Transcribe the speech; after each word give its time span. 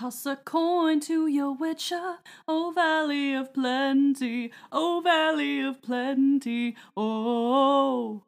Toss 0.00 0.24
a 0.24 0.34
coin 0.34 0.98
to 1.00 1.26
your 1.26 1.52
witcher, 1.52 2.20
O 2.48 2.70
Valley 2.70 3.34
of 3.34 3.52
Plenty, 3.52 4.50
O 4.72 5.02
Valley 5.02 5.60
of 5.60 5.82
Plenty, 5.82 6.74
oh. 6.96 8.22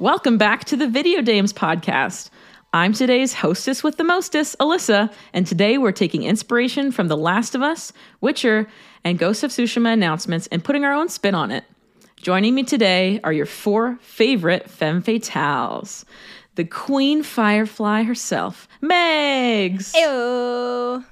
Welcome 0.00 0.38
back 0.38 0.64
to 0.66 0.76
the 0.76 0.86
Video 0.86 1.22
Dames 1.22 1.52
Podcast. 1.52 2.30
I'm 2.72 2.92
today's 2.92 3.34
hostess 3.34 3.82
with 3.82 3.96
the 3.96 4.04
mostest, 4.04 4.56
Alyssa, 4.60 5.12
and 5.32 5.44
today 5.44 5.76
we're 5.76 5.90
taking 5.90 6.22
inspiration 6.22 6.92
from 6.92 7.08
The 7.08 7.16
Last 7.16 7.56
of 7.56 7.62
Us, 7.62 7.92
Witcher, 8.20 8.68
and 9.02 9.18
Ghost 9.18 9.42
of 9.42 9.50
Tsushima 9.50 9.92
announcements 9.92 10.46
and 10.52 10.62
putting 10.62 10.84
our 10.84 10.92
own 10.92 11.08
spin 11.08 11.34
on 11.34 11.50
it. 11.50 11.64
Joining 12.14 12.54
me 12.54 12.62
today 12.62 13.18
are 13.24 13.32
your 13.32 13.44
four 13.44 13.98
favorite 14.00 14.70
femme 14.70 15.02
fatales. 15.02 16.04
The 16.54 16.64
Queen 16.64 17.24
Firefly 17.24 18.04
herself, 18.04 18.68
Megs. 18.80 19.92
Ew. 19.96 21.04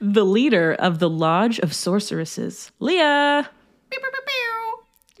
the 0.00 0.24
leader 0.24 0.74
of 0.74 1.00
the 1.00 1.10
Lodge 1.10 1.58
of 1.58 1.70
Sorceresses, 1.70 2.70
Leah. 2.78 3.50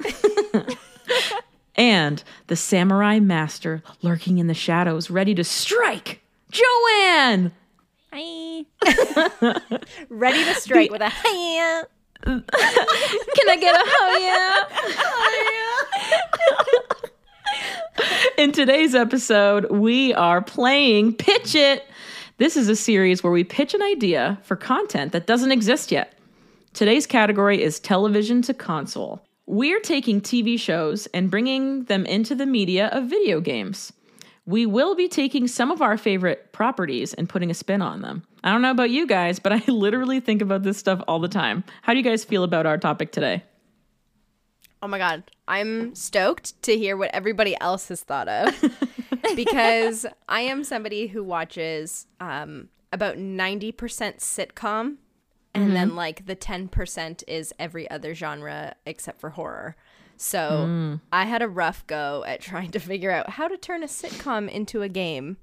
and 1.80 2.22
the 2.48 2.56
samurai 2.56 3.18
master 3.18 3.82
lurking 4.02 4.36
in 4.36 4.48
the 4.48 4.54
shadows, 4.54 5.10
ready 5.10 5.34
to 5.34 5.42
strike, 5.42 6.20
Joanne. 6.50 7.52
Hi. 8.12 8.66
Ready 10.10 10.44
to 10.44 10.54
strike 10.56 10.90
with 10.90 11.00
a 11.00 11.08
hi. 11.08 11.84
Can 12.24 12.44
I 13.48 13.56
get 13.56 13.74
a 13.74 13.82
oh 13.86 14.18
yeah? 17.96 18.44
In 18.44 18.52
today's 18.52 18.94
episode, 18.94 19.70
we 19.70 20.12
are 20.14 20.42
playing 20.42 21.14
Pitch 21.14 21.54
It. 21.54 21.86
This 22.38 22.56
is 22.56 22.68
a 22.68 22.76
series 22.76 23.22
where 23.22 23.32
we 23.32 23.44
pitch 23.44 23.74
an 23.74 23.82
idea 23.82 24.38
for 24.42 24.56
content 24.56 25.12
that 25.12 25.26
doesn't 25.26 25.52
exist 25.52 25.92
yet. 25.92 26.12
Today's 26.74 27.06
category 27.06 27.62
is 27.62 27.78
television 27.78 28.42
to 28.42 28.52
console. 28.52 29.22
We're 29.50 29.80
taking 29.80 30.20
TV 30.20 30.60
shows 30.60 31.06
and 31.06 31.28
bringing 31.28 31.82
them 31.86 32.06
into 32.06 32.36
the 32.36 32.46
media 32.46 32.86
of 32.92 33.10
video 33.10 33.40
games. 33.40 33.92
We 34.46 34.64
will 34.64 34.94
be 34.94 35.08
taking 35.08 35.48
some 35.48 35.72
of 35.72 35.82
our 35.82 35.98
favorite 35.98 36.52
properties 36.52 37.14
and 37.14 37.28
putting 37.28 37.50
a 37.50 37.54
spin 37.54 37.82
on 37.82 38.00
them. 38.00 38.22
I 38.44 38.52
don't 38.52 38.62
know 38.62 38.70
about 38.70 38.90
you 38.90 39.08
guys, 39.08 39.40
but 39.40 39.52
I 39.52 39.60
literally 39.66 40.20
think 40.20 40.40
about 40.40 40.62
this 40.62 40.78
stuff 40.78 41.02
all 41.08 41.18
the 41.18 41.26
time. 41.26 41.64
How 41.82 41.92
do 41.92 41.98
you 41.98 42.04
guys 42.04 42.24
feel 42.24 42.44
about 42.44 42.64
our 42.64 42.78
topic 42.78 43.10
today? 43.10 43.42
Oh 44.82 44.86
my 44.86 44.98
god. 44.98 45.24
I'm 45.48 45.96
stoked 45.96 46.62
to 46.62 46.78
hear 46.78 46.96
what 46.96 47.10
everybody 47.12 47.56
else 47.60 47.88
has 47.88 48.02
thought 48.02 48.28
of 48.28 48.54
because 49.34 50.06
I 50.28 50.42
am 50.42 50.62
somebody 50.62 51.08
who 51.08 51.24
watches 51.24 52.06
um, 52.20 52.68
about 52.92 53.16
90% 53.16 53.74
sitcom 53.74 54.98
and 55.54 55.64
mm-hmm. 55.64 55.74
then 55.74 55.96
like 55.96 56.26
the 56.26 56.36
10% 56.36 57.24
is 57.26 57.52
every 57.58 57.90
other 57.90 58.14
genre 58.14 58.74
except 58.86 59.20
for 59.20 59.30
horror. 59.30 59.76
So 60.16 60.66
mm. 60.68 61.00
I 61.12 61.24
had 61.24 61.42
a 61.42 61.48
rough 61.48 61.86
go 61.86 62.24
at 62.26 62.40
trying 62.42 62.70
to 62.72 62.78
figure 62.78 63.10
out 63.10 63.30
how 63.30 63.48
to 63.48 63.56
turn 63.56 63.82
a 63.82 63.86
sitcom 63.86 64.50
into 64.50 64.82
a 64.82 64.88
game, 64.88 65.38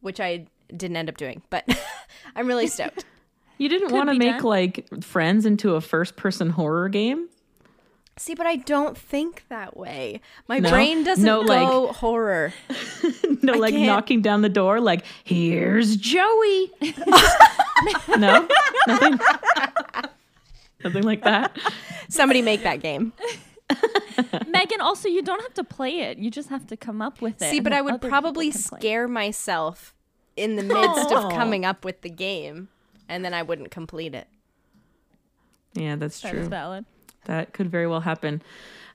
which 0.00 0.20
I 0.20 0.46
didn't 0.74 0.96
end 0.96 1.08
up 1.08 1.16
doing, 1.16 1.42
but 1.50 1.66
I'm 2.36 2.46
really 2.46 2.66
stoked. 2.66 3.04
You 3.58 3.68
didn't 3.68 3.92
want 3.92 4.08
to 4.08 4.16
make 4.16 4.38
done. 4.38 4.42
like 4.42 5.04
Friends 5.04 5.46
into 5.46 5.76
a 5.76 5.80
first 5.80 6.16
person 6.16 6.50
horror 6.50 6.88
game? 6.88 7.28
See, 8.18 8.34
but 8.34 8.46
I 8.46 8.56
don't 8.56 8.96
think 8.96 9.44
that 9.48 9.76
way. 9.76 10.20
My 10.46 10.58
No? 10.58 10.68
brain 10.70 11.02
doesn't 11.02 11.24
No, 11.24 11.40
like- 11.40 11.66
go 11.68 11.88
horror. 11.92 12.52
no, 13.42 13.54
like 13.54 13.72
can't- 13.72 13.86
knocking 13.86 14.20
down 14.20 14.42
the 14.42 14.48
door, 14.50 14.80
like, 14.80 15.04
here's 15.24 15.96
Joey. 15.96 16.70
no? 18.18 18.46
Nothing? 18.86 19.18
Nothing 20.84 21.02
like 21.04 21.22
that? 21.24 21.56
Somebody 22.08 22.42
make 22.42 22.62
that 22.64 22.80
game. 22.82 23.12
Megan, 24.48 24.80
also, 24.82 25.08
you 25.08 25.22
don't 25.22 25.40
have 25.40 25.54
to 25.54 25.64
play 25.64 26.00
it. 26.00 26.18
You 26.18 26.30
just 26.30 26.50
have 26.50 26.66
to 26.66 26.76
come 26.76 27.00
up 27.00 27.22
with 27.22 27.40
it. 27.40 27.50
See, 27.50 27.60
but 27.60 27.72
I 27.72 27.80
would 27.80 28.00
probably 28.02 28.48
people 28.50 28.60
can 28.60 28.68
play. 28.68 28.78
scare 28.80 29.08
myself 29.08 29.94
in 30.36 30.56
the 30.56 30.62
midst 30.62 31.10
of 31.12 31.24
Oh. 31.26 31.30
coming 31.30 31.64
up 31.64 31.82
with 31.84 32.02
the 32.02 32.10
game, 32.10 32.68
and 33.08 33.24
then 33.24 33.32
I 33.32 33.42
wouldn't 33.42 33.70
complete 33.70 34.14
it. 34.14 34.28
Yeah, 35.74 35.96
that's 35.96 36.20
That 36.20 36.32
true. 36.32 36.40
is 36.40 36.48
valid. 36.48 36.84
That 37.24 37.52
could 37.52 37.70
very 37.70 37.86
well 37.86 38.00
happen. 38.00 38.42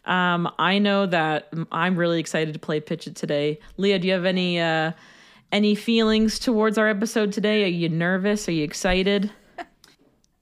Um, 0.05 0.49
I 0.57 0.79
know 0.79 1.05
that 1.05 1.53
I'm 1.71 1.97
really 1.97 2.19
excited 2.19 2.53
to 2.53 2.59
play 2.59 2.79
Pitch 2.79 3.07
It 3.07 3.15
today. 3.15 3.59
Leah, 3.75 3.99
do 3.99 4.07
you 4.07 4.13
have 4.13 4.25
any 4.25 4.59
uh, 4.59 4.93
any 5.51 5.75
feelings 5.75 6.39
towards 6.39 6.77
our 6.77 6.88
episode 6.88 7.31
today? 7.33 7.63
Are 7.63 7.67
you 7.67 7.89
nervous? 7.89 8.47
Are 8.47 8.53
you 8.53 8.63
excited? 8.63 9.31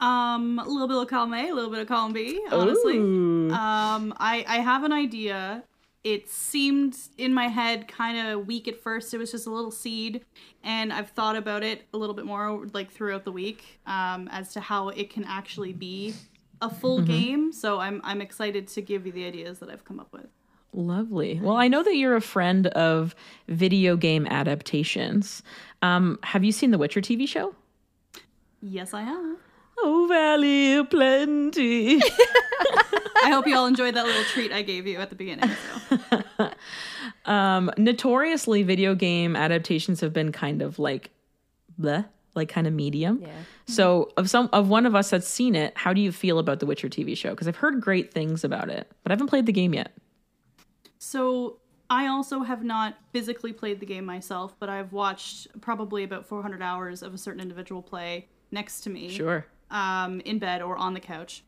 Um, 0.01 0.59
a 0.59 0.68
little 0.68 0.90
bit 0.90 0.97
of 0.97 1.07
column 1.07 1.34
A, 1.34 1.50
a 1.50 1.53
little 1.53 1.72
bit 1.72 1.79
of 1.79 1.88
column 1.88 2.12
B, 2.12 2.40
honestly. 2.51 2.97
Ooh. 2.97 3.50
Um, 3.50 4.13
I, 4.17 4.44
I 4.46 4.57
have 4.57 4.84
an 4.84 4.91
idea. 4.91 5.63
It 6.03 6.29
seemed 6.29 6.97
in 7.17 7.34
my 7.34 7.47
head 7.47 7.88
kind 7.88 8.28
of 8.28 8.46
weak 8.46 8.67
at 8.67 8.79
first. 8.79 9.13
It 9.13 9.17
was 9.19 9.31
just 9.31 9.47
a 9.47 9.50
little 9.50 9.72
seed, 9.72 10.23
and 10.63 10.91
I've 10.91 11.09
thought 11.12 11.38
about 11.38 11.63
it 11.63 11.88
a 11.94 11.97
little 11.97 12.13
bit 12.13 12.25
more 12.25 12.67
like 12.73 12.91
throughout 12.91 13.23
the 13.23 13.31
week 13.31 13.79
um, 13.88 14.28
as 14.31 14.52
to 14.53 14.59
how 14.59 14.90
it 14.90 15.09
can 15.09 15.23
actually 15.23 15.72
be 15.72 16.13
a 16.62 16.70
full 16.70 17.02
game. 17.02 17.52
So 17.52 17.80
I'm 17.80 18.02
I'm 18.04 18.22
excited 18.22 18.68
to 18.70 18.82
give 18.82 19.06
you 19.06 19.12
the 19.12 19.26
ideas 19.26 19.60
that 19.60 19.70
I've 19.70 19.86
come 19.86 20.00
up 20.00 20.12
with. 20.12 20.28
Lovely. 20.74 21.40
Well, 21.42 21.56
I 21.56 21.70
know 21.70 21.84
that 21.84 21.96
you're 21.96 22.18
a 22.18 22.22
friend 22.22 22.68
of 22.68 23.16
video 23.48 23.96
game 23.96 24.28
adaptations. 24.28 25.42
Um, 25.82 26.20
have 26.24 26.44
you 26.44 26.52
seen 26.52 26.72
the 26.72 26.78
Witcher 26.78 27.00
TV 27.00 27.28
show? 27.28 27.56
Yes, 28.62 28.94
I 28.94 29.04
have. 29.04 29.38
Oh, 29.78 30.06
Valley 30.10 30.74
of 30.74 30.90
Plenty. 30.90 32.02
I 33.24 33.30
hope 33.30 33.48
you 33.48 33.56
all 33.56 33.68
enjoyed 33.68 33.96
that 33.96 34.06
little 34.06 34.24
treat 34.26 34.52
I 34.52 34.62
gave 34.62 34.86
you 34.86 34.98
at 34.98 35.10
the 35.10 35.16
beginning. 35.16 35.50
So. 35.90 36.52
um, 37.32 37.72
notoriously, 37.78 38.64
video 38.64 38.96
game 38.96 39.36
adaptations 39.36 40.02
have 40.02 40.14
been 40.14 40.32
kind 40.32 40.62
of 40.62 40.78
like, 40.78 41.12
bleh, 41.80 42.06
like 42.35 42.50
kind 42.50 42.68
of 42.68 42.73
medium. 42.73 43.19
Yeah. 43.22 43.29
So, 43.68 44.12
of 44.18 44.29
some 44.29 44.50
of 44.53 44.69
one 44.69 44.85
of 44.85 44.94
us 44.96 45.09
that's 45.09 45.28
seen 45.28 45.56
it, 45.56 45.73
how 45.75 45.94
do 45.94 46.01
you 46.01 46.12
feel 46.12 46.38
about 46.40 46.59
the 46.59 46.66
Witcher 46.66 46.90
TV 46.90 47.16
show? 47.18 47.31
Because 47.31 47.47
I've 47.47 47.56
heard 47.56 47.81
great 47.81 48.13
things 48.13 48.44
about 48.44 48.69
it, 48.69 48.91
but 49.03 49.12
I 49.12 49.13
haven't 49.13 49.28
played 49.28 49.46
the 49.46 49.51
game 49.53 49.73
yet. 49.73 49.91
So 51.00 51.57
I 51.90 52.07
also 52.07 52.41
have 52.41 52.63
not 52.63 52.96
physically 53.12 53.53
played 53.53 53.79
the 53.79 53.85
game 53.85 54.06
myself, 54.06 54.56
but 54.59 54.69
I've 54.69 54.91
watched 54.91 55.47
probably 55.62 56.03
about 56.03 56.25
400 56.25 56.62
hours 56.62 57.01
of 57.03 57.13
a 57.13 57.18
certain 57.18 57.41
individual 57.41 57.81
play 57.81 58.28
next 58.52 58.81
to 58.81 58.90
me, 58.90 59.09
Sure. 59.09 59.46
um, 59.72 60.19
in 60.22 60.40
bed 60.40 60.62
or 60.62 60.78
on 60.78 60.94
the 60.94 61.00
couch, 61.00 61.44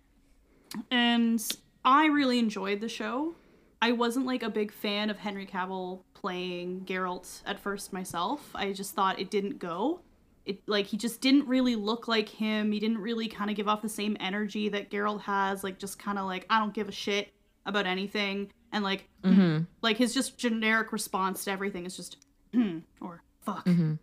and 0.91 1.43
I 1.85 2.05
really 2.07 2.39
enjoyed 2.39 2.81
the 2.81 2.89
show. 2.89 3.35
I 3.81 3.91
wasn't 3.91 4.25
like 4.25 4.43
a 4.43 4.49
big 4.49 4.71
fan 4.71 5.09
of 5.09 5.17
Henry 5.19 5.45
Cavill 5.45 6.01
playing 6.13 6.81
Geralt 6.85 7.41
at 7.45 7.59
first 7.59 7.93
myself. 7.93 8.49
I 8.55 8.73
just 8.73 8.95
thought 8.95 9.19
it 9.19 9.29
didn't 9.29 9.59
go. 9.59 10.01
It 10.47 10.59
like 10.67 10.85
he 10.87 10.97
just 10.97 11.21
didn't 11.21 11.47
really 11.47 11.75
look 11.75 12.07
like 12.07 12.29
him. 12.29 12.71
He 12.71 12.79
didn't 12.79 12.99
really 12.99 13.27
kind 13.27 13.49
of 13.49 13.55
give 13.55 13.67
off 13.67 13.81
the 13.81 13.89
same 13.89 14.15
energy 14.19 14.69
that 14.69 14.89
Geralt 14.89 15.21
has. 15.21 15.63
Like 15.63 15.77
just 15.77 15.99
kind 15.99 16.17
of 16.17 16.25
like 16.25 16.45
I 16.49 16.59
don't 16.59 16.73
give 16.73 16.87
a 16.87 16.91
shit 16.91 17.33
about 17.65 17.85
anything, 17.85 18.51
and 18.71 18.83
like 18.83 19.07
mm-hmm. 19.23 19.63
like 19.81 19.97
his 19.97 20.13
just 20.13 20.37
generic 20.37 20.91
response 20.91 21.43
to 21.45 21.51
everything 21.51 21.85
is 21.85 21.95
just 21.97 22.17
"Hmm," 22.53 22.79
or 23.01 23.21
fuck. 23.41 23.65
Mm-hmm. 23.65 23.95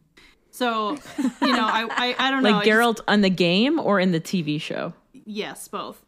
So 0.51 0.99
you 1.43 1.53
know 1.53 1.65
I 1.67 1.89
I, 1.91 2.17
I 2.19 2.31
don't 2.31 2.43
know. 2.45 2.51
Like 2.51 2.63
I 2.63 2.69
just- 2.69 2.79
Geralt 2.79 3.01
on 3.09 3.23
the 3.23 3.31
game 3.31 3.81
or 3.81 3.99
in 3.99 4.13
the 4.13 4.21
TV 4.21 4.61
show? 4.61 4.93
yes, 5.27 5.69
both 5.69 6.05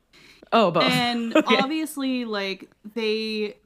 Oh, 0.52 0.70
both. 0.70 0.84
and 0.84 1.34
Okay. 1.36 1.56
obviously 1.56 2.24
like 2.26 2.70
they 2.94 3.56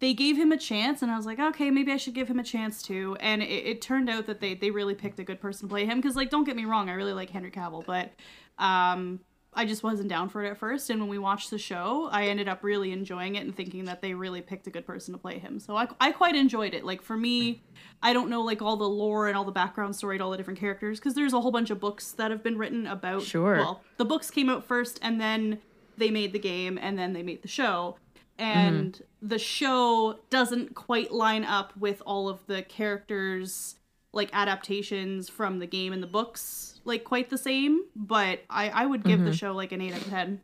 they 0.00 0.12
gave 0.12 0.36
him 0.36 0.52
a 0.52 0.56
chance 0.56 1.02
and 1.02 1.10
i 1.10 1.16
was 1.16 1.26
like 1.26 1.38
okay 1.38 1.70
maybe 1.70 1.92
i 1.92 1.96
should 1.96 2.14
give 2.14 2.28
him 2.28 2.38
a 2.38 2.44
chance 2.44 2.82
too 2.82 3.16
and 3.20 3.42
it, 3.42 3.46
it 3.46 3.82
turned 3.82 4.08
out 4.08 4.26
that 4.26 4.40
they 4.40 4.54
they 4.54 4.70
really 4.70 4.94
picked 4.94 5.18
a 5.18 5.24
good 5.24 5.40
person 5.40 5.68
to 5.68 5.72
play 5.72 5.84
him 5.84 6.00
because 6.00 6.16
like 6.16 6.30
don't 6.30 6.44
get 6.44 6.56
me 6.56 6.64
wrong 6.64 6.88
i 6.88 6.92
really 6.92 7.12
like 7.12 7.30
henry 7.30 7.50
cavill 7.50 7.84
but 7.84 8.12
um 8.58 9.20
I 9.56 9.64
just 9.64 9.82
wasn't 9.82 10.08
down 10.08 10.28
for 10.28 10.44
it 10.44 10.50
at 10.50 10.58
first. 10.58 10.90
And 10.90 11.00
when 11.00 11.08
we 11.08 11.18
watched 11.18 11.50
the 11.50 11.58
show, 11.58 12.08
I 12.10 12.26
ended 12.26 12.48
up 12.48 12.62
really 12.62 12.92
enjoying 12.92 13.36
it 13.36 13.44
and 13.44 13.54
thinking 13.54 13.84
that 13.84 14.02
they 14.02 14.14
really 14.14 14.42
picked 14.42 14.66
a 14.66 14.70
good 14.70 14.86
person 14.86 15.14
to 15.14 15.18
play 15.18 15.38
him. 15.38 15.60
So 15.60 15.76
I, 15.76 15.88
I 16.00 16.12
quite 16.12 16.34
enjoyed 16.34 16.74
it. 16.74 16.84
Like 16.84 17.02
for 17.02 17.16
me, 17.16 17.62
I 18.02 18.12
don't 18.12 18.28
know 18.28 18.42
like 18.42 18.62
all 18.62 18.76
the 18.76 18.88
lore 18.88 19.28
and 19.28 19.36
all 19.36 19.44
the 19.44 19.52
background 19.52 19.94
story 19.94 20.18
to 20.18 20.24
all 20.24 20.30
the 20.30 20.36
different 20.36 20.58
characters 20.58 20.98
because 20.98 21.14
there's 21.14 21.32
a 21.32 21.40
whole 21.40 21.52
bunch 21.52 21.70
of 21.70 21.80
books 21.80 22.12
that 22.12 22.30
have 22.30 22.42
been 22.42 22.58
written 22.58 22.86
about. 22.86 23.22
Sure. 23.22 23.56
Well, 23.56 23.82
the 23.96 24.04
books 24.04 24.30
came 24.30 24.50
out 24.50 24.64
first 24.64 24.98
and 25.02 25.20
then 25.20 25.60
they 25.96 26.10
made 26.10 26.32
the 26.32 26.38
game 26.38 26.78
and 26.80 26.98
then 26.98 27.12
they 27.12 27.22
made 27.22 27.42
the 27.42 27.48
show. 27.48 27.96
And 28.38 29.00
the 29.22 29.38
show 29.38 30.18
doesn't 30.30 30.74
quite 30.74 31.12
line 31.12 31.44
up 31.44 31.76
with 31.76 32.02
all 32.04 32.28
of 32.28 32.44
the 32.46 32.62
characters 32.62 33.76
like 34.12 34.30
adaptations 34.32 35.28
from 35.28 35.58
the 35.58 35.66
game 35.66 35.92
and 35.92 36.02
the 36.02 36.06
books 36.06 36.80
like 36.84 37.02
quite 37.02 37.30
the 37.30 37.38
same 37.38 37.80
but 37.96 38.38
i 38.48 38.68
i 38.68 38.86
would 38.86 39.02
give 39.02 39.24
the 39.24 39.32
show 39.32 39.52
like 39.52 39.72
an 39.72 39.80
8 39.80 39.92
out 39.92 40.00
of 40.02 40.08
10 40.08 40.40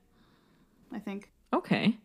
i 0.93 0.99
think 0.99 1.31
Okay. 1.53 1.97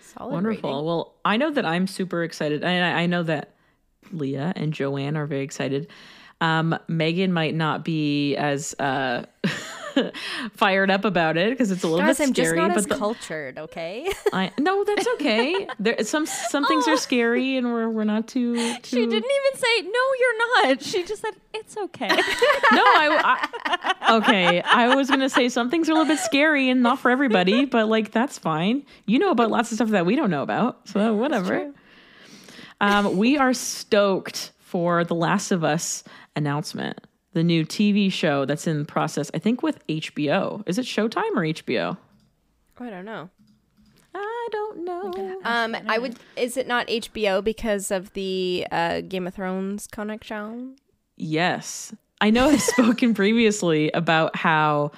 Solid 0.00 0.32
Wonderful. 0.32 0.70
rating. 0.70 0.86
Well, 0.86 1.14
I 1.24 1.36
know 1.36 1.50
that 1.50 1.64
I'm 1.64 1.86
super 1.86 2.22
excited. 2.22 2.62
And 2.64 2.84
I, 2.84 3.02
I 3.02 3.06
know 3.06 3.22
that 3.24 3.54
Leah 4.12 4.52
and 4.56 4.72
Joanne 4.72 5.16
are 5.16 5.26
very 5.26 5.42
excited. 5.42 5.88
Um, 6.40 6.78
Megan 6.88 7.32
might 7.32 7.54
not 7.54 7.84
be 7.84 8.36
as 8.36 8.74
uh, 8.78 9.24
fired 10.56 10.90
up 10.90 11.04
about 11.04 11.36
it 11.36 11.50
because 11.50 11.70
it's 11.70 11.82
a 11.82 11.88
little 11.88 12.06
Guys, 12.06 12.18
bit 12.18 12.28
I'm 12.28 12.32
just 12.32 12.48
scary. 12.50 12.60
not 12.68 12.76
as 12.76 12.86
but 12.86 12.94
the- 12.94 12.98
cultured, 12.98 13.58
okay? 13.58 14.10
I 14.32 14.50
no, 14.58 14.84
that's 14.84 15.06
okay. 15.14 15.66
There 15.78 16.02
some 16.04 16.26
some 16.26 16.66
things 16.66 16.86
are 16.88 16.96
scary, 16.96 17.56
and 17.56 17.66
we're 17.72 17.88
we're 17.88 18.04
not 18.04 18.26
too. 18.28 18.54
too 18.82 18.82
She 18.82 18.96
didn't 19.06 19.12
even 19.12 19.60
say 19.60 19.82
no. 19.82 20.00
You're 20.20 20.38
not. 20.68 20.82
She 20.82 21.04
just 21.04 21.22
said 21.22 21.34
it's 21.52 21.76
okay. 21.76 22.08
No, 22.08 22.14
I, 22.16 23.48
I 23.64 24.16
okay. 24.18 24.62
I 24.62 24.94
was 24.94 25.08
gonna 25.10 25.28
say 25.30 25.48
some 25.48 25.70
things 25.70 25.88
are 25.88 25.92
a 25.92 25.94
little 25.94 26.12
bit 26.12 26.20
scary 26.20 26.68
and 26.70 26.82
not 26.82 26.98
for 26.98 27.10
everybody, 27.10 27.64
but 27.64 27.88
like 27.88 28.10
that's 28.10 28.38
fine. 28.38 28.84
You 29.06 29.18
know 29.18 29.30
about 29.30 29.50
lots 29.50 29.70
of 29.72 29.76
stuff 29.76 29.90
that 29.90 30.06
we 30.06 30.16
don't 30.16 30.30
know 30.30 30.42
about, 30.42 30.88
so 30.88 31.14
whatever. 31.14 31.72
Um, 32.80 33.16
we 33.16 33.38
are 33.38 33.54
stoked 33.54 34.50
for 34.58 35.04
the 35.04 35.14
Last 35.14 35.52
of 35.52 35.62
Us 35.64 36.02
announcement, 36.36 36.98
the 37.34 37.44
new 37.44 37.66
TV 37.66 38.10
show 38.10 38.44
that's 38.44 38.66
in 38.66 38.86
process. 38.86 39.30
I 39.34 39.38
think 39.38 39.62
with 39.62 39.86
HBO. 39.86 40.62
Is 40.66 40.78
it 40.78 40.86
Showtime 40.86 41.36
or 41.36 41.42
HBO? 41.42 41.98
I 42.80 42.90
don't 42.90 43.04
know. 43.04 43.28
I 44.14 44.48
don't 44.50 44.84
know. 44.84 45.40
Um, 45.44 45.76
I 45.88 45.98
would. 45.98 46.16
Is 46.36 46.56
it 46.56 46.66
not 46.66 46.86
HBO 46.86 47.42
because 47.42 47.90
of 47.90 48.12
the 48.14 48.66
uh, 48.70 49.00
Game 49.02 49.26
of 49.26 49.34
Thrones 49.34 49.86
connection? 49.86 50.76
Yes. 51.16 51.94
I 52.20 52.30
know 52.30 52.48
I've 52.48 52.62
spoken 52.76 53.14
previously 53.14 53.90
about 53.92 54.36
how 54.36 54.92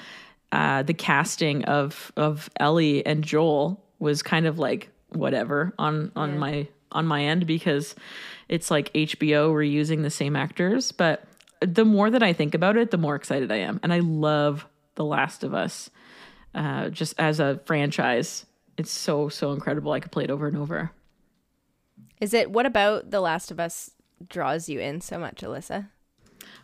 uh, 0.53 0.83
the 0.83 0.95
casting 0.95 1.65
of 1.65 2.13
of 2.17 2.51
Ellie 2.61 3.05
and 3.05 3.25
Joel 3.25 3.83
was 3.99 4.23
kind 4.23 4.47
of 4.47 4.59
like 4.59 4.91
whatever 5.11 5.73
on 5.79 6.13
on 6.15 6.39
my 6.39 6.69
on 6.93 7.07
my 7.07 7.25
end 7.25 7.47
because 7.47 7.95
it's 8.49 8.71
like 8.71 8.93
HBO 8.93 9.53
reusing 9.53 10.03
the 10.03 10.11
same 10.11 10.37
actors, 10.37 10.93
but 10.93 11.25
the 11.61 11.85
more 11.85 12.11
that 12.11 12.23
I 12.23 12.33
think 12.33 12.55
about 12.55 12.77
it, 12.77 12.91
the 12.91 12.99
more 12.99 13.15
excited 13.15 13.51
I 13.51 13.57
am. 13.57 13.81
And 13.83 13.93
I 13.93 14.01
love 14.01 14.67
The 14.95 15.05
Last 15.05 15.45
of 15.45 15.55
Us 15.55 15.91
uh, 16.55 16.89
just 16.91 17.15
as 17.19 17.41
a 17.41 17.61
franchise. 17.67 18.47
It's 18.77 18.91
so 18.91 19.29
so 19.29 19.53
incredible. 19.53 19.93
I 19.93 20.01
could 20.01 20.13
play 20.13 20.25
it 20.25 20.31
over 20.31 20.47
and 20.47 20.57
over. 20.57 20.91
Is 22.21 22.35
it? 22.35 22.51
What 22.51 22.67
about 22.67 23.11
The 23.11 23.21
Last 23.21 23.51
of 23.51 23.61
Us 23.61 23.91
draws 24.29 24.69
you 24.69 24.81
in 24.81 25.01
so 25.01 25.19
much, 25.19 25.43
Alyssa? 25.43 25.89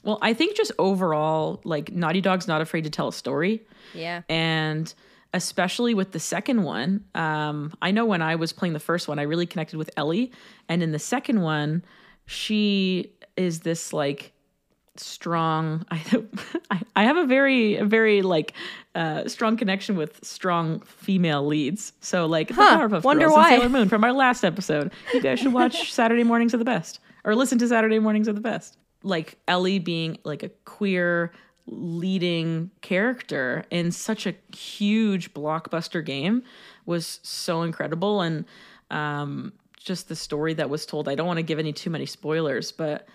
Well, 0.03 0.19
I 0.23 0.35
think 0.35 0.56
just 0.56 0.73
overall, 0.79 1.61
like 1.65 1.93
Naughty 1.93 2.21
Dog's 2.21 2.49
not 2.49 2.61
afraid 2.61 2.85
to 2.85 2.91
tell 2.91 3.09
a 3.09 3.12
story. 3.12 3.62
Yeah. 3.95 4.23
and 4.29 4.93
especially 5.35 5.95
with 5.95 6.12
the 6.12 6.21
second 6.21 6.62
one 6.62 7.05
um, 7.15 7.73
i 7.81 7.91
know 7.91 8.05
when 8.05 8.21
i 8.21 8.35
was 8.37 8.53
playing 8.53 8.75
the 8.75 8.79
first 8.81 9.09
one 9.09 9.19
i 9.19 9.23
really 9.23 9.47
connected 9.47 9.77
with 9.79 9.91
ellie 9.97 10.31
and 10.69 10.83
in 10.83 10.93
the 10.93 10.99
second 10.99 11.41
one 11.41 11.83
she 12.27 13.12
is 13.37 13.61
this 13.61 13.93
like 13.95 14.33
strong. 14.97 15.85
I 15.91 16.81
I- 16.97 17.03
have 17.05 17.17
a 17.17 17.27
very 17.27 17.77
a 17.77 17.85
very 17.85 18.23
like 18.23 18.53
uh 18.94 19.27
strong 19.29 19.56
connection 19.56 19.97
with 19.97 20.25
strong 20.25 20.81
female 20.81 21.47
leads. 21.47 21.93
So 22.00 22.27
like 22.27 22.49
the 22.49 22.55
Huh, 22.55 22.79
Powerpuff 22.79 23.05
wonder 23.05 23.27
Girls 23.27 23.39
and 23.39 23.47
sailor 23.47 23.69
moon 23.69 23.89
from 23.89 24.05
our 24.05 24.12
last 24.12 24.44
episode. 24.44 24.93
You 25.15 25.21
guys 25.21 25.41
should 25.41 25.53
watch 25.53 25.93
saturday 26.00 26.25
mornings 26.25 26.55
are 26.55 26.59
the 26.59 26.65
best 26.65 27.00
or 27.25 27.35
listen 27.35 27.59
to 27.59 27.69
saturday 27.69 27.99
mornings 27.99 28.29
are 28.29 28.33
the 28.35 28.41
best. 28.41 28.77
Like 29.03 29.39
ellie 29.49 29.79
being 29.79 30.19
like 30.25 30.43
a 30.43 30.49
queer 30.65 31.33
leading 31.67 32.71
character 32.81 33.65
in 33.71 33.93
such 33.93 34.27
a 34.27 34.35
huge 34.55 35.33
blockbuster 35.35 36.05
game 36.05 36.43
was 36.87 37.21
so 37.23 37.62
incredible. 37.62 38.21
And 38.21 38.45
um 38.91 39.53
just 39.79 40.09
the 40.09 40.15
story 40.15 40.55
that 40.55 40.71
was 40.71 40.87
told 40.87 41.09
i 41.09 41.15
don't 41.17 41.27
want 41.27 41.38
to 41.38 41.43
give 41.43 41.59
any 41.59 41.73
too 41.73 41.91
many 41.91 42.06
spoilers 42.06 42.71
but 42.71 43.09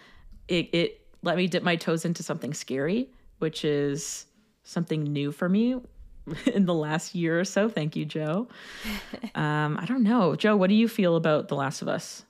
it 0.49 0.67
it 0.73 1.06
let 1.23 1.37
me 1.37 1.47
dip 1.47 1.63
my 1.63 1.75
toes 1.75 2.05
into 2.05 2.23
something 2.23 2.53
scary 2.53 3.09
which 3.39 3.63
is 3.63 4.25
something 4.63 5.03
new 5.03 5.31
for 5.31 5.47
me 5.47 5.75
in 6.53 6.65
the 6.65 6.73
last 6.73 7.15
year 7.15 7.39
or 7.39 7.45
so. 7.45 7.69
Thank 7.69 7.95
you 7.95 8.05
joe. 8.05 8.47
Um 9.35 9.77
i 9.81 9.85
don't 9.85 10.03
know. 10.03 10.35
Joe 10.35 10.55
what 10.55 10.69
do 10.69 10.75
you 10.75 10.87
feel 10.87 11.15
about 11.15 11.47
the 11.47 11.55
last 11.55 11.81
of 11.81 11.87
us? 11.87 12.23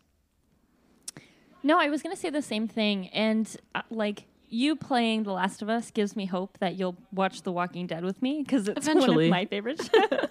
No, 1.63 1.79
I 1.79 1.89
was 1.89 2.01
gonna 2.01 2.15
say 2.15 2.29
the 2.29 2.41
same 2.41 2.67
thing, 2.67 3.07
and 3.09 3.45
uh, 3.75 3.81
like 3.89 4.25
you 4.49 4.75
playing 4.75 5.23
The 5.23 5.33
Last 5.33 5.61
of 5.61 5.69
Us 5.69 5.91
gives 5.91 6.15
me 6.15 6.25
hope 6.25 6.57
that 6.59 6.75
you'll 6.75 6.95
watch 7.11 7.41
The 7.41 7.51
Walking 7.51 7.87
Dead 7.87 8.05
with 8.05 8.21
me 8.21 8.41
because 8.43 8.67
it's 8.69 8.87
Eventually. 8.87 9.15
one 9.15 9.23
of 9.25 9.29
my 9.31 9.45
favorite 9.53 9.81
shows. 9.81 10.29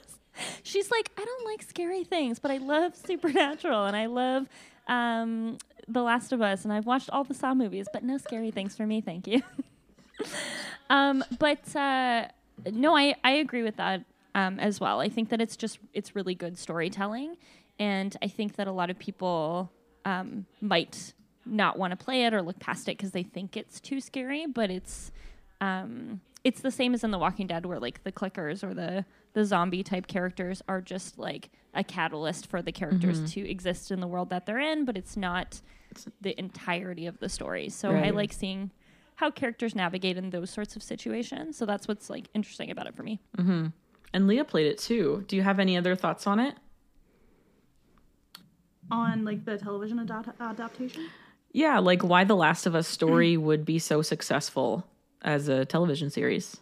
She's 0.62 0.90
like, 0.90 1.10
I 1.18 1.24
don't 1.24 1.44
like 1.46 1.62
scary 1.62 2.04
things, 2.04 2.38
but 2.38 2.50
I 2.50 2.56
love 2.58 2.96
Supernatural 2.96 3.84
and 3.84 3.94
I 3.96 4.06
love 4.06 4.48
um, 4.86 5.58
The 5.88 6.02
Last 6.02 6.32
of 6.32 6.42
Us, 6.42 6.64
and 6.64 6.72
I've 6.72 6.86
watched 6.86 7.10
all 7.10 7.24
the 7.24 7.34
Saw 7.34 7.54
movies, 7.54 7.86
but 7.92 8.04
no 8.04 8.18
scary 8.18 8.50
things 8.50 8.76
for 8.76 8.86
me, 8.86 9.00
thank 9.00 9.26
you. 9.26 9.42
um, 10.90 11.24
but 11.38 11.74
uh, 11.74 12.28
no, 12.70 12.96
I 12.96 13.16
I 13.24 13.32
agree 13.32 13.62
with 13.62 13.76
that 13.76 14.04
um, 14.34 14.58
as 14.58 14.80
well. 14.80 15.00
I 15.00 15.08
think 15.08 15.30
that 15.30 15.40
it's 15.40 15.56
just 15.56 15.78
it's 15.92 16.14
really 16.14 16.34
good 16.34 16.58
storytelling, 16.58 17.36
and 17.78 18.16
I 18.22 18.28
think 18.28 18.56
that 18.56 18.66
a 18.66 18.72
lot 18.72 18.90
of 18.90 18.98
people 18.98 19.70
um, 20.04 20.46
might 20.60 21.12
not 21.44 21.78
want 21.78 21.92
to 21.92 21.96
play 21.96 22.24
it 22.24 22.34
or 22.34 22.42
look 22.42 22.58
past 22.58 22.88
it 22.88 22.96
because 22.96 23.12
they 23.12 23.22
think 23.22 23.56
it's 23.56 23.80
too 23.80 24.00
scary. 24.00 24.46
But 24.46 24.70
it's 24.70 25.10
um, 25.60 26.20
it's 26.44 26.60
the 26.60 26.70
same 26.70 26.94
as 26.94 27.02
in 27.02 27.10
The 27.10 27.18
Walking 27.18 27.46
Dead, 27.46 27.66
where 27.66 27.80
like 27.80 28.04
the 28.04 28.12
clickers 28.12 28.62
or 28.62 28.74
the 28.74 29.04
the 29.36 29.44
zombie 29.44 29.82
type 29.82 30.06
characters 30.06 30.62
are 30.66 30.80
just 30.80 31.18
like 31.18 31.50
a 31.74 31.84
catalyst 31.84 32.46
for 32.46 32.62
the 32.62 32.72
characters 32.72 33.20
to 33.34 33.46
exist 33.46 33.90
in 33.90 34.00
the 34.00 34.06
world 34.06 34.30
that 34.30 34.46
they're 34.46 34.58
in, 34.58 34.86
but 34.86 34.96
it's 34.96 35.14
not 35.14 35.60
the 36.22 36.34
entirety 36.40 37.06
of 37.06 37.18
the 37.18 37.28
story. 37.28 37.68
So 37.68 37.90
I 37.90 38.08
like 38.10 38.32
seeing 38.32 38.70
how 39.16 39.30
characters 39.30 39.74
navigate 39.74 40.16
in 40.16 40.30
those 40.30 40.48
sorts 40.48 40.74
of 40.74 40.82
situations. 40.82 41.58
So 41.58 41.66
that's 41.66 41.86
what's 41.86 42.08
like 42.08 42.28
interesting 42.32 42.70
about 42.70 42.86
it 42.86 42.94
for 42.96 43.02
me. 43.02 43.20
Mm-hmm. 43.36 43.66
and 44.14 44.26
leah 44.26 44.44
played 44.44 44.68
it 44.68 44.78
too 44.78 45.22
do 45.28 45.36
you 45.36 45.42
have 45.42 45.58
any 45.60 45.76
other 45.76 45.94
thoughts 45.94 46.26
on 46.26 46.38
it 46.40 46.54
on 48.90 49.24
like 49.26 49.44
the 49.44 49.58
television 49.58 49.98
adapt- 49.98 50.40
adaptation 50.40 51.08
Yeah, 51.52 51.78
like 51.80 52.02
why 52.02 52.24
the 52.24 52.36
Last 52.36 52.66
of 52.66 52.74
Us 52.74 52.86
story 52.88 53.36
would 53.36 53.64
be 53.66 53.78
so 53.78 54.00
successful 54.02 54.86
as 55.22 55.48
a 55.48 55.64
television 55.64 56.08
series. 56.10 56.56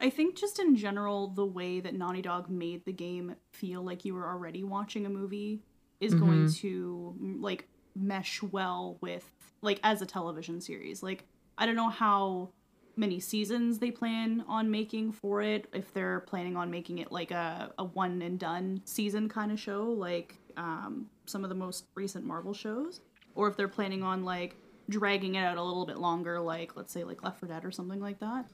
I 0.00 0.10
think 0.10 0.36
just 0.36 0.58
in 0.58 0.76
general, 0.76 1.28
the 1.28 1.46
way 1.46 1.80
that 1.80 1.94
Naughty 1.94 2.22
Dog 2.22 2.50
made 2.50 2.84
the 2.84 2.92
game 2.92 3.34
feel 3.52 3.82
like 3.82 4.04
you 4.04 4.14
were 4.14 4.26
already 4.26 4.62
watching 4.62 5.06
a 5.06 5.08
movie 5.08 5.62
is 6.00 6.14
going 6.14 6.52
to 6.52 7.16
mm, 7.20 7.42
like 7.42 7.66
mesh 7.94 8.42
well 8.42 8.98
with 9.00 9.30
like 9.62 9.80
as 9.82 10.02
a 10.02 10.06
television 10.06 10.60
series. 10.60 11.02
Like 11.02 11.24
I 11.56 11.64
don't 11.64 11.76
know 11.76 11.88
how 11.88 12.50
many 12.96 13.20
seasons 13.20 13.78
they 13.78 13.90
plan 13.90 14.44
on 14.48 14.70
making 14.70 15.12
for 15.12 15.40
it. 15.40 15.66
If 15.72 15.92
they're 15.94 16.20
planning 16.20 16.56
on 16.56 16.70
making 16.70 16.98
it 16.98 17.10
like 17.10 17.30
a, 17.30 17.72
a 17.78 17.84
one 17.84 18.20
and 18.20 18.38
done 18.38 18.82
season 18.84 19.28
kind 19.28 19.50
of 19.50 19.58
show, 19.58 19.84
like 19.84 20.34
um, 20.58 21.06
some 21.24 21.42
of 21.42 21.48
the 21.48 21.56
most 21.56 21.86
recent 21.94 22.24
Marvel 22.24 22.52
shows, 22.52 23.00
or 23.34 23.48
if 23.48 23.56
they're 23.56 23.68
planning 23.68 24.02
on 24.02 24.24
like 24.24 24.56
dragging 24.90 25.36
it 25.36 25.40
out 25.40 25.56
a 25.56 25.62
little 25.62 25.86
bit 25.86 25.98
longer, 25.98 26.38
like 26.38 26.76
let's 26.76 26.92
say 26.92 27.02
like 27.02 27.22
Left 27.22 27.40
4 27.40 27.48
Dead 27.48 27.64
or 27.64 27.70
something 27.70 28.00
like 28.00 28.20
that 28.20 28.46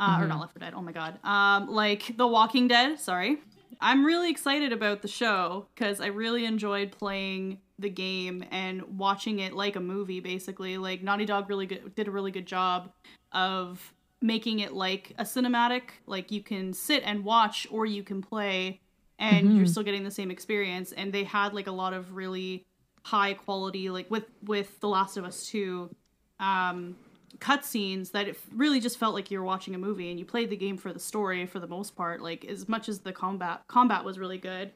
uh, 0.00 0.18
or 0.20 0.26
not 0.26 0.40
Left 0.40 0.52
4 0.54 0.60
Dead. 0.60 0.72
Oh 0.74 0.82
my 0.82 0.92
god. 0.92 1.18
Um, 1.24 1.68
like 1.68 2.16
The 2.16 2.26
Walking 2.26 2.68
Dead. 2.68 2.98
Sorry, 2.98 3.38
I'm 3.80 4.04
really 4.04 4.30
excited 4.30 4.72
about 4.72 5.02
the 5.02 5.08
show 5.08 5.66
because 5.74 6.00
I 6.00 6.06
really 6.06 6.44
enjoyed 6.44 6.92
playing 6.92 7.58
the 7.78 7.90
game 7.90 8.44
and 8.50 8.98
watching 8.98 9.38
it 9.38 9.52
like 9.52 9.76
a 9.76 9.80
movie. 9.80 10.20
Basically, 10.20 10.78
like 10.78 11.02
Naughty 11.02 11.26
Dog 11.26 11.48
really 11.48 11.66
good, 11.66 11.94
did 11.94 12.08
a 12.08 12.10
really 12.10 12.30
good 12.30 12.46
job 12.46 12.90
of 13.32 13.92
making 14.22 14.60
it 14.60 14.72
like 14.72 15.12
a 15.18 15.24
cinematic. 15.24 15.82
Like 16.06 16.30
you 16.30 16.42
can 16.42 16.72
sit 16.72 17.02
and 17.04 17.24
watch, 17.24 17.66
or 17.70 17.86
you 17.86 18.02
can 18.02 18.22
play, 18.22 18.80
and 19.18 19.56
you're 19.56 19.66
still 19.66 19.82
getting 19.82 20.04
the 20.04 20.10
same 20.10 20.30
experience. 20.30 20.92
And 20.92 21.12
they 21.12 21.24
had 21.24 21.52
like 21.52 21.66
a 21.66 21.72
lot 21.72 21.92
of 21.92 22.14
really 22.14 22.64
high 23.02 23.34
quality, 23.34 23.90
like 23.90 24.10
with 24.10 24.24
with 24.42 24.80
The 24.80 24.88
Last 24.88 25.16
of 25.16 25.24
Us 25.24 25.46
2 25.46 25.90
um 26.38 26.96
cutscenes 27.38 28.12
that 28.12 28.28
it 28.28 28.38
really 28.54 28.80
just 28.80 28.98
felt 28.98 29.14
like 29.14 29.30
you 29.30 29.38
were 29.38 29.44
watching 29.44 29.74
a 29.74 29.78
movie 29.78 30.10
and 30.10 30.18
you 30.18 30.24
played 30.24 30.50
the 30.50 30.56
game 30.56 30.76
for 30.76 30.92
the 30.92 30.98
story 30.98 31.46
for 31.46 31.60
the 31.60 31.66
most 31.66 31.94
part 31.96 32.20
like 32.20 32.44
as 32.44 32.68
much 32.68 32.88
as 32.88 33.00
the 33.00 33.12
combat 33.12 33.62
combat 33.68 34.04
was 34.04 34.18
really 34.18 34.38
good. 34.38 34.72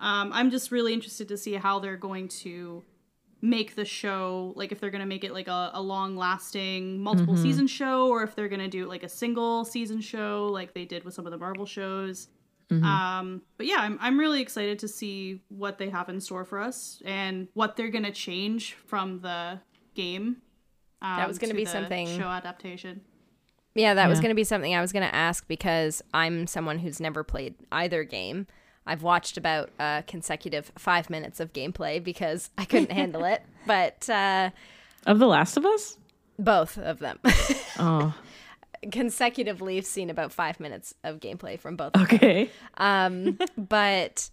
Um, 0.00 0.32
i'm 0.32 0.50
just 0.50 0.72
really 0.72 0.94
interested 0.94 1.28
to 1.28 1.36
see 1.36 1.54
how 1.54 1.78
they're 1.78 1.98
going 1.98 2.28
to 2.28 2.82
make 3.42 3.74
the 3.74 3.84
show 3.84 4.52
like 4.56 4.72
if 4.72 4.80
they're 4.80 4.90
going 4.90 5.00
to 5.00 5.06
make 5.06 5.24
it 5.24 5.32
like 5.32 5.48
a, 5.48 5.70
a 5.74 5.80
long 5.80 6.16
lasting 6.16 7.00
multiple 7.00 7.36
season 7.36 7.66
show 7.66 8.08
or 8.08 8.22
if 8.22 8.34
they're 8.34 8.48
going 8.48 8.60
to 8.60 8.68
do 8.68 8.86
like 8.86 9.02
a 9.02 9.08
single 9.08 9.64
season 9.64 10.00
show 10.00 10.48
like 10.52 10.74
they 10.74 10.84
did 10.84 11.04
with 11.04 11.14
some 11.14 11.26
of 11.26 11.32
the 11.32 11.38
marvel 11.38 11.64
shows. 11.66 12.28
Um, 12.84 13.42
but 13.56 13.66
yeah 13.66 13.78
I'm, 13.78 13.98
I'm 14.00 14.18
really 14.18 14.40
excited 14.40 14.78
to 14.80 14.88
see 14.88 15.40
what 15.48 15.78
they 15.78 15.88
have 15.88 16.08
in 16.08 16.20
store 16.20 16.44
for 16.44 16.60
us 16.60 17.02
and 17.04 17.48
what 17.54 17.76
they're 17.76 17.88
going 17.88 18.04
to 18.04 18.12
change 18.12 18.74
from 18.86 19.20
the 19.20 19.58
game 19.94 20.36
um, 21.02 21.16
That 21.16 21.28
was 21.28 21.38
gonna 21.38 21.54
be 21.54 21.64
the 21.64 21.70
something- 21.70 22.06
show 22.18 22.28
adaptation 22.28 23.00
Yeah, 23.74 23.94
that 23.94 24.08
was 24.08 24.18
going 24.20 24.30
to 24.30 24.34
be 24.34 24.42
something 24.44 24.74
I 24.74 24.80
was 24.80 24.92
going 24.92 25.08
to 25.08 25.14
ask 25.14 25.46
because 25.46 26.02
I'm 26.12 26.46
someone 26.48 26.80
who's 26.80 26.98
never 27.00 27.22
played 27.22 27.54
either 27.70 28.02
game. 28.02 28.48
I've 28.84 29.04
watched 29.04 29.36
about 29.36 29.70
uh, 29.78 30.02
consecutive 30.08 30.72
five 30.76 31.08
minutes 31.08 31.38
of 31.38 31.52
gameplay 31.52 32.02
because 32.02 32.50
I 32.58 32.64
couldn't 32.64 32.90
handle 32.90 33.24
it, 33.24 33.42
but 33.68 34.10
uh, 34.10 34.50
Of 35.06 35.20
The 35.20 35.26
Last 35.28 35.56
of 35.56 35.64
Us? 35.64 35.98
both 36.36 36.78
of 36.78 36.98
them. 36.98 37.20
Oh, 37.78 38.12
Consecutively 38.90 39.80
seen 39.82 40.10
about 40.10 40.32
five 40.32 40.58
minutes 40.58 40.94
of 41.04 41.20
gameplay 41.20 41.58
from 41.58 41.76
both. 41.76 41.94
of 41.94 42.08
them. 42.08 42.16
okay. 42.18 42.50
Um, 42.78 43.38
but 43.56 44.30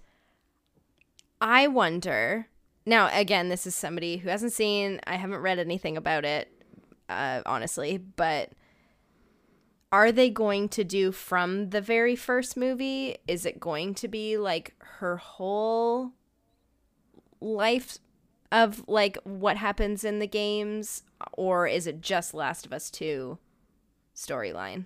I 1.41 1.67
wonder 1.67 2.47
now. 2.85 3.09
Again, 3.13 3.49
this 3.49 3.67
is 3.67 3.75
somebody 3.75 4.17
who 4.17 4.29
hasn't 4.29 4.53
seen. 4.53 4.99
I 5.05 5.15
haven't 5.15 5.39
read 5.41 5.59
anything 5.59 5.97
about 5.97 6.25
it, 6.25 6.49
uh, 7.09 7.41
honestly. 7.45 7.97
But 7.97 8.51
are 9.91 10.11
they 10.11 10.29
going 10.29 10.69
to 10.69 10.83
do 10.83 11.11
from 11.11 11.69
the 11.69 11.81
very 11.81 12.15
first 12.15 12.57
movie? 12.57 13.17
Is 13.27 13.45
it 13.45 13.59
going 13.59 13.93
to 13.95 14.07
be 14.07 14.37
like 14.37 14.73
her 14.99 15.17
whole 15.17 16.11
life 17.39 17.97
of 18.51 18.83
like 18.87 19.17
what 19.23 19.57
happens 19.57 20.03
in 20.03 20.19
the 20.19 20.27
games, 20.27 21.03
or 21.33 21.67
is 21.67 21.87
it 21.87 22.01
just 22.01 22.33
Last 22.33 22.65
of 22.65 22.73
Us 22.73 22.89
Two 22.89 23.37
storyline? 24.15 24.85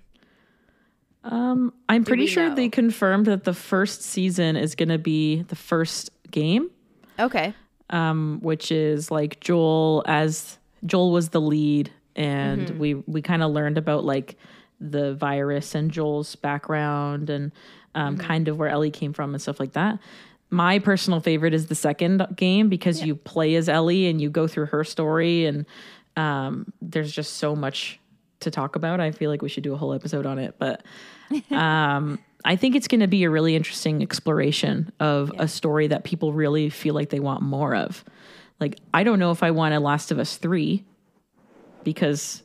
Um, 1.24 1.74
I'm 1.88 2.04
pretty 2.04 2.26
sure 2.26 2.50
know? 2.50 2.56
they 2.56 2.68
confirmed 2.70 3.28
that 3.28 3.44
the 3.44 3.54
first 3.54 4.02
season 4.02 4.56
is 4.56 4.74
going 4.74 4.90
to 4.90 4.98
be 4.98 5.44
the 5.44 5.56
first 5.56 6.10
game, 6.32 6.72
Okay. 7.20 7.54
um, 7.92 8.40
which 8.42 8.72
is 8.72 9.12
like 9.12 9.40
Joel 9.40 10.04
as 10.08 10.58
Joel 10.84 11.12
was 11.12 11.30
the 11.30 11.40
lead, 11.40 11.92
and 12.16 12.68
Mm-hmm. 12.68 12.80
we 12.80 12.94
we 12.96 13.22
kind 13.22 13.42
of 13.44 13.52
learned 13.52 13.78
about 13.78 14.04
like 14.04 14.38
the 14.80 15.14
virus 15.14 15.76
and 15.76 15.92
Joel's 15.92 16.36
background 16.36 17.30
and 17.30 17.52
um, 17.96 18.16
Mm-hmm. 18.18 18.26
kind 18.28 18.48
of 18.48 18.58
where 18.58 18.70
Ellie 18.70 18.92
came 18.92 19.14
from 19.14 19.34
and 19.34 19.42
stuff 19.42 19.60
like 19.60 19.74
that. 19.74 20.00
My 20.50 20.80
personal 20.80 21.20
favorite 21.22 21.54
is 21.54 21.68
the 21.68 21.76
second 21.76 22.26
game 22.36 22.68
because 22.68 23.02
you 23.04 23.16
play 23.16 23.56
as 23.56 23.70
Ellie 23.70 24.08
and 24.08 24.20
you 24.20 24.30
go 24.30 24.48
through 24.48 24.66
her 24.68 24.84
story, 24.84 25.46
and 25.46 25.66
um, 26.18 26.74
there's 26.82 27.12
just 27.12 27.38
so 27.38 27.56
much 27.56 28.00
to 28.42 28.52
talk 28.52 28.76
about. 28.76 29.00
I 29.00 29.12
feel 29.12 29.30
like 29.30 29.42
we 29.42 29.48
should 29.50 29.64
do 29.64 29.74
a 29.74 29.78
whole 29.78 29.94
episode 29.94 30.26
on 30.26 30.40
it, 30.40 30.56
but 30.60 30.84
um, 31.52 32.20
I 32.44 32.56
think 32.58 32.76
it's 32.76 32.88
going 32.90 33.00
to 33.02 33.08
be 33.08 33.24
a 33.24 33.30
really 33.30 33.56
interesting 33.56 34.02
exploration 34.02 34.92
of 35.00 35.32
a 35.38 35.48
story 35.48 35.88
that 35.88 36.04
people 36.04 36.34
really 36.34 36.70
feel 36.70 36.96
like 36.96 37.10
they 37.12 37.20
want 37.22 37.42
more 37.44 37.74
of. 37.76 38.04
Like, 38.60 38.78
I 38.94 39.04
don't 39.04 39.20
know 39.20 39.32
if 39.32 39.44
I 39.44 39.52
want 39.52 39.74
a 39.74 39.80
Last 39.80 40.12
of 40.12 40.20
Us 40.20 40.36
3 40.38 40.84
because 41.84 42.44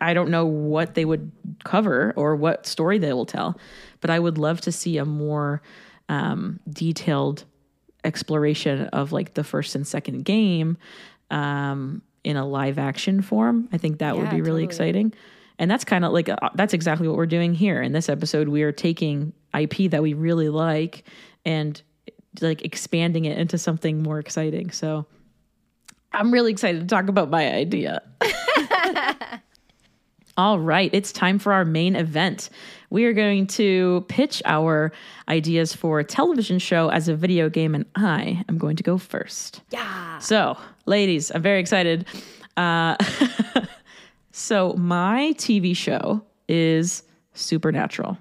I 0.00 0.14
don't 0.14 0.30
know 0.30 0.46
what 0.46 0.94
they 0.94 1.04
would 1.04 1.30
cover 1.64 2.12
or 2.16 2.34
what 2.36 2.66
story 2.66 2.98
they 2.98 3.12
will 3.12 3.26
tell, 3.26 3.58
but 4.00 4.10
I 4.10 4.18
would 4.18 4.38
love 4.38 4.60
to 4.62 4.72
see 4.72 4.98
a 4.98 5.04
more 5.04 5.62
um, 6.08 6.60
detailed 6.68 7.44
exploration 8.04 8.86
of 8.88 9.12
like 9.12 9.34
the 9.34 9.44
first 9.44 9.74
and 9.74 9.86
second 9.86 10.24
game 10.24 10.78
um, 11.30 12.02
in 12.24 12.36
a 12.36 12.46
live 12.46 12.78
action 12.78 13.22
form. 13.22 13.68
I 13.72 13.78
think 13.78 13.98
that 13.98 14.16
would 14.16 14.30
be 14.30 14.40
really 14.40 14.62
totally. 14.62 14.64
exciting. 14.64 15.14
And 15.58 15.70
that's 15.70 15.84
kind 15.84 16.04
of 16.04 16.12
like, 16.12 16.28
uh, 16.28 16.36
that's 16.54 16.72
exactly 16.72 17.06
what 17.06 17.16
we're 17.16 17.26
doing 17.26 17.54
here. 17.54 17.82
In 17.82 17.92
this 17.92 18.08
episode, 18.08 18.48
we 18.48 18.62
are 18.62 18.72
taking 18.72 19.32
IP 19.58 19.90
that 19.90 20.02
we 20.02 20.14
really 20.14 20.48
like 20.48 21.04
and 21.44 21.80
like 22.40 22.62
expanding 22.64 23.26
it 23.26 23.38
into 23.38 23.58
something 23.58 24.02
more 24.02 24.18
exciting. 24.18 24.70
So 24.70 25.06
I'm 26.12 26.32
really 26.32 26.52
excited 26.52 26.80
to 26.80 26.86
talk 26.86 27.08
about 27.08 27.30
my 27.30 27.52
idea. 27.52 28.02
All 30.36 30.58
right, 30.58 30.90
it's 30.94 31.12
time 31.12 31.38
for 31.38 31.52
our 31.52 31.64
main 31.64 31.96
event. 31.96 32.50
We 32.88 33.04
are 33.04 33.12
going 33.12 33.46
to 33.48 34.04
pitch 34.08 34.42
our 34.46 34.90
ideas 35.28 35.74
for 35.74 36.00
a 36.00 36.04
television 36.04 36.58
show 36.58 36.88
as 36.88 37.08
a 37.08 37.14
video 37.14 37.48
game, 37.48 37.74
and 37.74 37.84
I 37.94 38.42
am 38.48 38.56
going 38.58 38.76
to 38.76 38.82
go 38.82 38.96
first. 38.96 39.60
Yeah. 39.70 40.18
So, 40.18 40.56
ladies, 40.86 41.30
I'm 41.30 41.42
very 41.42 41.60
excited. 41.60 42.06
Uh, 42.56 42.96
so, 44.32 44.72
my 44.74 45.34
TV 45.36 45.76
show 45.76 46.24
is 46.48 47.02
Supernatural. 47.34 48.18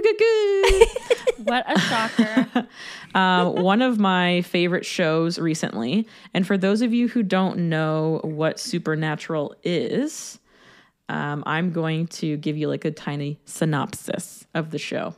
What 1.44 1.64
a 1.66 1.80
shocker. 1.80 2.68
uh, 3.14 3.50
one 3.50 3.80
of 3.80 3.98
my 3.98 4.42
favorite 4.42 4.84
shows 4.84 5.38
recently. 5.38 6.06
And 6.34 6.46
for 6.46 6.58
those 6.58 6.82
of 6.82 6.92
you 6.92 7.08
who 7.08 7.22
don't 7.22 7.70
know 7.70 8.20
what 8.22 8.60
Supernatural 8.60 9.54
is, 9.64 10.38
um, 11.08 11.42
I'm 11.46 11.72
going 11.72 12.08
to 12.08 12.36
give 12.36 12.56
you 12.56 12.68
like 12.68 12.84
a 12.84 12.90
tiny 12.90 13.40
synopsis 13.46 14.46
of 14.54 14.70
the 14.70 14.78
show. 14.78 15.14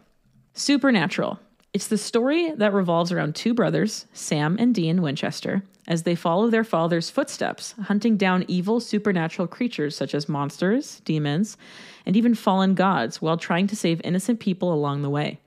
Supernatural. 0.54 1.40
It's 1.72 1.88
the 1.88 1.98
story 1.98 2.52
that 2.52 2.72
revolves 2.72 3.10
around 3.12 3.34
two 3.34 3.54
brothers, 3.54 4.06
Sam 4.12 4.56
and 4.60 4.74
Dean 4.74 5.02
Winchester, 5.02 5.62
as 5.88 6.02
they 6.02 6.14
follow 6.14 6.50
their 6.50 6.64
father's 6.64 7.10
footsteps, 7.10 7.74
hunting 7.84 8.16
down 8.16 8.44
evil 8.46 8.78
supernatural 8.78 9.48
creatures 9.48 9.96
such 9.96 10.14
as 10.14 10.28
monsters, 10.28 11.00
demons, 11.04 11.56
and 12.06 12.16
even 12.16 12.34
fallen 12.34 12.74
gods 12.74 13.22
while 13.22 13.36
trying 13.36 13.66
to 13.68 13.76
save 13.76 14.00
innocent 14.04 14.40
people 14.40 14.72
along 14.72 15.02
the 15.02 15.10
way. 15.10 15.38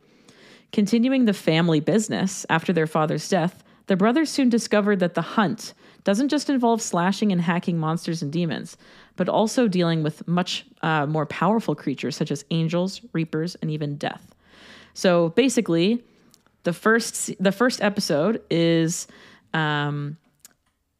Continuing 0.72 1.26
the 1.26 1.34
family 1.34 1.80
business 1.80 2.46
after 2.50 2.74
their 2.74 2.88
father's 2.88 3.30
death, 3.30 3.64
the 3.88 3.96
brothers 3.96 4.30
soon 4.30 4.50
discovered 4.50 5.00
that 5.00 5.14
the 5.14 5.22
hunt 5.22 5.74
doesn't 6.04 6.30
just 6.30 6.50
involve 6.50 6.82
slashing 6.82 7.32
and 7.32 7.42
hacking 7.42 7.78
monsters 7.78 8.22
and 8.22 8.32
demons, 8.32 8.78
but 9.16 9.30
also 9.30 9.68
dealing 9.68 10.04
with 10.04 10.28
much 10.28 10.66
uh, 10.82 11.06
more 11.06 11.26
powerful 11.26 11.76
creatures 11.76 12.16
such 12.16 12.32
as 12.32 12.46
angels, 12.52 13.02
reapers, 13.14 13.56
and 13.56 13.72
even 13.72 13.98
death. 13.98 14.34
So 14.94 15.30
basically, 15.30 16.04
the 16.64 16.74
first 16.74 17.32
the 17.40 17.52
first 17.52 17.82
episode 17.82 18.42
is 18.50 19.08
um, 19.54 20.18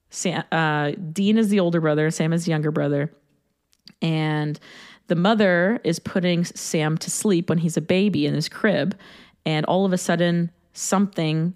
Sam, 0.10 0.44
uh, 0.52 0.92
Dean 1.12 1.38
is 1.38 1.50
the 1.50 1.60
older 1.60 1.82
brother, 1.82 2.10
Sam 2.12 2.34
is 2.34 2.46
the 2.46 2.52
younger 2.52 2.72
brother, 2.72 3.12
and 4.02 4.60
the 5.08 5.16
mother 5.16 5.80
is 5.84 6.00
putting 6.00 6.46
Sam 6.46 6.98
to 7.00 7.12
sleep 7.12 7.50
when 7.50 7.60
he's 7.60 7.78
a 7.78 7.82
baby 7.82 8.26
in 8.26 8.34
his 8.34 8.50
crib, 8.50 8.98
and 9.46 9.66
all 9.66 9.86
of 9.86 9.94
a 9.94 9.98
sudden 9.98 10.52
something 10.74 11.54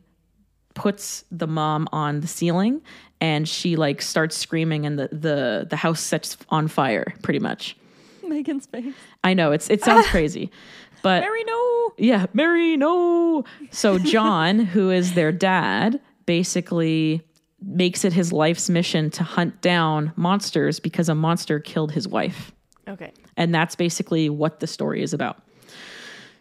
puts 0.76 1.26
the 1.32 1.48
mom 1.48 1.88
on 1.92 2.22
the 2.22 2.28
ceiling 2.28 2.82
and 3.20 3.50
she 3.50 3.76
like 3.76 4.02
starts 4.02 4.38
screaming 4.38 4.86
and 4.86 4.98
the 4.98 5.10
the 5.12 5.68
the 5.70 5.76
house 5.76 6.00
sets 6.00 6.38
on 6.50 6.68
fire 6.68 7.14
pretty 7.22 7.40
much. 7.40 7.76
Megan's 8.24 8.68
face. 8.68 8.94
I 9.24 9.34
know 9.34 9.52
it's 9.52 9.70
it 9.70 9.84
sounds 9.84 10.08
crazy. 10.10 10.52
But 11.02 11.22
Mary, 11.22 11.44
no. 11.46 11.94
yeah, 11.98 12.26
Mary, 12.34 12.76
no. 12.78 13.46
So 13.72 13.98
John, 14.00 14.60
who 14.74 14.92
is 14.92 15.14
their 15.14 15.32
dad, 15.32 16.00
basically 16.26 17.22
makes 17.62 18.06
it 18.06 18.14
his 18.14 18.32
life's 18.32 18.70
mission 18.70 19.10
to 19.12 19.24
hunt 19.24 19.62
down 19.62 20.14
monsters 20.16 20.80
because 20.80 21.10
a 21.10 21.16
monster 21.16 21.60
killed 21.60 21.92
his 21.92 22.08
wife. 22.08 22.52
Okay. 22.90 23.12
And 23.38 23.54
that's 23.54 23.76
basically 23.76 24.30
what 24.30 24.60
the 24.60 24.68
story 24.68 25.02
is 25.04 25.14
about. 25.14 25.42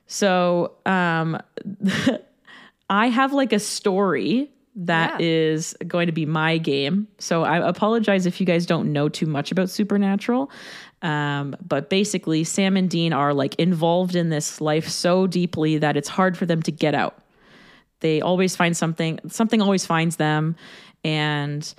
So, 0.07 0.73
um 0.87 1.39
I 2.91 3.09
have 3.09 3.33
like 3.35 3.53
a 3.53 3.59
story 3.59 4.51
that 4.77 5.21
Yeah. 5.21 5.27
is 5.27 5.77
going 5.87 6.07
to 6.07 6.13
be 6.13 6.25
my 6.25 6.57
game. 6.57 7.09
So 7.19 7.43
I 7.43 7.69
apologize 7.69 8.25
if 8.27 8.41
you 8.41 8.47
guys 8.47 8.65
don't 8.65 8.93
know 8.93 9.09
too 9.09 9.27
much 9.27 9.53
about 9.53 9.69
Supernatural. 9.71 10.51
Um, 11.03 11.55
but 11.67 11.91
basically, 11.91 12.45
Sam 12.45 12.77
and 12.77 12.89
Dean 12.89 13.13
are 13.13 13.35
like 13.35 13.55
involved 13.57 14.15
in 14.17 14.31
this 14.31 14.61
life 14.61 14.89
so 14.89 15.27
deeply 15.27 15.79
that 15.79 15.97
it's 15.97 16.09
hard 16.09 16.37
for 16.39 16.47
them 16.47 16.63
to 16.63 16.73
get 16.73 16.95
out. 16.95 17.19
They 18.01 18.21
always 18.21 18.57
find 18.57 18.77
something, 18.77 19.19
something 19.29 19.61
always 19.61 19.85
finds 19.85 20.17
them. 20.17 20.57
And 21.05 21.73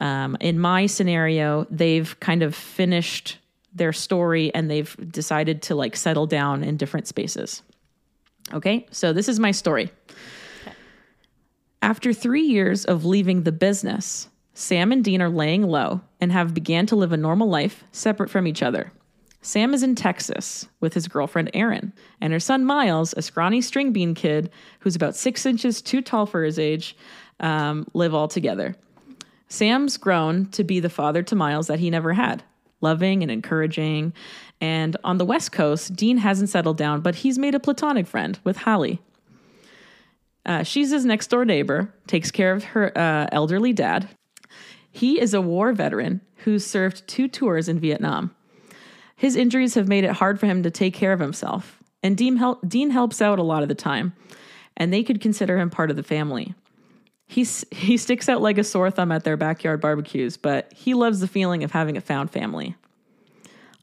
um, 0.00 0.36
in 0.40 0.58
my 0.58 0.86
scenario, 0.86 1.66
they've 1.70 2.18
kind 2.20 2.42
of 2.42 2.54
finished 2.54 3.38
their 3.76 3.92
story 3.92 4.54
and 4.54 4.70
they've 4.70 4.96
decided 5.10 5.62
to 5.62 5.74
like 5.74 5.96
settle 5.96 6.26
down 6.26 6.64
in 6.64 6.76
different 6.76 7.06
spaces. 7.06 7.62
Okay, 8.52 8.86
so 8.90 9.12
this 9.12 9.28
is 9.28 9.40
my 9.40 9.50
story. 9.50 9.90
After 11.82 12.12
three 12.12 12.42
years 12.42 12.84
of 12.84 13.04
leaving 13.04 13.42
the 13.42 13.52
business, 13.52 14.28
Sam 14.54 14.92
and 14.92 15.04
Dean 15.04 15.20
are 15.20 15.28
laying 15.28 15.62
low 15.62 16.00
and 16.20 16.32
have 16.32 16.54
began 16.54 16.86
to 16.86 16.96
live 16.96 17.12
a 17.12 17.16
normal 17.16 17.48
life 17.48 17.84
separate 17.92 18.30
from 18.30 18.46
each 18.46 18.62
other. 18.62 18.92
Sam 19.42 19.74
is 19.74 19.82
in 19.82 19.94
Texas 19.94 20.66
with 20.80 20.94
his 20.94 21.06
girlfriend 21.06 21.50
Erin, 21.54 21.92
and 22.20 22.32
her 22.32 22.40
son 22.40 22.64
Miles, 22.64 23.14
a 23.16 23.22
scrawny 23.22 23.60
string 23.60 23.92
bean 23.92 24.14
kid 24.14 24.50
who's 24.80 24.96
about 24.96 25.14
six 25.14 25.46
inches 25.46 25.80
too 25.80 26.02
tall 26.02 26.26
for 26.26 26.42
his 26.42 26.58
age, 26.58 26.96
um, 27.38 27.86
live 27.94 28.14
all 28.14 28.26
together. 28.26 28.74
Sam's 29.48 29.98
grown 29.98 30.46
to 30.46 30.64
be 30.64 30.80
the 30.80 30.90
father 30.90 31.22
to 31.22 31.36
Miles 31.36 31.68
that 31.68 31.78
he 31.78 31.90
never 31.90 32.14
had, 32.14 32.42
loving 32.80 33.22
and 33.22 33.30
encouraging. 33.30 34.12
And 34.60 34.96
on 35.04 35.18
the 35.18 35.24
West 35.24 35.52
Coast, 35.52 35.94
Dean 35.94 36.18
hasn't 36.18 36.50
settled 36.50 36.76
down, 36.76 37.00
but 37.00 37.16
he's 37.16 37.38
made 37.38 37.54
a 37.54 37.60
platonic 37.60 38.06
friend 38.06 38.38
with 38.44 38.58
Holly. 38.58 39.00
Uh, 40.44 40.62
she's 40.62 40.90
his 40.90 41.04
next 41.04 41.26
door 41.28 41.44
neighbor, 41.44 41.92
takes 42.06 42.30
care 42.30 42.52
of 42.52 42.64
her 42.64 42.96
uh, 42.96 43.26
elderly 43.32 43.72
dad. 43.72 44.08
He 44.90 45.20
is 45.20 45.34
a 45.34 45.40
war 45.40 45.72
veteran 45.72 46.20
who's 46.44 46.64
served 46.64 47.06
two 47.08 47.28
tours 47.28 47.68
in 47.68 47.80
Vietnam. 47.80 48.34
His 49.16 49.34
injuries 49.34 49.74
have 49.74 49.88
made 49.88 50.04
it 50.04 50.12
hard 50.12 50.38
for 50.38 50.46
him 50.46 50.62
to 50.62 50.70
take 50.70 50.94
care 50.94 51.12
of 51.12 51.20
himself, 51.20 51.82
and 52.02 52.16
Dean, 52.16 52.36
help, 52.36 52.66
Dean 52.66 52.90
helps 52.90 53.20
out 53.20 53.38
a 53.38 53.42
lot 53.42 53.62
of 53.62 53.68
the 53.68 53.74
time, 53.74 54.12
and 54.76 54.92
they 54.92 55.02
could 55.02 55.20
consider 55.20 55.58
him 55.58 55.70
part 55.70 55.90
of 55.90 55.96
the 55.96 56.02
family. 56.02 56.54
He's, 57.26 57.64
he 57.70 57.96
sticks 57.96 58.28
out 58.28 58.40
like 58.40 58.58
a 58.58 58.64
sore 58.64 58.90
thumb 58.90 59.12
at 59.12 59.24
their 59.24 59.36
backyard 59.36 59.80
barbecues, 59.80 60.36
but 60.36 60.72
he 60.72 60.94
loves 60.94 61.20
the 61.20 61.28
feeling 61.28 61.64
of 61.64 61.72
having 61.72 61.96
a 61.96 62.00
found 62.00 62.30
family. 62.30 62.76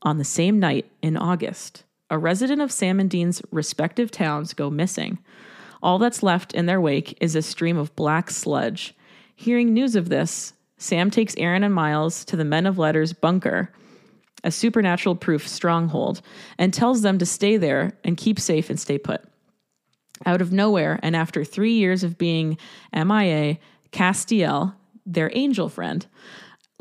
On 0.02 0.18
the 0.18 0.24
same 0.24 0.60
night 0.60 0.90
in 1.02 1.18
August, 1.18 1.84
a 2.10 2.18
resident 2.18 2.62
of 2.62 2.72
Sam 2.72 3.00
and 3.00 3.10
Dean's 3.10 3.42
respective 3.52 4.12
towns 4.12 4.54
go 4.54 4.70
missing. 4.70 5.20
All 5.82 6.00
that's 6.00 6.24
left 6.24 6.54
in 6.54 6.66
their 6.66 6.80
wake 6.80 7.18
is 7.20 7.36
a 7.36 7.42
stream 7.42 7.78
of 7.78 7.96
black 7.96 8.32
sludge. 8.32 8.94
Hearing 9.36 9.74
news 9.74 9.96
of 9.96 10.10
this, 10.10 10.54
Sam 10.78 11.10
takes 11.10 11.36
Aaron 11.38 11.64
and 11.64 11.74
Miles 11.74 12.24
to 12.26 12.36
the 12.36 12.46
Men 12.46 12.66
of 12.66 12.78
Letters 12.78 13.14
bunker, 13.14 13.72
a 14.44 14.52
supernatural 14.52 15.16
proof 15.16 15.48
stronghold, 15.48 16.22
and 16.58 16.74
tells 16.74 17.02
them 17.02 17.18
to 17.18 17.26
stay 17.26 17.58
there 17.58 17.98
and 18.04 18.18
keep 18.18 18.40
safe 18.40 18.70
and 18.70 18.80
stay 18.80 18.98
put. 18.98 19.24
Out 20.26 20.42
of 20.42 20.52
nowhere, 20.52 21.00
and 21.04 21.16
after 21.16 21.44
three 21.44 21.74
years 21.74 22.04
of 22.04 22.18
being 22.18 22.58
MIA, 22.94 23.58
Castiel, 23.92 24.76
their 25.06 25.32
angel 25.34 25.70
friend, 25.70 26.06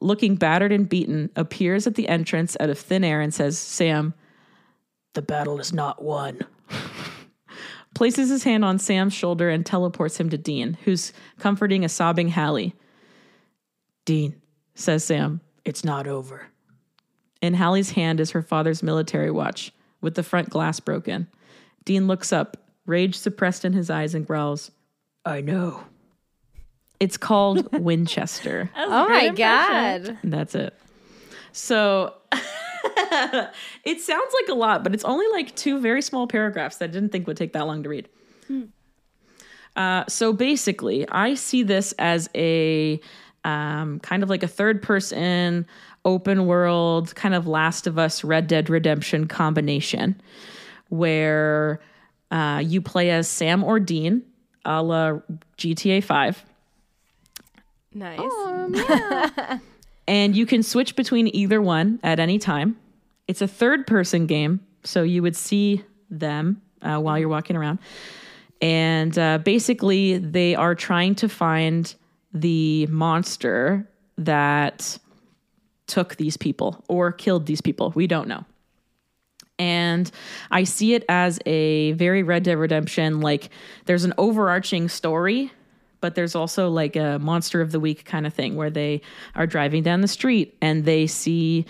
looking 0.01 0.37
battered 0.37 0.73
and 0.73 0.89
beaten, 0.89 1.31
appears 1.37 1.87
at 1.87 1.95
the 1.95 2.09
entrance 2.09 2.57
out 2.61 2.71
of 2.71 2.79
thin 2.79 3.05
air 3.05 3.21
and 3.21 3.33
says, 3.33 3.59
Sam, 3.59 4.15
the 5.15 5.23
battle 5.23 5.61
is 5.61 5.73
not 5.73 6.03
won. 6.03 6.41
Places 7.95 8.31
his 8.31 8.45
hand 8.45 8.65
on 8.65 8.79
Sam's 8.79 9.13
shoulder 9.13 9.51
and 9.51 9.67
teleports 9.67 10.19
him 10.19 10.31
to 10.31 10.39
Dean, 10.39 10.79
who's 10.85 11.13
comforting 11.39 11.85
a 11.85 11.89
sobbing 11.89 12.31
Hallie. 12.31 12.75
Dean, 14.05 14.41
says 14.75 15.05
Sam, 15.05 15.41
it's 15.65 15.85
not 15.85 16.07
over. 16.07 16.47
In 17.43 17.55
Hallie's 17.55 17.91
hand 17.91 18.21
is 18.21 18.31
her 18.31 18.43
father's 18.43 18.83
military 18.83 19.31
watch, 19.31 19.73
with 20.01 20.15
the 20.15 20.23
front 20.23 20.49
glass 20.49 20.81
broken. 20.81 21.29
Dean 21.85 22.07
looks 22.07 22.33
up, 22.33 22.57
rage 22.87 23.15
suppressed 23.17 23.65
in 23.65 23.73
his 23.73 23.91
eyes, 23.91 24.15
and 24.15 24.27
growls, 24.27 24.71
I 25.25 25.41
know. 25.41 25.85
It's 27.01 27.17
called 27.17 27.69
Winchester. 27.81 28.71
That 28.75 28.89
was 28.89 28.93
a 28.93 28.97
Oh 28.97 29.09
my 29.09 29.21
impression. 29.23 29.35
god. 30.07 30.19
And 30.23 30.33
That's 30.33 30.55
it. 30.55 30.75
So 31.53 32.15
it 33.85 34.01
sounds 34.01 34.35
like 34.41 34.49
a 34.49 34.55
lot, 34.55 34.83
but 34.85 34.95
it's 34.95 35.05
only 35.05 35.27
like 35.33 35.55
two 35.57 35.81
very 35.81 36.03
small 36.03 36.27
paragraphs 36.27 36.77
that 36.79 36.87
I 36.91 36.93
didn't 36.93 37.11
think 37.11 37.27
would 37.27 37.37
take 37.37 37.53
that 37.53 37.67
long 37.67 37.83
to 37.83 37.89
read. 37.89 38.09
Uh, 39.75 40.05
so 40.07 40.33
basically, 40.33 41.09
I 41.09 41.35
see 41.35 41.63
this 41.63 41.93
as 41.99 42.29
a 42.35 43.01
um, 43.45 44.01
kind 44.01 44.23
of 44.23 44.29
like 44.29 44.43
a 44.43 44.49
third 44.49 44.83
person, 44.83 45.67
open 46.05 46.47
world, 46.47 47.15
kind 47.15 47.35
of 47.35 47.47
Last 47.47 47.87
of 47.87 47.99
Us, 47.99 48.23
Red 48.23 48.47
Dead 48.47 48.69
Redemption 48.69 49.27
combination 49.29 50.21
where 50.91 51.81
uh, 52.33 52.59
you 52.65 52.81
play 52.81 53.11
as 53.11 53.29
Sam 53.29 53.63
or 53.63 53.79
Dean, 53.79 54.23
a 54.65 54.83
la 54.83 55.19
GTA 55.59 56.03
5. 56.03 56.45
Nice. 57.95 59.61
and 60.09 60.35
you 60.35 60.47
can 60.47 60.63
switch 60.63 60.97
between 60.97 61.29
either 61.35 61.61
one 61.61 62.01
at 62.03 62.19
any 62.19 62.39
time. 62.39 62.77
It's 63.29 63.43
a 63.43 63.47
third 63.47 63.87
person 63.87 64.27
game, 64.27 64.61
so 64.83 65.03
you 65.03 65.23
would 65.23 65.37
see 65.37 65.85
them 66.11 66.63
uh, 66.81 66.99
while 66.99 67.19
you're 67.19 67.29
walking 67.29 67.55
around. 67.55 67.79
And 68.63 69.17
uh, 69.19 69.39
basically, 69.39 70.17
they 70.17 70.55
are 70.55 70.75
trying 70.75 71.15
to 71.17 71.29
find 71.29 71.95
the 72.33 72.87
monster 72.87 73.87
that 74.17 74.99
took 75.87 76.17
these 76.17 76.39
people 76.39 76.83
or 76.89 77.13
killed 77.13 77.45
these 77.45 77.61
people. 77.61 77.93
We 77.95 78.07
don't 78.07 78.27
know. 78.27 78.47
And 79.63 80.11
I 80.51 80.65
see 80.65 80.95
it 80.95 81.05
as 81.09 81.39
a 81.47 81.93
very 81.93 82.25
Red 82.25 82.43
Dead 82.43 82.59
Redemption 82.59 83.21
like 83.21 83.49
there's 83.85 84.03
an 84.03 84.13
overarching 84.19 84.89
story, 84.89 85.53
but 86.01 86.17
there's 86.17 86.35
also 86.35 86.69
like 86.69 86.97
a 86.97 87.21
monster 87.21 87.61
of 87.61 87.71
the 87.71 87.79
week 87.79 88.05
kind 88.05 88.27
of 88.27 88.35
thing 88.35 88.57
where 88.57 88.71
they 88.71 89.03
are 89.37 89.47
driving 89.47 89.85
down 89.85 90.01
the 90.01 90.09
street 90.09 90.57
and 90.61 90.85
they 90.85 91.07
see 91.07 91.65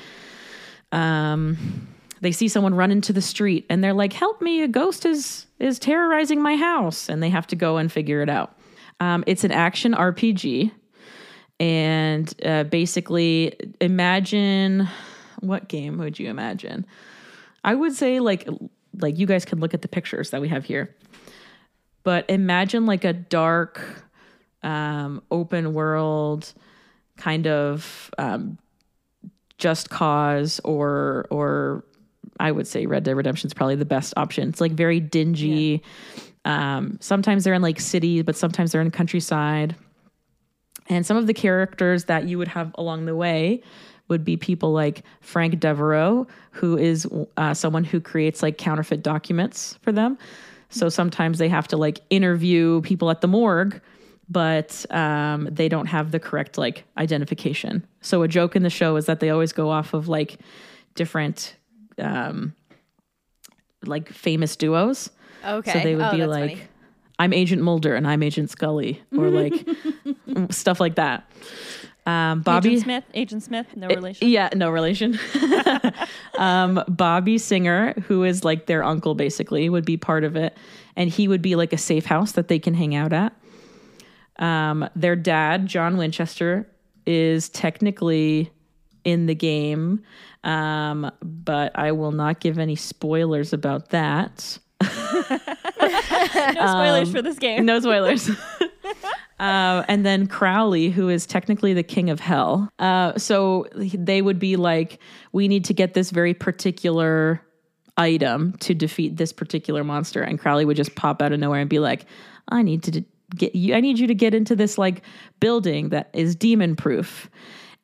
um 0.90 1.86
they 2.22 2.32
see 2.32 2.48
someone 2.48 2.74
run 2.74 2.90
into 2.90 3.12
the 3.12 3.20
street 3.20 3.66
and 3.68 3.84
they're 3.84 3.92
like 3.92 4.14
help 4.14 4.40
me 4.40 4.62
a 4.62 4.68
ghost 4.68 5.04
is 5.04 5.44
is 5.58 5.78
terrorizing 5.78 6.40
my 6.40 6.56
house 6.56 7.10
and 7.10 7.22
they 7.22 7.28
have 7.28 7.46
to 7.48 7.56
go 7.56 7.76
and 7.76 7.92
figure 7.92 8.22
it 8.22 8.30
out. 8.30 8.56
Um, 9.00 9.22
it's 9.26 9.44
an 9.44 9.52
action 9.52 9.92
RPG 9.92 10.70
and 11.60 12.32
uh, 12.42 12.64
basically 12.64 13.54
imagine 13.82 14.88
what 15.40 15.68
game 15.68 15.98
would 15.98 16.18
you 16.18 16.30
imagine? 16.30 16.86
I 17.64 17.74
would 17.74 17.92
say 17.94 18.20
like 18.20 18.48
like 19.00 19.18
you 19.18 19.26
guys 19.26 19.44
can 19.44 19.60
look 19.60 19.74
at 19.74 19.82
the 19.82 19.88
pictures 19.88 20.30
that 20.30 20.40
we 20.40 20.48
have 20.48 20.64
here. 20.64 20.94
But 22.02 22.28
imagine 22.28 22.86
like 22.86 23.04
a 23.04 23.12
dark 23.12 23.80
um 24.62 25.22
open 25.30 25.74
world 25.74 26.52
kind 27.16 27.46
of 27.46 28.10
um 28.18 28.58
just 29.58 29.90
cause 29.90 30.60
or 30.64 31.26
or 31.30 31.84
I 32.40 32.50
would 32.50 32.66
say 32.66 32.86
Red 32.86 33.04
Dead 33.04 33.16
Redemption 33.16 33.46
is 33.46 33.54
probably 33.54 33.76
the 33.76 33.84
best 33.84 34.14
option. 34.16 34.48
It's 34.48 34.60
like 34.60 34.72
very 34.72 35.00
dingy. 35.00 35.82
Um 36.44 36.98
sometimes 37.00 37.44
they're 37.44 37.54
in 37.54 37.62
like 37.62 37.80
cities, 37.80 38.24
but 38.24 38.36
sometimes 38.36 38.72
they're 38.72 38.80
in 38.80 38.90
countryside. 38.90 39.76
And 40.88 41.06
some 41.06 41.16
of 41.16 41.28
the 41.28 41.34
characters 41.34 42.06
that 42.06 42.28
you 42.28 42.38
would 42.38 42.48
have 42.48 42.74
along 42.76 43.06
the 43.06 43.14
way 43.14 43.62
would 44.08 44.24
be 44.24 44.36
people 44.36 44.72
like 44.72 45.02
Frank 45.20 45.58
Devereaux, 45.60 46.26
who 46.52 46.76
is 46.76 47.06
uh, 47.36 47.54
someone 47.54 47.84
who 47.84 48.00
creates 48.00 48.42
like 48.42 48.58
counterfeit 48.58 49.02
documents 49.02 49.78
for 49.82 49.92
them. 49.92 50.18
So 50.70 50.88
sometimes 50.88 51.38
they 51.38 51.48
have 51.48 51.68
to 51.68 51.76
like 51.76 52.00
interview 52.10 52.80
people 52.82 53.10
at 53.10 53.20
the 53.20 53.28
morgue, 53.28 53.80
but 54.28 54.84
um, 54.90 55.48
they 55.50 55.68
don't 55.68 55.86
have 55.86 56.10
the 56.10 56.18
correct 56.20 56.56
like 56.58 56.84
identification. 56.96 57.86
So 58.00 58.22
a 58.22 58.28
joke 58.28 58.56
in 58.56 58.62
the 58.62 58.70
show 58.70 58.96
is 58.96 59.06
that 59.06 59.20
they 59.20 59.30
always 59.30 59.52
go 59.52 59.70
off 59.70 59.94
of 59.94 60.08
like 60.08 60.38
different 60.94 61.56
um, 61.98 62.54
like 63.84 64.08
famous 64.10 64.56
duos. 64.56 65.10
Okay. 65.44 65.72
So 65.72 65.78
they 65.80 65.94
would 65.96 66.06
Oh, 66.06 66.10
be 66.12 66.26
like, 66.26 66.50
funny. 66.56 66.62
I'm 67.18 67.32
Agent 67.32 67.62
Mulder 67.62 67.94
and 67.94 68.06
I'm 68.06 68.22
Agent 68.22 68.50
Scully, 68.50 69.00
or 69.16 69.28
like 69.28 69.66
stuff 70.50 70.80
like 70.80 70.94
that. 70.96 71.30
Um, 72.04 72.40
Bobby 72.42 72.70
Agent 72.70 72.82
Smith. 72.82 73.04
Agent 73.14 73.42
Smith. 73.42 73.66
No 73.76 73.86
relation. 73.88 74.28
yeah, 74.28 74.50
no 74.54 74.70
relation. 74.70 75.18
um, 76.38 76.82
Bobby 76.88 77.38
Singer, 77.38 77.92
who 78.06 78.24
is 78.24 78.44
like 78.44 78.66
their 78.66 78.82
uncle, 78.82 79.14
basically, 79.14 79.68
would 79.68 79.84
be 79.84 79.96
part 79.96 80.24
of 80.24 80.36
it, 80.36 80.56
and 80.96 81.10
he 81.10 81.28
would 81.28 81.42
be 81.42 81.54
like 81.54 81.72
a 81.72 81.78
safe 81.78 82.04
house 82.04 82.32
that 82.32 82.48
they 82.48 82.58
can 82.58 82.74
hang 82.74 82.94
out 82.94 83.12
at. 83.12 83.32
Um, 84.38 84.88
their 84.96 85.14
dad, 85.14 85.66
John 85.66 85.96
Winchester, 85.96 86.68
is 87.06 87.48
technically 87.48 88.50
in 89.04 89.26
the 89.26 89.34
game, 89.34 90.02
um, 90.44 91.10
but 91.20 91.72
I 91.76 91.92
will 91.92 92.12
not 92.12 92.40
give 92.40 92.58
any 92.58 92.76
spoilers 92.76 93.52
about 93.52 93.90
that. 93.90 94.58
No 95.82 96.66
spoilers 96.66 97.10
for 97.10 97.22
this 97.22 97.38
game. 97.38 97.64
No 97.64 97.80
spoilers. 97.80 98.30
Uh, 99.42 99.84
and 99.88 100.06
then 100.06 100.28
Crowley, 100.28 100.88
who 100.88 101.08
is 101.08 101.26
technically 101.26 101.74
the 101.74 101.82
king 101.82 102.10
of 102.10 102.20
hell. 102.20 102.68
Uh, 102.78 103.18
so 103.18 103.66
they 103.74 104.22
would 104.22 104.38
be 104.38 104.54
like, 104.54 105.00
we 105.32 105.48
need 105.48 105.64
to 105.64 105.74
get 105.74 105.94
this 105.94 106.10
very 106.10 106.32
particular 106.32 107.42
item 107.96 108.52
to 108.58 108.72
defeat 108.72 109.16
this 109.16 109.32
particular 109.32 109.82
monster. 109.82 110.22
And 110.22 110.38
Crowley 110.38 110.64
would 110.64 110.76
just 110.76 110.94
pop 110.94 111.20
out 111.20 111.32
of 111.32 111.40
nowhere 111.40 111.58
and 111.58 111.68
be 111.68 111.80
like, 111.80 112.06
I 112.50 112.62
need 112.62 112.84
to 112.84 113.04
get 113.34 113.56
you, 113.56 113.74
I 113.74 113.80
need 113.80 113.98
you 113.98 114.06
to 114.06 114.14
get 114.14 114.32
into 114.32 114.54
this 114.54 114.78
like 114.78 115.02
building 115.40 115.88
that 115.88 116.10
is 116.12 116.36
demon 116.36 116.76
proof. 116.76 117.28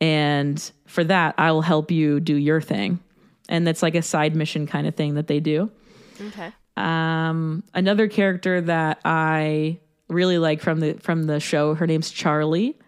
And 0.00 0.70
for 0.86 1.02
that, 1.02 1.34
I 1.38 1.50
will 1.50 1.62
help 1.62 1.90
you 1.90 2.20
do 2.20 2.36
your 2.36 2.60
thing. 2.60 3.00
And 3.48 3.66
that's 3.66 3.82
like 3.82 3.96
a 3.96 4.02
side 4.02 4.36
mission 4.36 4.68
kind 4.68 4.86
of 4.86 4.94
thing 4.94 5.14
that 5.14 5.26
they 5.26 5.40
do. 5.40 5.72
Okay. 6.20 6.52
Um, 6.76 7.64
another 7.74 8.06
character 8.06 8.60
that 8.60 9.00
I 9.04 9.80
really 10.08 10.38
like 10.38 10.60
from 10.60 10.80
the 10.80 10.94
from 10.94 11.24
the 11.24 11.40
show, 11.40 11.74
her 11.74 11.86
name's 11.86 12.10
Charlie, 12.10 12.78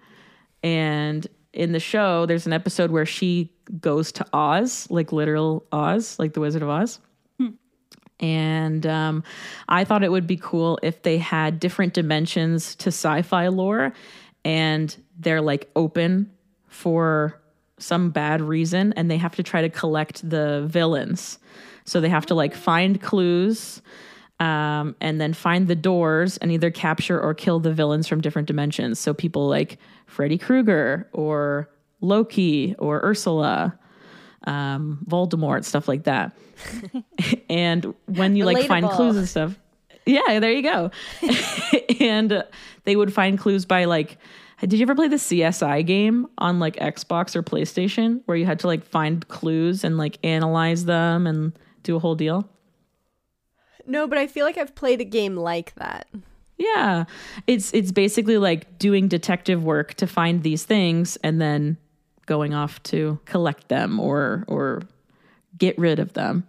and 0.63 1.27
in 1.53 1.73
the 1.73 1.81
show, 1.81 2.27
there's 2.27 2.47
an 2.47 2.53
episode 2.53 2.91
where 2.91 3.07
she 3.07 3.53
goes 3.81 4.13
to 4.13 4.27
Oz, 4.33 4.87
like 4.91 5.13
literal 5.13 5.67
Oz, 5.73 6.19
like 6.19 6.33
the 6.33 6.41
Wizard 6.41 6.63
of 6.63 6.69
Oz. 6.69 7.01
And 8.21 8.87
um, 8.87 9.25
I 9.69 9.85
thought 9.85 10.05
it 10.05 10.13
would 10.13 10.27
be 10.27 10.37
cool 10.37 10.79
if 10.83 11.03
they 11.03 11.19
had 11.19 11.59
different 11.59 11.95
dimensions 11.95 12.75
to 12.77 12.89
sci 12.89 13.23
fi 13.23 13.49
lore 13.49 13.93
and 14.45 14.95
they're 15.19 15.41
like 15.41 15.71
open 15.75 16.31
for 16.69 17.41
some 17.79 18.11
bad 18.11 18.43
reason 18.43 18.93
and 18.93 19.11
they 19.11 19.17
have 19.17 19.37
to 19.37 19.43
try 19.43 19.63
to 19.63 19.71
collect 19.71 20.29
the 20.29 20.67
villains. 20.67 21.39
So 21.85 22.01
they 22.01 22.11
have 22.11 22.27
to 22.27 22.35
like 22.35 22.55
find 22.55 23.01
clues 23.01 23.81
um, 24.41 24.97
and 25.03 25.21
then 25.21 25.35
find 25.35 25.69
the 25.69 25.77
doors 25.77 26.39
and 26.39 26.51
either 26.51 26.71
capture 26.71 27.21
or 27.21 27.35
kill 27.35 27.61
the 27.61 27.73
villains 27.73 28.09
from 28.09 28.23
different 28.23 28.49
dimensions. 28.49 28.99
So 28.99 29.13
people 29.13 29.47
like 29.49 29.79
Freddy 30.07 30.39
Krueger 30.39 31.09
or 31.13 31.71
Loki 32.01 32.75
or 32.79 33.05
Ursula, 33.05 33.79
um, 34.47 35.05
Voldemort, 35.07 35.65
stuff 35.65 35.87
like 35.87 36.05
that. 36.05 36.35
and 37.51 37.95
when 38.07 38.35
you 38.35 38.47
like 38.47 38.67
find 38.67 38.89
clues 38.89 39.17
and 39.17 39.29
stuff, 39.29 39.59
yeah, 40.07 40.41
there 40.41 40.53
you 40.53 40.63
go. 40.63 40.91
and 42.01 42.33
uh, 42.33 42.45
they 42.85 42.97
would 42.97 43.13
find 43.13 43.39
clues 43.39 43.67
by 43.67 43.85
like, 43.85 44.17
did 44.61 44.75
you 44.75 44.83
ever 44.83 44.95
play 44.95 45.09
the 45.09 45.17
CSI 45.17 45.87
game 45.87 46.27
on 46.39 46.59
like 46.59 46.77
Xbox 46.77 47.37
or 47.37 47.43
PlayStation 47.43 48.23
where 48.25 48.37
you 48.37 48.47
had 48.47 48.59
to 48.61 48.67
like 48.67 48.85
find 48.85 49.27
clues 49.29 49.85
and 49.85 49.99
like 49.99 50.19
analyze 50.25 50.87
them 50.87 51.27
and 51.27 51.53
do 51.83 51.97
a 51.97 51.99
whole 51.99 52.15
deal? 52.15 52.49
No, 53.91 54.07
but 54.07 54.19
I 54.19 54.29
feel 54.29 54.47
like 54.47 54.57
I've 54.57 54.77
played 54.77 55.01
a 55.01 55.05
game 55.05 55.37
like 55.37 55.75
that. 55.75 56.07
Yeah. 56.59 57.07
It's 57.49 57.75
it's 57.75 57.91
basically 57.91 58.39
like 58.39 58.79
doing 58.79 59.09
detective 59.09 59.65
work 59.65 59.95
to 59.95 60.07
find 60.07 60.45
these 60.45 60.65
things 60.65 61.17
and 61.25 61.41
then 61.41 61.77
going 62.27 62.55
off 62.55 62.81
to 62.85 63.19
collect 63.25 63.69
them 63.69 63.99
or 63.99 64.45
or 64.47 64.83
get 65.59 65.77
rid 65.77 65.99
of 65.99 66.13
them. 66.13 66.47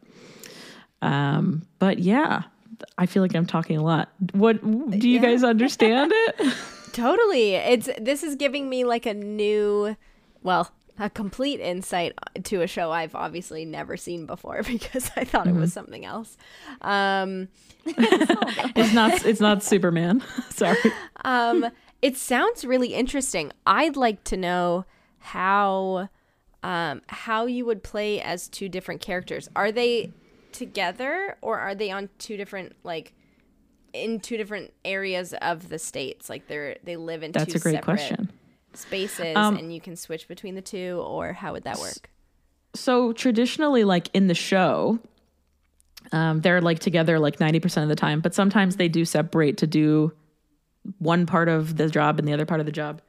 Um 1.01 1.63
but 1.79 1.97
yeah, 1.97 2.43
I 2.99 3.07
feel 3.07 3.23
like 3.23 3.33
I'm 3.33 3.47
talking 3.47 3.77
a 3.77 3.83
lot. 3.83 4.09
What 4.33 4.61
do 4.91 5.09
you 5.09 5.19
guys 5.19 5.43
understand 5.43 6.11
it? 6.13 6.53
Totally. 6.93 7.55
It's 7.55 7.89
this 7.99 8.21
is 8.21 8.35
giving 8.35 8.69
me 8.69 8.83
like 8.83 9.07
a 9.07 9.15
new 9.15 9.95
well, 10.43 10.71
a 10.99 11.09
complete 11.09 11.59
insight 11.59 12.13
to 12.43 12.61
a 12.61 12.67
show 12.67 12.91
I've 12.91 13.15
obviously 13.15 13.65
never 13.65 13.97
seen 13.97 14.25
before 14.25 14.63
because 14.67 15.09
I 15.15 15.23
thought 15.23 15.47
it 15.47 15.55
was 15.55 15.73
something 15.73 16.05
else. 16.05 16.37
Um 16.81 17.47
It's 17.85 18.93
not 18.93 19.25
it's 19.25 19.39
not 19.39 19.63
Superman. 19.63 20.23
Sorry. 20.49 20.77
um 21.23 21.67
it 22.01 22.17
sounds 22.17 22.65
really 22.65 22.93
interesting. 22.93 23.51
I'd 23.65 23.95
like 23.95 24.23
to 24.25 24.37
know 24.37 24.85
how 25.19 26.09
um 26.63 27.01
how 27.07 27.45
you 27.45 27.65
would 27.65 27.83
play 27.83 28.21
as 28.21 28.47
two 28.47 28.69
different 28.69 29.01
characters. 29.01 29.49
Are 29.55 29.71
they 29.71 30.11
together 30.51 31.37
or 31.41 31.59
are 31.59 31.73
they 31.73 31.89
on 31.91 32.09
two 32.19 32.37
different 32.37 32.75
like 32.83 33.13
in 33.93 34.19
two 34.19 34.37
different 34.37 34.73
areas 34.85 35.33
of 35.41 35.69
the 35.69 35.79
states? 35.79 36.29
Like 36.29 36.47
they're 36.47 36.77
they 36.83 36.97
live 36.97 37.23
in 37.23 37.31
That's 37.31 37.53
two 37.53 37.57
a 37.57 37.59
great 37.59 37.75
separate 37.75 37.95
question. 37.95 38.31
Spaces 38.73 39.35
Um, 39.35 39.57
and 39.57 39.73
you 39.73 39.81
can 39.81 39.95
switch 39.95 40.27
between 40.27 40.55
the 40.55 40.61
two 40.61 41.01
or 41.05 41.33
how 41.33 41.53
would 41.53 41.63
that 41.63 41.79
work? 41.79 42.09
so 42.73 43.11
traditionally 43.11 43.83
like 43.83 44.09
in 44.13 44.27
the 44.27 44.33
show 44.33 44.97
um, 46.13 46.39
they're 46.41 46.61
like 46.61 46.79
together 46.79 47.19
like 47.19 47.37
90% 47.37 47.83
of 47.83 47.89
the 47.89 47.95
time 47.95 48.21
but 48.21 48.33
sometimes 48.33 48.77
they 48.77 48.87
do 48.87 49.03
separate 49.05 49.57
to 49.57 49.67
do 49.67 50.13
one 50.99 51.25
part 51.25 51.47
of 51.49 51.75
the 51.77 51.89
job 51.89 52.17
and 52.17 52.27
the 52.27 52.33
other 52.33 52.45
part 52.45 52.59
of 52.59 52.65
the 52.65 52.71
job 52.71 53.01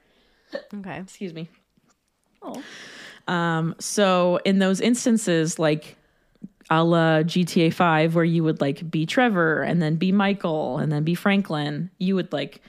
Okay. 0.75 0.99
excuse 0.99 1.33
me 1.33 1.49
Oh. 2.43 2.61
um, 3.29 3.77
so 3.79 4.41
in 4.45 4.59
those 4.59 4.81
instances 4.81 5.59
like 5.61 5.97
a 6.71 6.83
la 6.83 7.23
gta 7.23 7.73
5 7.73 8.15
where 8.17 8.25
you 8.25 8.43
would 8.43 8.61
like 8.61 8.91
be 8.91 9.07
trevor 9.07 9.63
and 9.63 9.81
then 9.81 9.95
be 9.97 10.11
michael 10.11 10.79
and 10.79 10.91
then 10.91 11.05
be 11.05 11.15
franklin 11.15 11.91
you 11.99 12.15
would 12.17 12.33
like 12.33 12.61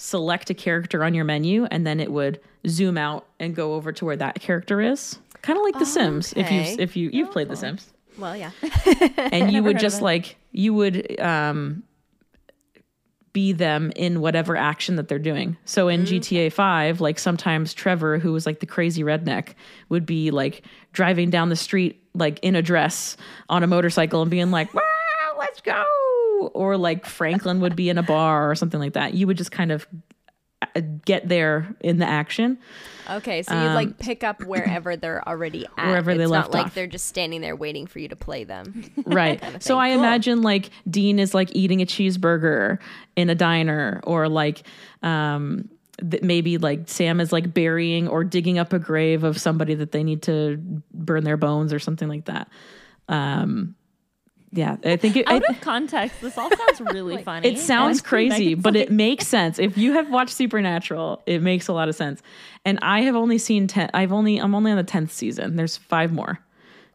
select 0.00 0.48
a 0.48 0.54
character 0.54 1.04
on 1.04 1.12
your 1.12 1.24
menu 1.24 1.66
and 1.66 1.86
then 1.86 2.00
it 2.00 2.10
would 2.10 2.40
zoom 2.66 2.96
out 2.96 3.26
and 3.38 3.54
go 3.54 3.74
over 3.74 3.92
to 3.92 4.04
where 4.04 4.16
that 4.16 4.40
character 4.40 4.80
is 4.80 5.18
kind 5.42 5.58
of 5.58 5.62
like 5.62 5.78
the 5.78 5.84
sims 5.84 6.32
if 6.36 6.50
you 6.50 6.60
if 6.78 6.96
you 6.96 7.10
you've 7.12 7.30
played 7.30 7.48
the 7.48 7.56
sims 7.56 7.92
Well, 8.18 8.36
yeah. 8.36 8.50
and 9.16 9.52
you 9.52 9.62
would 9.62 9.78
just 9.78 10.00
like 10.02 10.36
you 10.52 10.72
would 10.74 11.20
um 11.20 11.82
be 13.32 13.52
them 13.52 13.92
in 13.94 14.20
whatever 14.20 14.56
action 14.56 14.96
that 14.96 15.06
they're 15.06 15.18
doing. 15.18 15.56
So 15.64 15.86
in 15.86 16.02
GTA 16.02 16.52
5, 16.52 17.00
like 17.00 17.16
sometimes 17.16 17.72
Trevor, 17.72 18.18
who 18.18 18.32
was 18.32 18.44
like 18.44 18.58
the 18.58 18.66
crazy 18.66 19.04
redneck, 19.04 19.54
would 19.88 20.04
be 20.04 20.32
like 20.32 20.64
driving 20.92 21.30
down 21.30 21.48
the 21.48 21.54
street 21.54 22.02
like 22.12 22.40
in 22.42 22.56
a 22.56 22.62
dress 22.62 23.16
on 23.48 23.62
a 23.62 23.68
motorcycle 23.68 24.20
and 24.20 24.30
being 24.32 24.50
like, 24.50 24.74
"Wow, 24.74 24.82
let's 25.38 25.60
go." 25.60 25.84
Or 26.48 26.76
like 26.76 27.06
Franklin 27.06 27.60
would 27.60 27.76
be 27.76 27.88
in 27.88 27.98
a 27.98 28.02
bar 28.02 28.50
or 28.50 28.54
something 28.54 28.80
like 28.80 28.94
that. 28.94 29.14
You 29.14 29.26
would 29.26 29.36
just 29.36 29.52
kind 29.52 29.70
of 29.72 29.86
uh, 30.62 30.80
get 31.04 31.28
there 31.28 31.74
in 31.80 31.98
the 31.98 32.06
action. 32.06 32.58
Okay, 33.10 33.42
so 33.42 33.54
you'd 33.54 33.74
like 33.74 33.98
pick 33.98 34.22
up 34.22 34.44
wherever 34.44 34.96
they're 34.96 35.26
already 35.26 35.64
at. 35.64 35.72
Um, 35.78 35.88
Wherever 35.88 36.14
they 36.14 36.26
left 36.26 36.48
not 36.52 36.54
like 36.54 36.66
off. 36.66 36.74
they're 36.74 36.86
just 36.86 37.06
standing 37.06 37.40
there 37.40 37.56
waiting 37.56 37.86
for 37.88 37.98
you 37.98 38.08
to 38.08 38.16
play 38.16 38.44
them. 38.44 38.84
Right. 39.04 39.42
so 39.62 39.78
I 39.78 39.88
imagine 39.88 40.42
like 40.42 40.70
Dean 40.88 41.18
is 41.18 41.34
like 41.34 41.48
eating 41.56 41.82
a 41.82 41.86
cheeseburger 41.86 42.78
in 43.16 43.28
a 43.30 43.34
diner 43.34 44.00
or 44.04 44.28
like 44.28 44.62
um 45.02 45.68
th- 46.08 46.22
maybe 46.22 46.58
like 46.58 46.88
Sam 46.88 47.20
is 47.20 47.32
like 47.32 47.52
burying 47.52 48.06
or 48.06 48.22
digging 48.22 48.58
up 48.58 48.72
a 48.72 48.78
grave 48.78 49.24
of 49.24 49.38
somebody 49.40 49.74
that 49.74 49.90
they 49.90 50.04
need 50.04 50.22
to 50.24 50.58
burn 50.94 51.24
their 51.24 51.36
bones 51.36 51.72
or 51.72 51.78
something 51.80 52.08
like 52.08 52.26
that. 52.26 52.48
Um 53.08 53.74
yeah, 54.52 54.76
I 54.84 54.96
think 54.96 55.16
it, 55.16 55.28
I, 55.28 55.36
Out 55.36 55.48
of 55.48 55.60
context, 55.60 56.20
this 56.20 56.36
all 56.36 56.50
sounds 56.50 56.80
really 56.92 57.22
funny. 57.22 57.48
it 57.48 57.58
sounds 57.58 57.98
and 57.98 58.06
crazy, 58.06 58.46
Megan's 58.50 58.62
but 58.62 58.74
like, 58.74 58.82
it 58.84 58.92
makes 58.92 59.26
sense. 59.28 59.58
If 59.58 59.78
you 59.78 59.92
have 59.92 60.10
watched 60.10 60.34
Supernatural, 60.34 61.22
it 61.26 61.40
makes 61.40 61.68
a 61.68 61.72
lot 61.72 61.88
of 61.88 61.94
sense. 61.94 62.20
And 62.64 62.78
I 62.82 63.02
have 63.02 63.14
only 63.14 63.38
seen 63.38 63.68
10 63.68 63.90
I've 63.94 64.12
only 64.12 64.38
I'm 64.38 64.54
only 64.54 64.72
on 64.72 64.76
the 64.76 64.84
10th 64.84 65.10
season. 65.10 65.56
There's 65.56 65.76
5 65.76 66.12
more. 66.12 66.40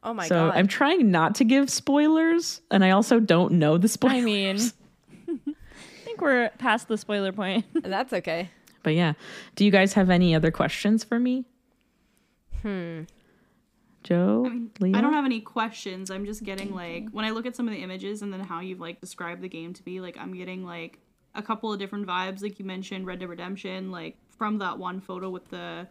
Oh 0.03 0.13
my 0.13 0.27
so 0.27 0.35
god. 0.35 0.53
So 0.53 0.59
I'm 0.59 0.67
trying 0.67 1.09
not 1.11 1.35
to 1.35 1.45
give 1.45 1.69
spoilers 1.69 2.61
and 2.71 2.83
I 2.83 2.91
also 2.91 3.19
don't 3.19 3.53
know 3.53 3.77
the 3.77 3.87
spoilers. 3.87 4.17
I 4.17 4.21
mean, 4.21 4.57
I 5.47 6.03
think 6.03 6.21
we're 6.21 6.49
past 6.57 6.89
the 6.89 6.97
spoiler 6.97 7.31
point. 7.31 7.65
That's 7.73 8.11
okay. 8.11 8.49
But 8.83 8.95
yeah, 8.95 9.13
do 9.55 9.63
you 9.65 9.71
guys 9.71 9.93
have 9.93 10.09
any 10.09 10.35
other 10.35 10.51
questions 10.51 11.03
for 11.03 11.19
me? 11.19 11.45
Hmm. 12.61 13.03
Joe, 14.05 14.49
Leah? 14.79 14.95
I 14.97 15.01
don't 15.01 15.13
have 15.13 15.25
any 15.25 15.41
questions. 15.41 16.09
I'm 16.11 16.25
just 16.25 16.43
getting 16.43 16.73
like 16.73 17.09
when 17.11 17.25
I 17.25 17.31
look 17.31 17.45
at 17.45 17.55
some 17.55 17.67
of 17.67 17.73
the 17.73 17.81
images 17.81 18.21
and 18.21 18.31
then 18.31 18.39
how 18.39 18.59
you've 18.61 18.79
like 18.79 19.01
described 19.01 19.41
the 19.41 19.49
game 19.49 19.73
to 19.73 19.81
me, 19.85 19.99
like 19.99 20.17
I'm 20.17 20.33
getting 20.33 20.63
like 20.63 20.99
a 21.33 21.41
couple 21.41 21.73
of 21.73 21.79
different 21.79 22.07
vibes. 22.07 22.41
Like 22.41 22.59
you 22.59 22.65
mentioned 22.65 23.05
Red 23.05 23.19
Dead 23.19 23.29
Redemption, 23.29 23.91
like 23.91 24.17
from 24.37 24.59
that 24.59 24.77
one 24.79 25.01
photo 25.01 25.29
with 25.29 25.49
the 25.49 25.87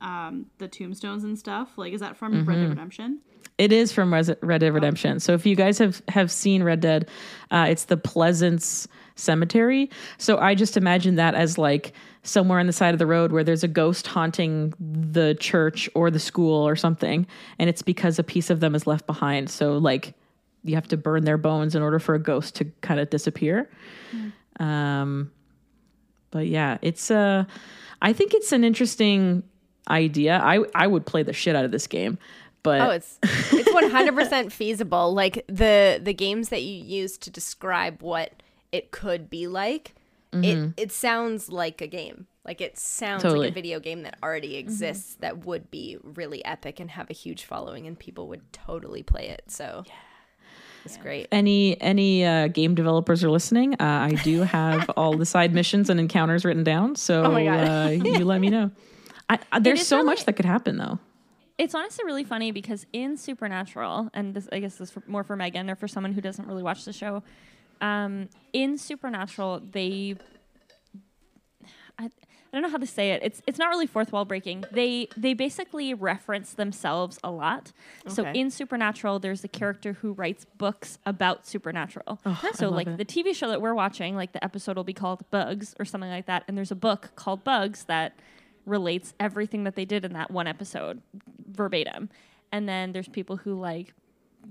um 0.00 0.46
the 0.58 0.68
tombstones 0.68 1.24
and 1.24 1.38
stuff. 1.38 1.78
Like 1.78 1.92
is 1.92 2.00
that 2.00 2.16
from 2.16 2.32
Red 2.32 2.40
Mm-hmm. 2.46 2.62
Dead 2.62 2.68
Redemption? 2.70 3.20
It 3.56 3.72
is 3.72 3.92
from 3.92 4.12
Res- 4.12 4.32
Red 4.42 4.62
Dead 4.62 4.74
Redemption. 4.74 5.20
So 5.20 5.32
if 5.34 5.46
you 5.46 5.54
guys 5.54 5.78
have 5.78 6.02
have 6.08 6.30
seen 6.32 6.62
Red 6.64 6.80
Dead, 6.80 7.08
uh, 7.52 7.66
it's 7.70 7.84
the 7.84 7.96
Pleasance 7.96 8.88
Cemetery. 9.16 9.90
So 10.18 10.38
I 10.38 10.54
just 10.54 10.76
imagine 10.76 11.14
that 11.16 11.34
as 11.34 11.56
like 11.58 11.92
somewhere 12.22 12.58
on 12.58 12.66
the 12.66 12.72
side 12.72 12.94
of 12.94 12.98
the 12.98 13.06
road 13.06 13.32
where 13.32 13.44
there's 13.44 13.62
a 13.62 13.68
ghost 13.68 14.06
haunting 14.06 14.72
the 14.80 15.36
church 15.38 15.88
or 15.94 16.10
the 16.10 16.18
school 16.18 16.66
or 16.66 16.74
something, 16.76 17.26
and 17.58 17.68
it's 17.70 17.82
because 17.82 18.18
a 18.18 18.24
piece 18.24 18.50
of 18.50 18.60
them 18.60 18.74
is 18.74 18.86
left 18.86 19.06
behind. 19.06 19.50
So 19.50 19.78
like 19.78 20.14
you 20.64 20.74
have 20.74 20.88
to 20.88 20.96
burn 20.96 21.24
their 21.24 21.36
bones 21.36 21.74
in 21.74 21.82
order 21.82 21.98
for 21.98 22.14
a 22.14 22.18
ghost 22.18 22.54
to 22.56 22.64
kind 22.80 22.98
of 22.98 23.10
disappear. 23.10 23.68
Um, 24.58 25.30
but 26.30 26.46
yeah, 26.46 26.78
it's 26.82 27.10
uh, 27.10 27.44
I 28.02 28.12
think 28.12 28.34
it's 28.34 28.52
an 28.52 28.64
interesting 28.64 29.42
idea. 29.88 30.40
I 30.42 30.60
I 30.74 30.86
would 30.86 31.06
play 31.06 31.22
the 31.22 31.32
shit 31.32 31.54
out 31.54 31.64
of 31.64 31.70
this 31.70 31.86
game. 31.86 32.18
But 32.62 32.80
Oh, 32.80 32.90
it's 32.90 33.18
it's 33.22 33.68
100% 33.68 34.50
feasible. 34.50 35.12
Like 35.12 35.44
the 35.48 36.00
the 36.02 36.14
games 36.14 36.48
that 36.48 36.62
you 36.62 36.82
use 36.82 37.18
to 37.18 37.30
describe 37.30 38.02
what 38.02 38.42
it 38.74 38.90
could 38.90 39.30
be 39.30 39.46
like, 39.46 39.94
it 40.32 40.72
it 40.76 40.90
sounds 40.90 41.48
like 41.48 41.80
a 41.80 41.86
game. 41.86 42.26
Like 42.44 42.60
it 42.60 42.76
sounds 42.76 43.22
Mm-hmm. 43.22 43.28
Totally. 43.28 43.46
like 43.46 43.52
a 43.52 43.54
video 43.54 43.78
game 43.80 44.02
that 44.02 44.16
already 44.22 44.56
exists 44.56 45.14
that 45.20 45.46
would 45.46 45.70
be 45.70 45.96
really 46.02 46.44
epic 46.44 46.80
and 46.80 46.90
have 46.90 47.08
a 47.08 47.12
huge 47.14 47.44
following 47.44 47.86
and 47.86 47.96
people 47.98 48.26
would 48.28 48.52
totally 48.52 49.02
play 49.02 49.28
it. 49.28 49.44
So 49.48 49.84
yeah. 49.86 49.92
It's 50.84 50.96
great. 50.98 51.28
any 51.32 51.80
any 51.80 52.24
uh, 52.26 52.48
game 52.48 52.74
developers 52.74 53.24
are 53.24 53.30
listening, 53.30 53.74
uh, 53.74 54.08
I 54.10 54.18
do 54.24 54.42
have 54.58 54.90
all 54.96 55.16
the 55.16 55.24
side 55.24 55.54
missions 55.54 55.88
and 55.88 55.98
encounters 56.00 56.44
written 56.44 56.64
down. 56.64 56.96
So 56.96 57.22
Oh 57.24 57.34
uh, 57.36 57.88
you 57.88 58.24
let 58.24 58.40
me 58.40 58.50
know. 58.50 58.70
I, 59.30 59.38
I, 59.52 59.60
there's 59.60 59.86
so 59.86 59.96
really- 59.98 60.06
much 60.06 60.24
that 60.26 60.34
could 60.34 60.44
happen 60.44 60.76
though. 60.78 60.98
It's 61.56 61.74
honestly 61.76 62.04
really 62.04 62.24
funny 62.24 62.50
because 62.50 62.84
in 62.92 63.16
Supernatural, 63.16 64.10
and 64.12 64.34
this 64.34 64.48
I 64.52 64.58
guess 64.58 64.72
this 64.76 64.88
is 64.88 64.92
for, 64.92 65.02
more 65.06 65.22
for 65.22 65.36
Megan 65.36 65.70
or 65.70 65.76
for 65.76 65.86
someone 65.86 66.12
who 66.12 66.20
doesn't 66.20 66.46
really 66.48 66.64
watch 66.64 66.84
the 66.84 66.92
show. 66.92 67.22
Um, 67.84 68.30
in 68.54 68.78
Supernatural, 68.78 69.60
they 69.72 70.16
I, 71.98 72.04
I 72.04 72.08
don't 72.50 72.62
know 72.62 72.70
how 72.70 72.78
to 72.78 72.86
say 72.86 73.10
it. 73.10 73.22
It's 73.22 73.42
it's 73.46 73.58
not 73.58 73.68
really 73.68 73.86
fourth 73.86 74.10
wall 74.10 74.24
breaking. 74.24 74.64
They 74.72 75.08
they 75.18 75.34
basically 75.34 75.92
reference 75.92 76.54
themselves 76.54 77.18
a 77.22 77.30
lot. 77.30 77.72
So 78.08 78.24
in 78.24 78.50
Supernatural, 78.50 79.18
there's 79.18 79.44
a 79.44 79.48
character 79.48 79.92
who 79.94 80.14
writes 80.14 80.46
books 80.56 80.98
about 81.04 81.46
Supernatural. 81.46 82.20
so 82.54 82.70
like 82.70 82.86
it. 82.86 82.96
the 82.96 83.04
TV 83.04 83.34
show 83.34 83.48
that 83.48 83.60
we're 83.60 83.74
watching, 83.74 84.16
like 84.16 84.32
the 84.32 84.42
episode 84.42 84.76
will 84.76 84.84
be 84.84 84.94
called 84.94 85.28
Bugs 85.30 85.74
or 85.78 85.84
something 85.84 86.10
like 86.10 86.24
that, 86.24 86.44
and 86.48 86.56
there's 86.56 86.70
a 86.70 86.76
book 86.76 87.10
called 87.16 87.44
Bugs 87.44 87.84
that 87.84 88.18
relates 88.64 89.12
everything 89.20 89.64
that 89.64 89.76
they 89.76 89.84
did 89.84 90.06
in 90.06 90.14
that 90.14 90.30
one 90.30 90.46
episode 90.46 91.02
verbatim. 91.46 92.08
And 92.50 92.66
then 92.66 92.92
there's 92.92 93.08
people 93.08 93.36
who 93.36 93.60
like 93.60 93.92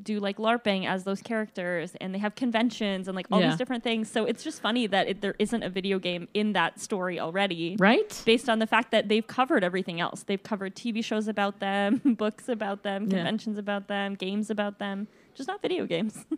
do 0.02 0.20
like 0.20 0.38
LARPing 0.38 0.88
as 0.88 1.04
those 1.04 1.22
characters, 1.22 1.96
and 2.02 2.14
they 2.16 2.20
have 2.20 2.36
conventions 2.36 3.08
and 3.08 3.16
like 3.16 3.28
all 3.32 3.40
Yeah. 3.40 3.50
these 3.50 3.58
different 3.58 3.84
things. 3.84 4.10
So 4.10 4.26
it's 4.26 4.44
just 4.44 4.62
funny 4.62 4.88
that 4.88 5.08
it, 5.08 5.22
there 5.22 5.36
isn't 5.40 5.64
a 5.64 5.70
video 5.70 6.00
game 6.00 6.28
in 6.34 6.54
that 6.54 6.80
story 6.80 7.20
already, 7.20 7.76
Right? 7.80 8.22
based 8.26 8.50
on 8.50 8.60
the 8.60 8.68
fact 8.68 8.92
that 8.92 9.10
they've 9.10 9.26
covered 9.28 9.64
everything 9.64 10.00
else. 10.00 10.24
They've 10.24 10.42
covered 10.42 10.76
TV 10.76 11.04
shows 11.04 11.28
about 11.28 11.60
them, 11.60 12.02
books 12.18 12.50
about 12.50 12.84
them, 12.84 13.04
Yeah. 13.04 13.18
conventions 13.18 13.58
about 13.58 13.88
them, 13.88 14.16
games 14.16 14.50
about 14.50 14.80
them, 14.80 15.08
just 15.36 15.48
not 15.48 15.62
video 15.62 15.86
games. 15.86 16.26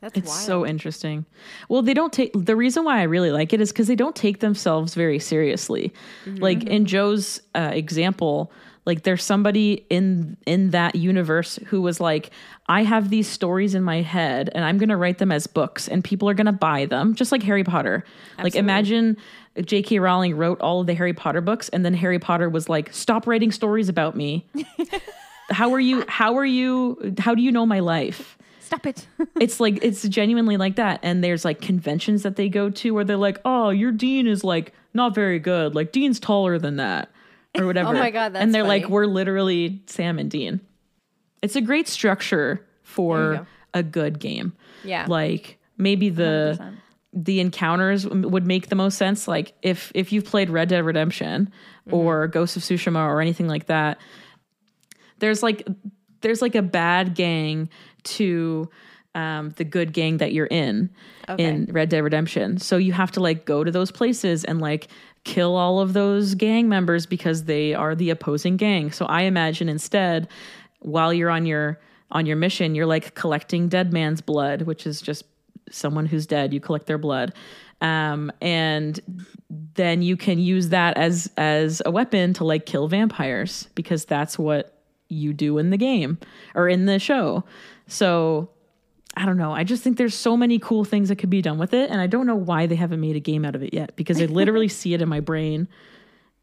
That's 0.00 0.16
It's 0.16 0.28
wild. 0.28 0.40
so 0.42 0.64
interesting. 0.66 1.26
Well, 1.68 1.82
they 1.82 1.92
don't 1.92 2.12
take 2.12 2.30
the 2.32 2.54
reason 2.54 2.84
why 2.84 3.00
I 3.00 3.02
really 3.02 3.32
like 3.32 3.52
it 3.52 3.60
is 3.60 3.72
because 3.72 3.88
they 3.88 3.96
don't 3.96 4.14
take 4.14 4.38
themselves 4.38 4.94
very 4.94 5.18
seriously. 5.18 5.92
Like 6.24 6.62
in 6.62 6.84
Joe's 6.86 7.40
uh, 7.56 7.72
example, 7.74 8.52
like 8.88 9.02
there's 9.02 9.22
somebody 9.22 9.84
in 9.90 10.38
in 10.46 10.70
that 10.70 10.94
universe 10.94 11.58
who 11.66 11.82
was 11.82 12.00
like, 12.00 12.30
I 12.68 12.84
have 12.84 13.10
these 13.10 13.28
stories 13.28 13.74
in 13.74 13.82
my 13.82 14.00
head 14.00 14.48
and 14.54 14.64
I'm 14.64 14.78
gonna 14.78 14.96
write 14.96 15.18
them 15.18 15.30
as 15.30 15.46
books 15.46 15.88
and 15.88 16.02
people 16.02 16.26
are 16.30 16.34
gonna 16.34 16.52
buy 16.52 16.86
them, 16.86 17.14
just 17.14 17.30
like 17.30 17.42
Harry 17.42 17.64
Potter. 17.64 18.02
Like 18.42 18.54
imagine 18.54 19.18
J.K. 19.60 19.98
Rowling 19.98 20.38
wrote 20.38 20.58
all 20.62 20.80
of 20.80 20.86
the 20.86 20.94
Harry 20.94 21.12
Potter 21.12 21.42
books 21.42 21.68
and 21.68 21.84
then 21.84 21.92
Harry 21.92 22.18
Potter 22.18 22.48
was 22.48 22.70
like, 22.70 22.94
stop 22.94 23.26
writing 23.26 23.52
stories 23.52 23.90
about 23.90 24.16
me. 24.16 24.46
how 25.50 25.74
are 25.74 25.80
you? 25.80 26.04
How 26.08 26.38
are 26.38 26.46
you? 26.46 27.14
How 27.18 27.34
do 27.34 27.42
you 27.42 27.52
know 27.52 27.66
my 27.66 27.80
life? 27.80 28.38
Stop 28.60 28.86
it. 28.86 29.06
it's 29.38 29.60
like 29.60 29.84
it's 29.84 30.08
genuinely 30.08 30.56
like 30.56 30.76
that 30.76 31.00
and 31.02 31.22
there's 31.22 31.44
like 31.44 31.60
conventions 31.60 32.22
that 32.22 32.36
they 32.36 32.48
go 32.48 32.70
to 32.70 32.92
where 32.92 33.04
they're 33.04 33.18
like 33.18 33.38
oh 33.44 33.68
your 33.68 33.92
dean 33.92 34.26
is 34.26 34.44
like 34.44 34.72
not 34.94 35.14
very 35.14 35.38
good 35.38 35.74
like 35.74 35.92
dean's 35.92 36.18
taller 36.18 36.58
than 36.58 36.76
that 36.76 37.10
or 37.56 37.66
whatever 37.66 37.90
Oh 37.90 37.92
my 37.92 38.10
God, 38.10 38.32
that's 38.34 38.42
and 38.42 38.54
they're 38.54 38.64
like 38.64 38.88
we're 38.88 39.06
literally 39.06 39.82
sam 39.86 40.18
and 40.18 40.30
dean 40.30 40.60
it's 41.42 41.54
a 41.56 41.60
great 41.60 41.86
structure 41.88 42.66
for 42.82 43.34
go. 43.36 43.46
a 43.74 43.82
good 43.82 44.18
game 44.18 44.52
Yeah. 44.84 45.06
like 45.08 45.58
maybe 45.76 46.08
the 46.08 46.56
100%. 46.60 46.74
the 47.12 47.40
encounters 47.40 48.02
w- 48.04 48.28
would 48.28 48.46
make 48.46 48.68
the 48.68 48.74
most 48.76 48.98
sense 48.98 49.28
like 49.28 49.52
if 49.62 49.92
if 49.94 50.12
you've 50.12 50.24
played 50.24 50.50
red 50.50 50.68
dead 50.68 50.84
redemption 50.84 51.52
or 51.90 52.26
ghost 52.28 52.56
of 52.56 52.62
tsushima 52.62 53.06
or 53.08 53.20
anything 53.20 53.46
like 53.48 53.66
that 53.66 53.98
there's 55.20 55.42
like 55.42 55.66
there's 56.20 56.42
like 56.42 56.54
a 56.54 56.62
bad 56.62 57.14
gang 57.14 57.68
to 58.04 58.68
um, 59.14 59.50
the 59.56 59.64
good 59.64 59.92
gang 59.92 60.18
that 60.18 60.32
you're 60.32 60.46
in 60.46 60.90
in 61.38 61.66
Red 61.72 61.88
Dead 61.88 62.04
Redemption. 62.04 62.58
So 62.58 62.76
you 62.76 62.92
have 62.92 63.10
to 63.12 63.20
like 63.20 63.44
go 63.44 63.64
to 63.64 63.70
those 63.70 63.90
places 63.90 64.44
and 64.44 64.60
like 64.60 64.88
kill 65.28 65.56
all 65.56 65.78
of 65.78 65.92
those 65.92 66.34
gang 66.34 66.70
members 66.70 67.04
because 67.04 67.44
they 67.44 67.74
are 67.74 67.94
the 67.94 68.08
opposing 68.08 68.56
gang. 68.56 68.90
So 68.90 69.04
I 69.04 69.22
imagine 69.22 69.68
instead, 69.68 70.26
while 70.80 71.12
you're 71.12 71.28
on 71.28 71.44
your 71.44 71.78
on 72.10 72.24
your 72.24 72.36
mission, 72.36 72.74
you're 72.74 72.86
like 72.86 73.14
collecting 73.14 73.68
dead 73.68 73.92
man's 73.92 74.22
blood, 74.22 74.62
which 74.62 74.86
is 74.86 75.02
just 75.02 75.24
someone 75.70 76.06
who's 76.06 76.26
dead. 76.26 76.54
You 76.54 76.60
collect 76.60 76.86
their 76.86 76.96
blood. 76.96 77.34
Um, 77.82 78.32
and 78.40 78.98
then 79.74 80.00
you 80.00 80.16
can 80.16 80.38
use 80.38 80.70
that 80.70 80.96
as 80.96 81.30
as 81.36 81.82
a 81.84 81.90
weapon 81.90 82.32
to 82.34 82.44
like 82.44 82.64
kill 82.64 82.88
vampires 82.88 83.68
because 83.74 84.06
that's 84.06 84.38
what 84.38 84.82
you 85.10 85.34
do 85.34 85.58
in 85.58 85.68
the 85.68 85.76
game 85.76 86.16
or 86.54 86.70
in 86.70 86.86
the 86.86 86.98
show. 86.98 87.44
So 87.86 88.48
I 89.18 89.26
don't 89.26 89.36
know. 89.36 89.52
I 89.52 89.64
just 89.64 89.82
think 89.82 89.96
there's 89.98 90.14
so 90.14 90.36
many 90.36 90.58
cool 90.60 90.84
things 90.84 91.08
that 91.08 91.16
could 91.16 91.28
be 91.30 91.42
done 91.42 91.58
with 91.58 91.74
it, 91.74 91.90
and 91.90 92.00
I 92.00 92.06
don't 92.06 92.26
know 92.26 92.36
why 92.36 92.66
they 92.66 92.76
haven't 92.76 93.00
made 93.00 93.16
a 93.16 93.20
game 93.20 93.44
out 93.44 93.54
of 93.56 93.62
it 93.64 93.74
yet 93.74 93.96
because 93.96 94.22
I 94.22 94.26
literally 94.26 94.68
see 94.80 94.94
it 94.94 95.02
in 95.02 95.08
my 95.08 95.20
brain. 95.20 95.66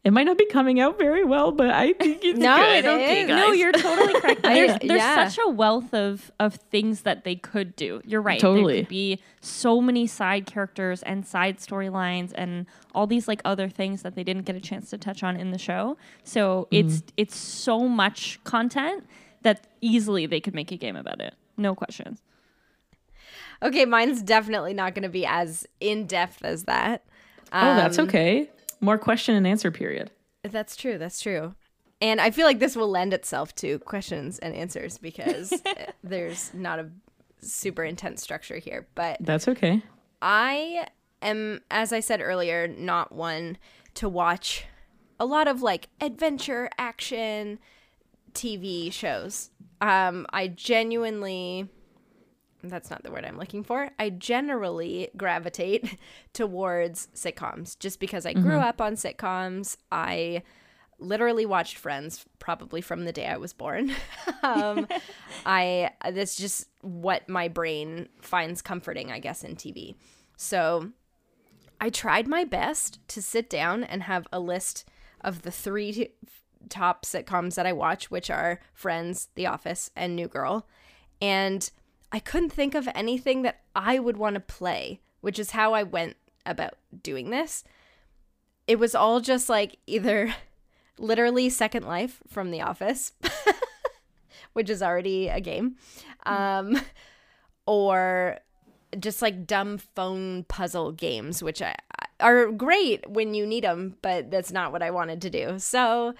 It 0.04 0.12
might 0.12 0.24
not 0.24 0.38
be 0.38 0.46
coming 0.46 0.78
out 0.78 0.98
very 0.98 1.24
well, 1.24 1.50
but 1.50 1.70
I 1.70 1.92
think 1.94 2.22
it's 2.22 2.38
No, 2.38 2.54
good. 2.56 2.84
it 2.84 2.86
okay, 2.86 3.22
is. 3.22 3.28
guys. 3.28 3.36
No, 3.38 3.50
you're 3.52 3.72
totally 3.72 4.20
correct. 4.20 4.42
There's, 4.42 4.78
there's 4.78 5.00
yeah. 5.00 5.26
such 5.26 5.44
a 5.44 5.48
wealth 5.50 5.92
of 5.94 6.30
of 6.38 6.54
things 6.70 7.00
that 7.00 7.24
they 7.24 7.34
could 7.34 7.74
do. 7.74 8.00
You're 8.04 8.22
right. 8.22 8.38
Totally. 8.38 8.74
There 8.74 8.82
could 8.82 8.88
be 8.88 9.20
so 9.40 9.80
many 9.80 10.06
side 10.06 10.46
characters 10.46 11.02
and 11.02 11.26
side 11.26 11.58
storylines 11.58 12.30
and 12.36 12.66
all 12.94 13.08
these 13.08 13.26
like 13.26 13.40
other 13.44 13.68
things 13.68 14.02
that 14.02 14.14
they 14.14 14.22
didn't 14.22 14.44
get 14.44 14.54
a 14.54 14.60
chance 14.60 14.90
to 14.90 14.98
touch 14.98 15.24
on 15.24 15.36
in 15.36 15.50
the 15.50 15.58
show. 15.58 15.96
So 16.22 16.68
it's 16.70 17.02
it's 17.16 17.36
so 17.36 17.88
much 17.88 18.38
content 18.44 19.04
that 19.42 19.66
easily 19.80 20.26
they 20.26 20.40
could 20.40 20.54
make 20.54 20.70
a 20.70 20.76
game 20.76 20.94
about 20.94 21.20
it. 21.20 21.34
No 21.56 21.74
questions. 21.74 22.22
Okay, 23.62 23.84
mine's 23.84 24.22
definitely 24.22 24.74
not 24.74 24.94
going 24.94 25.02
to 25.04 25.08
be 25.08 25.24
as 25.26 25.66
in 25.80 26.06
depth 26.06 26.44
as 26.44 26.64
that. 26.64 27.04
oh, 27.52 27.76
that's 27.76 27.98
Um, 27.98 28.06
okay. 28.08 28.50
More 28.80 28.98
question 28.98 29.34
and 29.34 29.46
answer 29.46 29.70
period. 29.70 30.10
That's 30.42 30.76
true. 30.76 30.98
That's 30.98 31.20
true. 31.20 31.54
And 32.02 32.20
I 32.20 32.30
feel 32.30 32.44
like 32.46 32.58
this 32.58 32.76
will 32.76 32.90
lend 32.90 33.14
itself 33.14 33.54
to 33.56 33.78
questions 33.80 34.38
and 34.38 34.54
answers 34.54 34.98
because 34.98 35.52
there's 36.04 36.52
not 36.52 36.78
a 36.78 36.90
super 37.40 37.82
intense 37.84 38.22
structure 38.22 38.58
here. 38.58 38.86
But 38.94 39.16
That's 39.20 39.48
okay. 39.48 39.82
I 40.20 40.86
am, 41.22 41.62
as 41.70 41.92
I 41.94 42.00
said 42.00 42.20
earlier, 42.20 42.68
not 42.68 43.12
one 43.12 43.56
to 43.94 44.08
watch 44.10 44.66
a 45.18 45.24
lot 45.24 45.48
of 45.48 45.62
like 45.62 45.88
adventure 46.00 46.68
action 46.76 47.58
TV 48.34 48.92
shows. 48.92 49.48
Um, 49.80 50.26
I 50.30 50.48
genuinely, 50.48 51.68
that's 52.68 52.90
not 52.90 53.02
the 53.02 53.10
word 53.10 53.24
I'm 53.24 53.38
looking 53.38 53.62
for. 53.62 53.90
I 53.98 54.10
generally 54.10 55.08
gravitate 55.16 55.98
towards 56.32 57.08
sitcoms 57.14 57.78
just 57.78 58.00
because 58.00 58.26
I 58.26 58.32
grew 58.32 58.58
up 58.58 58.80
on 58.80 58.94
sitcoms. 58.94 59.76
I 59.90 60.42
literally 60.98 61.46
watched 61.46 61.76
Friends 61.76 62.24
probably 62.38 62.80
from 62.80 63.04
the 63.04 63.12
day 63.12 63.26
I 63.26 63.36
was 63.36 63.52
born. 63.52 63.92
um, 64.42 64.86
I 65.46 65.90
that's 66.10 66.36
just 66.36 66.68
what 66.80 67.28
my 67.28 67.48
brain 67.48 68.08
finds 68.20 68.62
comforting, 68.62 69.10
I 69.10 69.18
guess, 69.18 69.44
in 69.44 69.56
TV. 69.56 69.94
So 70.36 70.90
I 71.80 71.90
tried 71.90 72.26
my 72.26 72.44
best 72.44 73.06
to 73.08 73.22
sit 73.22 73.50
down 73.50 73.84
and 73.84 74.04
have 74.04 74.26
a 74.32 74.40
list 74.40 74.88
of 75.20 75.42
the 75.42 75.50
three 75.50 75.92
t- 75.92 76.10
top 76.68 77.04
sitcoms 77.04 77.54
that 77.54 77.66
I 77.66 77.72
watch, 77.72 78.10
which 78.10 78.30
are 78.30 78.60
Friends, 78.72 79.28
The 79.34 79.46
Office, 79.46 79.90
and 79.96 80.16
New 80.16 80.28
Girl. 80.28 80.66
And 81.20 81.70
I 82.12 82.18
couldn't 82.18 82.50
think 82.50 82.74
of 82.74 82.88
anything 82.94 83.42
that 83.42 83.60
I 83.74 83.98
would 83.98 84.16
want 84.16 84.34
to 84.34 84.40
play, 84.40 85.00
which 85.20 85.38
is 85.38 85.52
how 85.52 85.74
I 85.74 85.82
went 85.82 86.16
about 86.44 86.74
doing 87.02 87.30
this. 87.30 87.64
It 88.66 88.78
was 88.78 88.94
all 88.94 89.20
just 89.20 89.48
like 89.48 89.78
either 89.86 90.34
literally 90.98 91.50
Second 91.50 91.84
Life 91.84 92.22
from 92.28 92.50
The 92.50 92.62
Office, 92.62 93.12
which 94.52 94.70
is 94.70 94.82
already 94.82 95.28
a 95.28 95.40
game, 95.40 95.76
um, 96.24 96.80
or 97.66 98.38
just 98.98 99.20
like 99.20 99.46
dumb 99.46 99.78
phone 99.78 100.44
puzzle 100.44 100.92
games, 100.92 101.42
which 101.42 101.60
I, 101.60 101.74
are 102.20 102.50
great 102.50 103.08
when 103.10 103.34
you 103.34 103.46
need 103.46 103.64
them, 103.64 103.96
but 104.02 104.30
that's 104.30 104.52
not 104.52 104.72
what 104.72 104.82
I 104.82 104.90
wanted 104.90 105.20
to 105.22 105.30
do. 105.30 105.58
So 105.58 106.14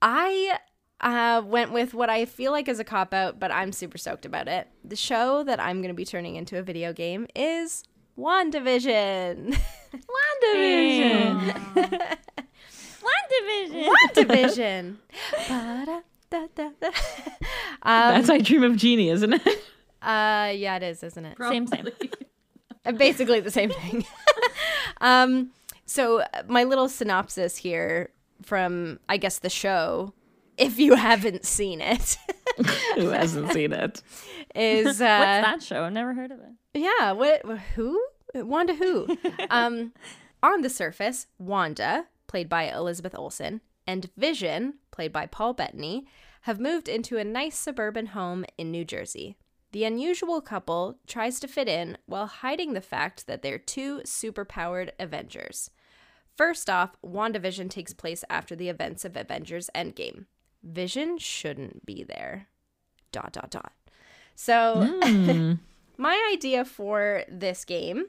I 0.00 0.58
uh, 1.04 1.42
went 1.44 1.70
with 1.70 1.94
what 1.94 2.08
I 2.10 2.24
feel 2.24 2.50
like 2.50 2.66
is 2.66 2.80
a 2.80 2.84
cop 2.84 3.12
out, 3.14 3.38
but 3.38 3.52
I'm 3.52 3.70
super 3.72 3.98
stoked 3.98 4.24
about 4.24 4.48
it. 4.48 4.66
The 4.82 4.96
show 4.96 5.44
that 5.44 5.60
I'm 5.60 5.76
going 5.82 5.88
to 5.88 5.94
be 5.94 6.06
turning 6.06 6.34
into 6.36 6.58
a 6.58 6.62
video 6.62 6.92
game 6.92 7.26
is 7.36 7.84
WandaVision. 8.18 9.56
WandaVision. 10.54 11.54
WandaVision. 14.16 14.96
WandaVision. 15.46 16.92
Um, 17.82 18.14
That's 18.14 18.30
I 18.30 18.38
Dream 18.38 18.64
of 18.64 18.76
Jeannie, 18.76 19.10
isn't 19.10 19.34
it? 19.34 19.46
uh, 20.02 20.50
yeah, 20.54 20.76
it 20.76 20.82
is, 20.82 21.02
isn't 21.02 21.24
it? 21.24 21.36
Same, 21.38 21.66
same. 21.66 21.88
Uh, 22.86 22.92
basically 22.92 23.40
the 23.40 23.50
same 23.50 23.70
thing. 23.70 24.04
um, 25.00 25.50
so 25.84 26.20
uh, 26.20 26.42
my 26.48 26.64
little 26.64 26.88
synopsis 26.88 27.56
here 27.56 28.10
from 28.42 28.98
I 29.08 29.16
guess 29.18 29.38
the 29.38 29.50
show, 29.50 30.12
if 30.58 30.78
you 30.78 30.94
haven't 30.94 31.44
seen 31.44 31.80
it, 31.80 32.16
Who 32.96 33.08
hasn't 33.08 33.52
seen 33.52 33.72
it? 33.72 34.02
is 34.54 34.86
uh, 35.00 35.40
What's 35.44 35.46
that 35.46 35.62
show? 35.62 35.84
I've 35.84 35.92
never 35.92 36.14
heard 36.14 36.30
of 36.30 36.38
it. 36.40 36.52
yeah, 36.80 37.12
what 37.12 37.44
who 37.74 38.00
Wanda 38.34 38.74
who? 38.74 39.16
um, 39.50 39.92
on 40.42 40.62
the 40.62 40.70
surface, 40.70 41.26
Wanda, 41.38 42.06
played 42.26 42.48
by 42.48 42.64
Elizabeth 42.64 43.14
Olsen, 43.16 43.60
and 43.86 44.10
Vision, 44.16 44.74
played 44.90 45.12
by 45.12 45.26
Paul 45.26 45.52
Bettany, 45.54 46.06
have 46.42 46.60
moved 46.60 46.88
into 46.88 47.16
a 47.16 47.24
nice 47.24 47.56
suburban 47.56 48.06
home 48.08 48.44
in 48.58 48.70
New 48.70 48.84
Jersey. 48.84 49.36
The 49.72 49.84
unusual 49.84 50.40
couple 50.40 50.98
tries 51.06 51.40
to 51.40 51.48
fit 51.48 51.68
in 51.68 51.96
while 52.06 52.26
hiding 52.26 52.74
the 52.74 52.80
fact 52.80 53.26
that 53.26 53.42
they're 53.42 53.58
two 53.58 54.00
superpowered 54.04 54.90
Avengers. 55.00 55.70
First 56.36 56.68
off, 56.68 56.96
WandaVision 57.04 57.70
takes 57.70 57.92
place 57.94 58.24
after 58.28 58.54
the 58.54 58.68
events 58.68 59.04
of 59.04 59.16
Avengers 59.16 59.70
Endgame. 59.74 60.26
Vision 60.64 61.18
shouldn't 61.18 61.84
be 61.86 62.02
there. 62.02 62.48
Dot 63.12 63.32
dot 63.32 63.50
dot. 63.50 63.72
So 64.34 64.98
hmm. 65.02 65.52
my 65.96 66.30
idea 66.32 66.64
for 66.64 67.24
this 67.28 67.64
game 67.64 68.06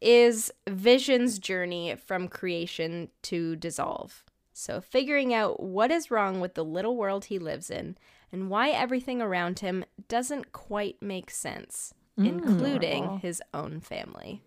is 0.00 0.52
Vision's 0.68 1.38
journey 1.38 1.96
from 1.96 2.28
creation 2.28 3.08
to 3.22 3.56
dissolve. 3.56 4.24
So, 4.52 4.80
figuring 4.80 5.32
out 5.32 5.62
what 5.62 5.92
is 5.92 6.10
wrong 6.10 6.40
with 6.40 6.54
the 6.54 6.64
little 6.64 6.96
world 6.96 7.26
he 7.26 7.38
lives 7.38 7.70
in 7.70 7.96
and 8.32 8.50
why 8.50 8.70
everything 8.70 9.22
around 9.22 9.60
him 9.60 9.84
doesn't 10.08 10.52
quite 10.52 11.00
make 11.00 11.30
sense, 11.30 11.94
hmm. 12.16 12.26
including 12.26 13.20
his 13.20 13.40
own 13.54 13.80
family. 13.80 14.42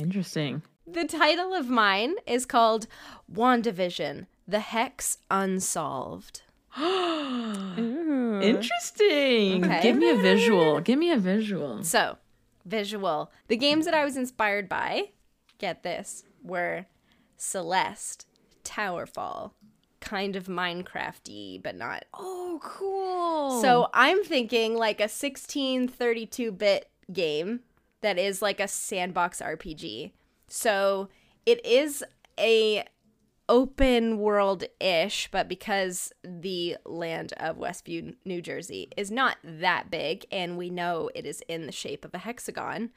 Interesting. 0.00 0.62
The 0.86 1.06
title 1.06 1.54
of 1.54 1.70
mine 1.70 2.16
is 2.26 2.44
called 2.44 2.86
WandaVision 3.32 4.26
The 4.46 4.60
Hex 4.60 5.16
Unsolved. 5.30 6.42
Interesting. 8.42 9.64
Okay. 9.64 9.80
Give 9.82 9.96
me 9.96 10.10
a 10.10 10.16
visual. 10.16 10.80
Give 10.80 10.98
me 10.98 11.10
a 11.10 11.16
visual. 11.16 11.82
So, 11.84 12.18
visual. 12.66 13.32
The 13.48 13.56
games 13.56 13.86
that 13.86 13.94
I 13.94 14.04
was 14.04 14.18
inspired 14.18 14.68
by, 14.68 15.12
get 15.58 15.82
this, 15.84 16.24
were 16.42 16.84
Celeste, 17.38 18.26
Towerfall, 18.62 19.52
kind 20.00 20.36
of 20.36 20.48
Minecrafty, 20.48 21.62
but 21.62 21.76
not. 21.76 22.04
Oh, 22.12 22.60
cool. 22.62 23.62
So, 23.62 23.88
I'm 23.94 24.22
thinking 24.22 24.74
like 24.74 25.00
a 25.00 25.04
1632 25.04 26.52
bit 26.52 26.90
game 27.10 27.60
that 28.02 28.18
is 28.18 28.42
like 28.42 28.60
a 28.60 28.68
sandbox 28.68 29.40
RPG. 29.40 30.12
So, 30.54 31.08
it 31.44 31.64
is 31.66 32.04
a 32.38 32.84
open 33.48 34.18
world 34.18 34.64
ish, 34.80 35.28
but 35.30 35.48
because 35.48 36.12
the 36.22 36.76
land 36.84 37.32
of 37.38 37.56
Westview, 37.56 38.14
New 38.24 38.40
Jersey 38.40 38.88
is 38.96 39.10
not 39.10 39.36
that 39.42 39.90
big 39.90 40.26
and 40.30 40.56
we 40.56 40.70
know 40.70 41.10
it 41.14 41.26
is 41.26 41.42
in 41.48 41.66
the 41.66 41.72
shape 41.72 42.04
of 42.04 42.14
a 42.14 42.18
hexagon, 42.18 42.90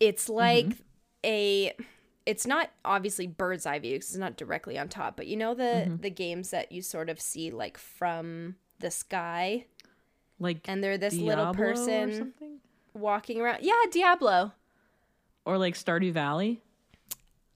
it's 0.00 0.24
mm-hmm. 0.24 0.34
like 0.34 0.76
a 1.24 1.76
it's 2.24 2.46
not 2.46 2.70
obviously 2.84 3.26
bird's 3.26 3.66
eye 3.66 3.78
view 3.78 3.98
'cause 3.98 4.08
it's 4.08 4.16
not 4.16 4.36
directly 4.36 4.78
on 4.78 4.88
top, 4.88 5.16
but 5.16 5.26
you 5.26 5.36
know 5.36 5.54
the 5.54 5.62
mm-hmm. 5.62 5.96
the 5.98 6.10
games 6.10 6.50
that 6.50 6.72
you 6.72 6.80
sort 6.80 7.10
of 7.10 7.20
see 7.20 7.50
like 7.50 7.76
from 7.76 8.56
the 8.80 8.90
sky 8.90 9.66
like 10.40 10.60
and 10.64 10.82
they're 10.82 10.98
this 10.98 11.14
Diablo 11.14 11.28
little 11.28 11.54
person 11.54 12.32
walking 12.94 13.40
around. 13.40 13.58
Yeah, 13.62 13.74
Diablo. 13.90 14.52
Or 15.44 15.58
like 15.58 15.74
Stardew 15.74 16.12
Valley, 16.12 16.60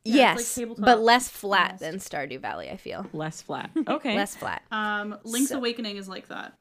Yeah, 0.04 0.34
it's 0.34 0.56
like 0.58 0.68
yes, 0.68 0.76
but 0.78 1.00
less 1.00 1.28
flat 1.28 1.80
almost. 1.80 1.80
than 1.80 1.94
Stardew 1.96 2.40
Valley, 2.40 2.70
I 2.70 2.76
feel. 2.76 3.06
less 3.12 3.42
flat. 3.42 3.70
Okay. 3.88 4.16
Less 4.16 4.36
flat. 4.36 4.62
Um, 4.70 5.16
Link's 5.24 5.50
So- 5.50 5.58
Awakening 5.58 5.96
is 5.96 6.08
like 6.08 6.28
that. 6.28 6.54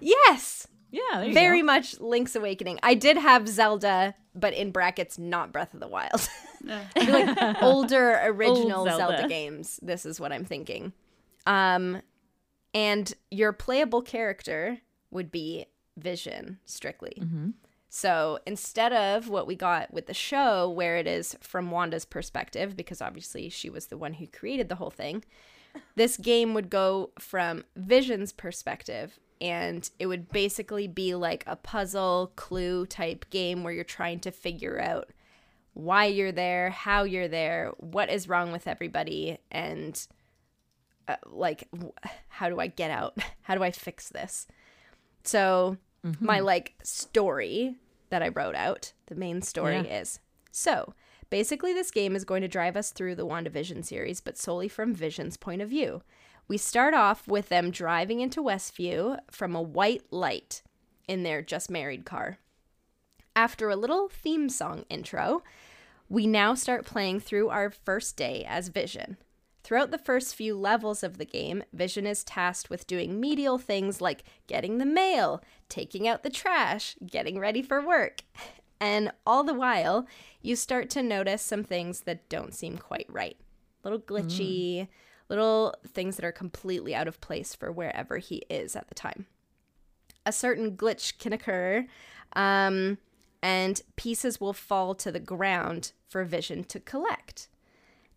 Yes. 0.00 0.66
yeah, 0.90 1.00
there 1.14 1.24
you 1.26 1.34
very 1.34 1.60
go. 1.60 1.66
much 1.66 1.98
Link's 2.00 2.36
Awakening. 2.36 2.78
I 2.82 2.94
did 2.94 3.16
have 3.16 3.48
Zelda, 3.48 4.14
but 4.34 4.52
in 4.54 4.70
brackets, 4.70 5.18
not 5.18 5.52
Breath 5.52 5.72
of 5.74 5.80
the 5.80 5.88
Wild. 5.88 6.28
Yeah. 6.64 6.82
Like 6.96 7.56
older 7.62 8.18
original 8.24 8.80
Old 8.80 8.88
Zelda. 8.88 9.18
Zelda. 9.18 9.28
games. 9.28 9.78
This 9.82 10.04
is 10.04 10.18
what 10.18 10.32
I'm 10.32 10.44
thinking. 10.44 10.92
Um, 11.46 12.02
and 12.74 13.12
your 13.30 13.52
playable 13.52 14.02
character 14.02 14.78
would 15.12 15.30
be 15.30 15.66
Vision 15.96 16.58
strictly. 16.64 17.22
So 17.88 18.38
instead 18.46 18.92
of 18.92 19.28
what 19.28 19.46
we 19.46 19.54
got 19.54 19.92
with 19.92 20.06
the 20.06 20.14
show, 20.14 20.68
where 20.68 20.96
it 20.96 21.06
is 21.06 21.36
from 21.40 21.70
Wanda's 21.70 22.04
perspective, 22.04 22.76
because 22.76 23.00
obviously 23.00 23.48
she 23.48 23.70
was 23.70 23.86
the 23.86 23.96
one 23.96 24.14
who 24.14 24.26
created 24.26 24.68
the 24.68 24.74
whole 24.76 24.90
thing, 24.90 25.24
this 25.94 26.16
game 26.16 26.54
would 26.54 26.70
go 26.70 27.10
from 27.18 27.64
Vision's 27.76 28.32
perspective. 28.32 29.18
And 29.38 29.88
it 29.98 30.06
would 30.06 30.30
basically 30.30 30.88
be 30.88 31.14
like 31.14 31.44
a 31.46 31.56
puzzle 31.56 32.32
clue 32.36 32.86
type 32.86 33.28
game 33.28 33.62
where 33.62 33.72
you're 33.72 33.84
trying 33.84 34.20
to 34.20 34.30
figure 34.30 34.80
out 34.80 35.10
why 35.74 36.06
you're 36.06 36.32
there, 36.32 36.70
how 36.70 37.04
you're 37.04 37.28
there, 37.28 37.70
what 37.76 38.08
is 38.08 38.30
wrong 38.30 38.50
with 38.50 38.66
everybody, 38.66 39.36
and 39.50 40.06
uh, 41.06 41.16
like 41.26 41.68
how 42.28 42.48
do 42.48 42.58
I 42.58 42.66
get 42.66 42.90
out? 42.90 43.18
How 43.42 43.54
do 43.54 43.62
I 43.62 43.70
fix 43.70 44.08
this? 44.08 44.46
So 45.22 45.76
my 46.20 46.36
mm-hmm. 46.36 46.46
like 46.46 46.74
story 46.82 47.76
that 48.10 48.22
I 48.22 48.28
wrote 48.28 48.54
out, 48.54 48.92
the 49.06 49.14
main 49.14 49.42
story 49.42 49.76
Yeah. 49.76 50.00
is 50.00 50.20
so 50.52 50.94
basically 51.30 51.72
this 51.72 51.90
game 51.90 52.14
is 52.16 52.24
going 52.24 52.42
to 52.42 52.48
drive 52.48 52.76
us 52.76 52.90
through 52.90 53.14
the 53.16 53.26
WandaVision 53.26 53.84
series, 53.84 54.20
but 54.20 54.38
solely 54.38 54.68
from 54.68 54.94
Vision's 54.94 55.36
point 55.36 55.62
of 55.62 55.68
view. 55.68 56.02
We 56.48 56.56
start 56.56 56.94
off 56.94 57.26
with 57.26 57.48
them 57.48 57.70
driving 57.70 58.20
into 58.20 58.42
Westview 58.42 59.18
from 59.30 59.54
a 59.54 59.62
white 59.62 60.04
light 60.12 60.62
in 61.08 61.24
their 61.24 61.42
just 61.42 61.70
married 61.70 62.04
car. 62.04 62.38
After 63.34 63.68
a 63.68 63.76
little 63.76 64.08
theme 64.08 64.48
song 64.48 64.84
intro, 64.88 65.42
we 66.08 66.26
now 66.26 66.54
start 66.54 66.86
playing 66.86 67.20
through 67.20 67.48
our 67.48 67.70
first 67.70 68.16
day 68.16 68.44
as 68.48 68.68
Vision. 68.68 69.16
Throughout 69.66 69.90
the 69.90 69.98
first 69.98 70.36
few 70.36 70.56
levels 70.56 71.02
of 71.02 71.18
the 71.18 71.24
game, 71.24 71.64
Vision 71.72 72.06
is 72.06 72.22
tasked 72.22 72.70
with 72.70 72.86
doing 72.86 73.18
medial 73.18 73.58
things 73.58 74.00
like 74.00 74.22
getting 74.46 74.78
the 74.78 74.86
mail, 74.86 75.42
taking 75.68 76.06
out 76.06 76.22
the 76.22 76.30
trash, 76.30 76.94
getting 77.04 77.40
ready 77.40 77.62
for 77.62 77.84
work. 77.84 78.22
And 78.78 79.10
all 79.26 79.42
the 79.42 79.54
while, 79.54 80.06
you 80.42 80.54
start 80.54 80.90
to 80.90 81.02
notice 81.02 81.40
some 81.40 81.64
things 81.64 82.00
that 82.00 82.28
don't 82.28 82.52
seem 82.52 82.76
quite 82.76 83.06
right. 83.08 83.38
Little 83.82 83.98
glitchy, 83.98 84.88
little 85.30 85.74
things 85.94 86.16
that 86.16 86.26
are 86.26 86.30
completely 86.30 86.94
out 86.94 87.08
of 87.08 87.18
place 87.22 87.54
for 87.54 87.72
wherever 87.72 88.18
he 88.18 88.42
is 88.50 88.76
at 88.76 88.88
the 88.88 88.94
time 88.94 89.24
a 90.26 90.32
certain 90.32 90.76
glitch 90.76 91.18
can 91.18 91.32
occur, 91.32 91.86
um, 92.34 92.98
and 93.40 93.80
pieces 93.94 94.40
will 94.40 94.52
fall 94.52 94.94
to 94.96 95.12
the 95.12 95.20
ground 95.20 95.92
for 96.08 96.24
Vision 96.24 96.64
to 96.64 96.80
collect. 96.80 97.48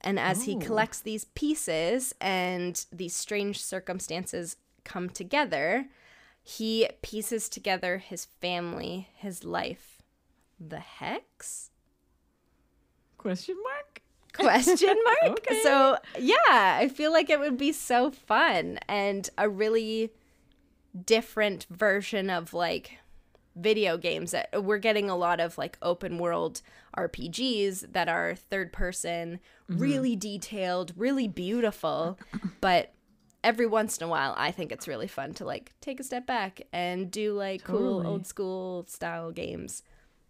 And 0.01 0.19
as 0.19 0.43
he 0.43 0.55
oh. 0.55 0.59
collects 0.59 1.01
these 1.01 1.25
pieces 1.25 2.13
and 2.21 2.85
these 2.91 3.15
strange 3.15 3.61
circumstances 3.61 4.55
come 4.85 5.09
together, 5.09 5.87
he 6.41 6.87
pieces 7.01 7.49
together 7.49 7.97
his 7.97 8.25
family, 8.25 9.09
his 9.13 9.43
life. 9.43 10.01
The 10.59 10.79
hex? 10.79 11.71
Question 13.17 13.55
mark? 13.61 14.01
question 14.33 14.95
mark 15.03 15.39
Okay. 15.39 15.61
so 15.63 15.97
yeah 16.19 16.77
i 16.79 16.87
feel 16.87 17.11
like 17.11 17.29
it 17.29 17.39
would 17.39 17.57
be 17.57 17.71
so 17.71 18.11
fun 18.11 18.79
and 18.87 19.29
a 19.37 19.49
really 19.49 20.11
different 21.05 21.65
version 21.69 22.29
of 22.29 22.53
like 22.53 22.98
video 23.59 23.97
games 23.97 24.31
that 24.31 24.63
we're 24.63 24.77
getting 24.77 25.09
a 25.09 25.15
lot 25.15 25.39
of 25.39 25.57
like 25.57 25.77
open 25.81 26.17
world 26.17 26.61
rpgs 26.97 27.91
that 27.91 28.09
are 28.09 28.35
third 28.35 28.71
person 28.73 29.39
mm-hmm. 29.69 29.79
really 29.79 30.15
detailed 30.15 30.93
really 30.95 31.27
beautiful. 31.27 32.17
But 32.61 32.93
every 33.41 33.65
once 33.65 33.97
in 33.97 34.03
a 34.03 34.07
while 34.09 34.33
i 34.35 34.51
think 34.51 34.69
it's 34.69 34.85
really 34.85 35.07
fun 35.07 35.33
to 35.33 35.45
like 35.45 35.71
take 35.79 36.01
a 36.01 36.03
step 36.03 36.27
back 36.27 36.61
and 36.73 37.09
do 37.09 37.31
like 37.33 37.63
cool 37.63 38.05
old 38.05 38.27
school 38.27 38.85
style 38.87 39.31
games. 39.31 39.83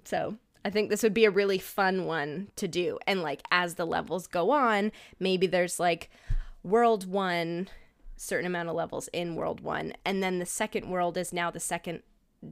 So 0.03 0.37
I 0.63 0.69
think 0.69 0.89
this 0.89 1.03
would 1.03 1.13
be 1.13 1.25
a 1.25 1.31
really 1.31 1.57
fun 1.57 2.05
one 2.05 2.49
to 2.57 2.67
do. 2.67 2.99
And 3.07 3.21
like 3.21 3.41
as 3.51 3.75
the 3.75 3.85
levels 3.85 4.27
go 4.27 4.51
on, 4.51 4.91
maybe 5.19 5.47
there's 5.47 5.79
like 5.79 6.09
world 6.63 7.09
one, 7.09 7.69
certain 8.17 8.45
amount 8.45 8.69
of 8.69 8.75
levels 8.75 9.07
in 9.09 9.35
world 9.35 9.61
one, 9.61 9.93
and 10.03 10.21
then 10.21 10.39
the 10.39 10.45
second 10.45 10.89
world 10.89 11.17
is 11.17 11.31
now 11.31 11.49
the 11.49 11.59
second 11.59 12.03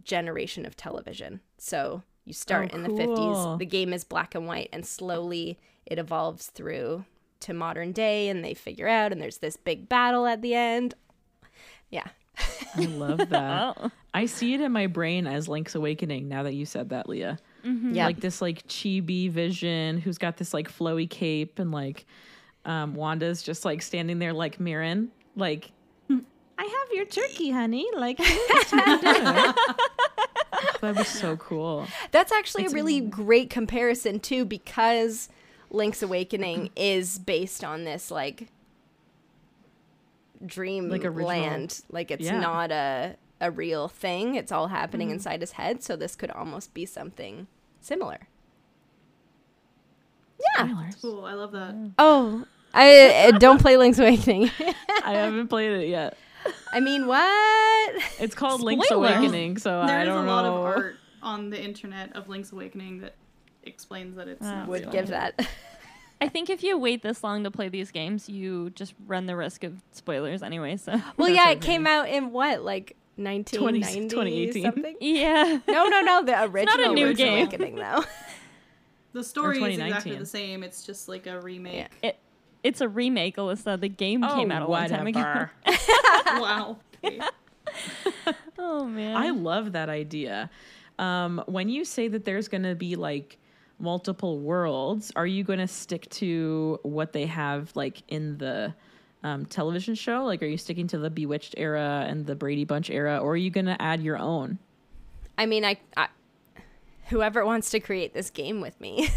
generation 0.04 0.66
of 0.66 0.76
television. 0.76 1.42
So 1.58 2.04
you 2.26 2.34
start 2.34 2.72
Oh, 2.74 2.76
in 2.76 2.84
the 2.84 2.90
50s, 2.90 3.60
the 3.60 3.66
game 3.66 3.94
is 3.94 4.04
black 4.04 4.36
and 4.36 4.46
white, 4.48 4.70
and 4.74 4.86
slowly 4.86 5.58
it 5.86 5.98
evolves 6.00 6.48
through 6.48 7.06
to 7.42 7.54
modern 7.54 7.92
day, 7.92 8.30
and 8.30 8.44
they 8.44 8.54
figure 8.54 8.88
out, 8.88 9.12
and 9.12 9.22
there's 9.22 9.38
this 9.38 9.56
big 9.58 9.88
battle 9.88 10.26
at 10.26 10.42
the 10.42 10.54
end. 10.54 10.96
Yeah. 11.90 12.08
I 12.76 12.86
love 12.86 13.18
that. 13.30 13.78
Oh. 13.80 13.92
I 14.14 14.26
see 14.26 14.54
it 14.54 14.62
in 14.62 14.72
my 14.72 14.88
brain 14.88 15.28
as 15.28 15.48
Link's 15.48 15.76
Awakening 15.76 16.28
now 16.28 16.44
that 16.44 16.54
you 16.56 16.66
said 16.66 16.90
that, 16.90 17.08
Leah. 17.08 17.38
Yeah. 17.64 18.06
Like 18.06 18.22
this 18.22 18.42
like 18.42 18.66
chibi 18.68 19.30
vision 19.30 20.00
who's 20.00 20.18
got 20.18 20.38
this 20.38 20.54
like 20.54 20.72
flowy 20.72 21.10
cape 21.10 21.60
and 21.60 21.72
like 21.72 22.06
um 22.64 22.96
Wanda's 22.96 23.44
just 23.44 23.66
like 23.66 23.82
standing 23.82 24.20
there 24.20 24.32
like 24.32 24.58
Mirren, 24.60 25.12
like 25.36 25.72
I 26.60 26.64
have 26.64 26.94
your 26.94 27.06
turkey, 27.06 27.52
honey. 27.52 27.86
Like 27.96 28.18
that 30.82 30.94
was 30.96 31.08
so 31.08 31.38
cool. 31.38 31.88
That's 32.12 32.32
actually 32.32 32.66
a 32.66 32.70
really 32.70 33.00
great 33.02 33.50
comparison 33.50 34.20
too, 34.20 34.44
because 34.46 35.30
Link's 35.70 36.02
Awakening 36.02 36.72
is 36.76 37.20
based 37.20 37.64
on 37.64 37.84
this 37.84 38.10
like 38.12 38.48
dream 40.46 40.90
Like 40.90 41.06
original- 41.06 41.28
land. 41.28 41.82
Like 41.92 42.12
it's 42.12 42.26
Yeah. 42.26 42.40
not 42.40 42.72
a 42.72 43.16
a 43.40 43.52
real 43.52 43.88
thing. 43.88 44.34
It's 44.36 44.52
all 44.52 44.68
happening 44.68 45.10
Mm-hmm. 45.10 45.16
inside 45.16 45.42
his 45.42 45.52
head. 45.54 45.84
So 45.84 45.96
this 45.96 46.16
could 46.16 46.32
almost 46.32 46.74
be 46.74 46.86
something 46.88 47.46
similar. 47.82 48.28
Yeah. 50.58 50.90
Cool. 51.02 51.24
I 51.26 51.34
love 51.34 51.52
that. 51.52 51.92
Oh, 52.00 52.46
I 52.74 53.30
uh, 53.34 53.38
don't 53.38 53.62
play 53.62 53.78
Link's 53.78 54.00
Awakening. 54.00 54.50
I 55.04 55.14
haven't 55.14 55.48
played 55.50 55.72
it 55.72 55.88
yet. 55.88 56.18
I 56.72 56.80
mean, 56.80 57.08
what? 57.08 58.04
It's 58.20 58.36
called 58.36 58.62
Link's 58.62 58.90
Awakening, 58.92 59.58
so 59.58 59.86
There 59.86 59.98
I 59.98 60.02
is 60.04 60.08
a 60.08 60.12
don't 60.12 60.26
lot 60.28 60.44
know. 60.44 60.58
of 60.58 60.66
art 60.66 60.96
on 61.24 61.50
the 61.50 61.62
internet 61.62 62.16
of 62.16 62.30
Link's 62.30 62.52
Awakening 62.52 63.00
that 63.02 63.16
explains 63.64 64.16
that 64.16 64.28
it's 64.28 64.42
oh, 64.46 64.50
not 64.50 64.68
Would 64.68 64.82
real. 64.84 64.92
give 64.92 65.08
that. 65.08 65.48
I 66.20 66.28
think 66.30 66.50
if 66.50 66.64
you 66.64 66.78
wait 66.78 67.04
this 67.04 67.24
long 67.24 67.44
to 67.44 67.52
play 67.52 67.70
these 67.70 67.92
games, 67.92 68.28
you 68.28 68.72
just 68.72 68.94
run 69.06 69.26
the 69.28 69.36
risk 69.36 69.64
of 69.64 69.76
spoilers 69.92 70.42
anyway. 70.42 70.78
So 70.78 71.00
Well, 71.18 71.30
yeah, 71.30 71.50
it 71.50 71.58
okay. 71.58 71.68
came 71.68 71.86
out 71.88 72.10
in 72.10 72.32
what, 72.32 72.64
like 72.64 72.96
1990 73.18 74.10
2018. 74.10 74.64
something? 74.64 74.96
yeah, 75.02 75.60
No, 75.68 75.88
no, 75.88 76.02
no. 76.02 76.24
The 76.24 76.44
original 76.52 76.78
Not 76.78 76.92
a 76.92 76.94
new 76.94 77.06
Link's 77.08 77.18
game. 77.20 77.48
Awakening, 77.48 77.76
though. 77.76 78.04
The 79.14 79.24
story 79.24 79.62
is 79.62 79.80
exactly 79.80 80.16
the 80.16 80.26
same. 80.26 80.64
It's 80.64 80.84
just 80.84 81.08
like 81.10 81.26
a 81.28 81.40
remake. 81.40 81.88
it 82.04 82.18
it's 82.68 82.82
a 82.82 82.90
remake, 82.90 83.38
Alyssa. 83.38 83.80
The 83.80 83.88
game 83.88 84.22
came 84.22 84.52
out 84.52 84.62
a 84.62 84.68
long 84.68 84.90
time 84.90 85.08
ago. 85.08 85.20
whatever. 85.20 85.52
wow. 86.26 86.78
Oh 88.60 88.86
man, 88.86 89.16
I 89.16 89.30
love 89.30 89.74
that 89.74 89.88
idea. 89.88 90.50
Um, 90.98 91.44
when 91.46 91.70
you 91.70 91.86
say 91.86 92.08
that 92.08 92.26
there's 92.26 92.48
going 92.48 92.64
to 92.64 92.74
be 92.74 92.96
like 92.96 93.38
multiple 93.78 94.40
worlds, 94.40 95.12
are 95.16 95.28
you 95.28 95.44
going 95.44 95.60
to 95.60 95.68
stick 95.68 96.10
to 96.10 96.80
what 96.82 97.14
they 97.14 97.28
have 97.28 97.72
like 97.76 98.02
in 98.08 98.40
the 98.40 98.74
um, 99.24 99.46
television 99.46 99.94
show? 99.94 100.26
Like, 100.26 100.42
are 100.42 100.48
you 100.48 100.58
sticking 100.58 100.88
to 100.88 100.98
the 100.98 101.12
Bewitched 101.12 101.54
era 101.56 102.06
and 102.10 102.26
the 102.26 102.36
Brady 102.36 102.66
Bunch 102.66 102.90
era, 102.90 103.20
or 103.20 103.34
are 103.34 103.38
you 103.38 103.52
going 103.52 103.68
to 103.68 103.80
add 103.80 104.02
your 104.02 104.18
own? 104.18 104.58
I 105.38 105.46
mean, 105.46 105.64
I, 105.64 105.78
I 105.96 106.08
whoever 107.10 107.46
wants 107.46 107.70
to 107.72 107.80
create 107.80 108.14
this 108.14 108.30
game 108.30 108.62
with 108.62 108.80
me, 108.82 109.10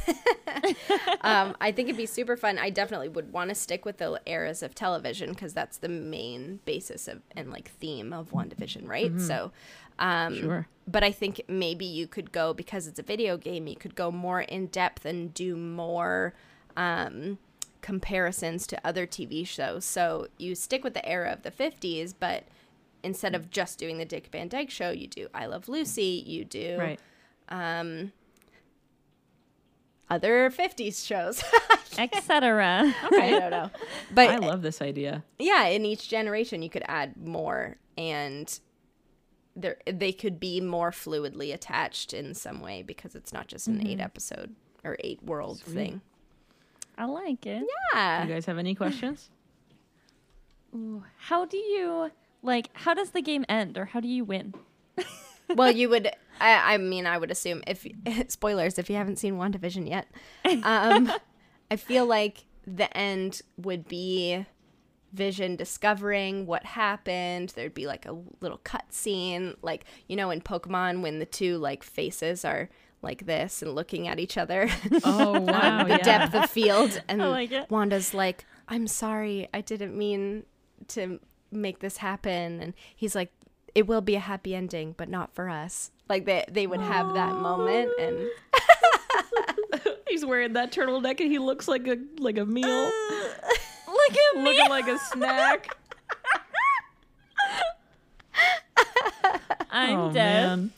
um, 1.23 1.57
I 1.61 1.73
think 1.73 1.89
it'd 1.89 1.97
be 1.97 2.07
super 2.07 2.37
fun. 2.37 2.59
I 2.59 2.71
definitely 2.71 3.09
would 3.09 3.33
want 3.33 3.49
to 3.49 3.55
stick 3.55 3.85
with 3.85 3.99
the 3.99 4.21
eras 4.27 4.63
of 4.63 4.75
television 4.75 5.31
because 5.31 5.53
that's 5.53 5.79
the 5.79 5.89
main 5.89 6.61
basis 6.65 7.09
of 7.09 7.23
and 7.37 7.51
like 7.51 7.71
theme 7.71 8.13
of 8.13 8.31
WandaVision, 8.31 8.89
right? 8.89 9.21
So, 9.21 9.53
um, 9.99 10.35
Sure. 10.35 10.69
But 10.87 11.05
I 11.05 11.13
think 11.13 11.43
maybe 11.47 11.85
you 11.85 12.07
could 12.09 12.33
go 12.33 12.53
because 12.53 12.87
it's 12.87 12.99
a 12.99 13.03
video 13.05 13.37
game. 13.37 13.67
You 13.67 13.77
could 13.77 13.95
go 13.95 14.11
more 14.11 14.41
in 14.41 14.67
depth 14.67 15.05
and 15.05 15.33
do 15.33 15.57
more. 15.57 16.35
Um, 16.77 17.39
comparisons 17.83 18.67
to 18.67 18.87
other 18.87 19.07
TV 19.07 19.47
shows. 19.47 19.85
So 19.85 20.29
you 20.39 20.55
stick 20.55 20.85
with 20.85 20.95
the 20.95 21.07
era 21.07 21.33
of 21.33 21.43
the 21.43 21.51
50s, 21.51 22.15
but 22.19 22.45
instead 23.03 23.35
of 23.35 23.51
just 23.51 23.79
doing 23.79 23.99
the 23.99 24.05
Dick 24.05 24.29
Van 24.31 24.49
Dyke 24.49 24.71
show, 24.71 24.91
you 24.91 25.07
do 25.07 25.29
I 25.35 25.47
Love 25.47 25.69
Lucy, 25.69 26.23
you 26.27 26.45
do 26.45 26.77
Right. 26.79 27.01
Um, 27.51 28.13
other 30.09 30.51
50s 30.51 31.07
shows. 31.07 31.43
etc. 31.99 32.95
Okay. 33.07 33.37
I 33.37 33.39
don't 33.39 33.51
know. 33.51 33.71
But 34.15 34.31
I 34.31 34.37
love 34.39 34.63
this 34.63 34.81
idea. 34.83 35.25
yeah, 35.39 35.67
in 35.67 35.85
each 35.85 36.09
generation, 36.09 36.63
you 36.63 36.71
could 36.71 36.85
add 36.87 37.17
more 37.17 37.77
and 37.97 38.59
there 39.57 39.77
they 39.87 40.13
could 40.13 40.39
be 40.41 40.61
more 40.61 40.91
fluidly 40.91 41.53
attached 41.53 42.15
in 42.15 42.35
some 42.35 42.61
way 42.61 42.83
because 42.83 43.15
it's 43.15 43.33
not 43.33 43.49
just 43.49 43.67
an 43.69 43.87
eight 43.87 44.01
episode 44.01 44.55
or 44.85 44.97
eight 45.01 45.23
world 45.23 45.61
thing. 45.61 46.01
I 46.97 47.05
like 47.07 47.47
it. 47.47 47.65
Yeah. 47.95 48.23
Do 48.23 48.29
you 48.29 48.35
guys 48.35 48.47
have 48.47 48.59
any 48.59 48.75
questions? 48.75 49.31
How 51.19 51.45
do 51.45 51.57
you 51.57 52.11
like? 52.43 52.71
How 52.75 52.95
does 52.95 53.11
the 53.11 53.23
game 53.23 53.45
end, 53.49 53.77
or 53.77 53.87
how 53.87 53.99
do 53.99 54.07
you 54.07 54.25
win? 54.25 54.55
well, 55.55 55.71
you 55.73 55.89
would. 55.89 56.11
I, 56.41 56.75
I 56.75 56.79
mean, 56.79 57.07
I 57.07 57.19
would 57.19 57.31
assume 57.31 57.63
if 57.67 57.87
spoilers 58.29 58.79
if 58.79 58.91
you 58.91 58.97
haven't 58.97 59.19
seen 59.19 59.35
WandaVision 59.35 59.89
yet, 59.89 60.09
um, 60.65 61.13
I 61.71 61.77
feel 61.77 62.07
like 62.07 62.47
the 62.67 62.95
end 62.97 63.43
would 63.57 63.89
be 63.89 64.47
Vision 65.13 65.57
discovering 65.57 66.47
what 66.47 66.65
happened. 66.65 67.51
There'd 67.51 67.75
be 67.75 67.87
like 67.87 68.07
a 68.07 68.17
little 68.41 68.61
cut 68.63 68.93
scene, 68.93 69.57
like 69.61 69.85
you 70.07 70.15
know 70.15 70.31
in 70.31 70.41
Pokemon 70.41 71.03
when 71.03 71.19
the 71.19 71.27
two 71.27 71.59
like 71.59 71.83
faces 71.83 72.45
are 72.45 72.69
like 73.03 73.27
this 73.27 73.63
and 73.63 73.75
looking 73.75 74.07
at 74.07 74.21
each 74.21 74.37
other. 74.37 74.69
Oh 75.03 75.41
wow! 75.41 75.85
the 75.85 75.91
yeah. 75.91 75.99
depth 75.99 76.35
of 76.35 76.49
field, 76.51 77.03
and 77.09 77.21
like. 77.21 77.51
Wanda's 77.71 78.15
like, 78.15 78.45
"I'm 78.69 78.87
sorry, 78.87 79.49
I 79.53 79.63
didn't 79.63 79.97
mean 79.97 80.45
to 80.89 81.19
make 81.51 81.81
this 81.81 81.97
happen," 81.97 82.61
and 82.61 82.75
he's 82.95 83.17
like, 83.17 83.33
"It 83.75 83.87
will 83.87 84.01
be 84.01 84.15
a 84.17 84.21
happy 84.21 84.55
ending, 84.55 84.95
but 84.97 85.09
not 85.09 85.35
for 85.35 85.49
us." 85.49 85.91
Like 86.09 86.25
they 86.25 86.45
they 86.51 86.67
would 86.67 86.81
have 86.81 87.15
that 87.15 87.35
moment, 87.37 87.91
and 87.99 88.29
He's 90.09 90.25
wearing 90.25 90.55
that 90.55 90.73
turtleneck 90.73 91.21
and 91.21 91.31
he 91.31 91.39
looks 91.39 91.69
like 91.69 91.87
a 91.87 91.97
like 92.19 92.37
a 92.37 92.45
meal, 92.45 92.69
uh, 92.69 92.91
Look 93.87 94.11
at 94.13 94.37
me. 94.43 94.43
looking 94.45 94.69
like 94.69 94.89
a 94.89 94.99
snack. 94.99 95.69
I'm 99.71 99.99
oh 99.99 100.13
dead. 100.13 100.47
man. 100.47 100.73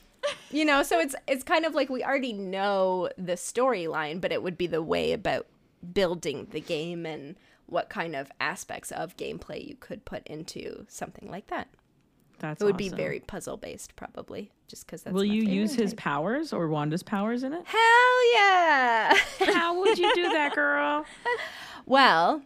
you 0.51 0.65
know, 0.65 0.83
so 0.83 0.99
it's 0.99 1.15
it's 1.27 1.43
kind 1.43 1.65
of 1.65 1.73
like 1.73 1.89
we 1.89 2.03
already 2.03 2.33
know 2.33 3.09
the 3.17 3.33
storyline, 3.33 4.21
but 4.21 4.31
it 4.31 4.43
would 4.43 4.57
be 4.57 4.67
the 4.67 4.83
way 4.83 5.13
about 5.13 5.47
building 5.93 6.47
the 6.51 6.61
game 6.61 7.05
and 7.05 7.35
what 7.65 7.89
kind 7.89 8.15
of 8.15 8.31
aspects 8.39 8.91
of 8.91 9.17
gameplay 9.17 9.67
you 9.67 9.75
could 9.75 10.05
put 10.05 10.25
into 10.27 10.85
something 10.87 11.29
like 11.29 11.47
that. 11.47 11.67
That's 12.39 12.61
It 12.61 12.65
would 12.65 12.77
be 12.77 12.89
very 12.89 13.19
puzzle 13.21 13.57
based, 13.57 13.95
probably, 13.95 14.51
just 14.67 14.85
because 14.85 15.03
that's. 15.03 15.13
Will 15.13 15.23
you 15.23 15.43
use 15.43 15.75
his 15.75 15.91
type. 15.91 15.99
powers 15.99 16.51
or 16.51 16.67
Wanda's 16.67 17.03
powers 17.03 17.43
in 17.43 17.53
it? 17.53 17.63
Hell 17.65 18.33
yeah! 18.33 19.13
How 19.53 19.79
would 19.79 19.97
you 19.97 20.13
do 20.15 20.23
that, 20.29 20.53
girl? 20.55 21.05
Well, 21.85 22.43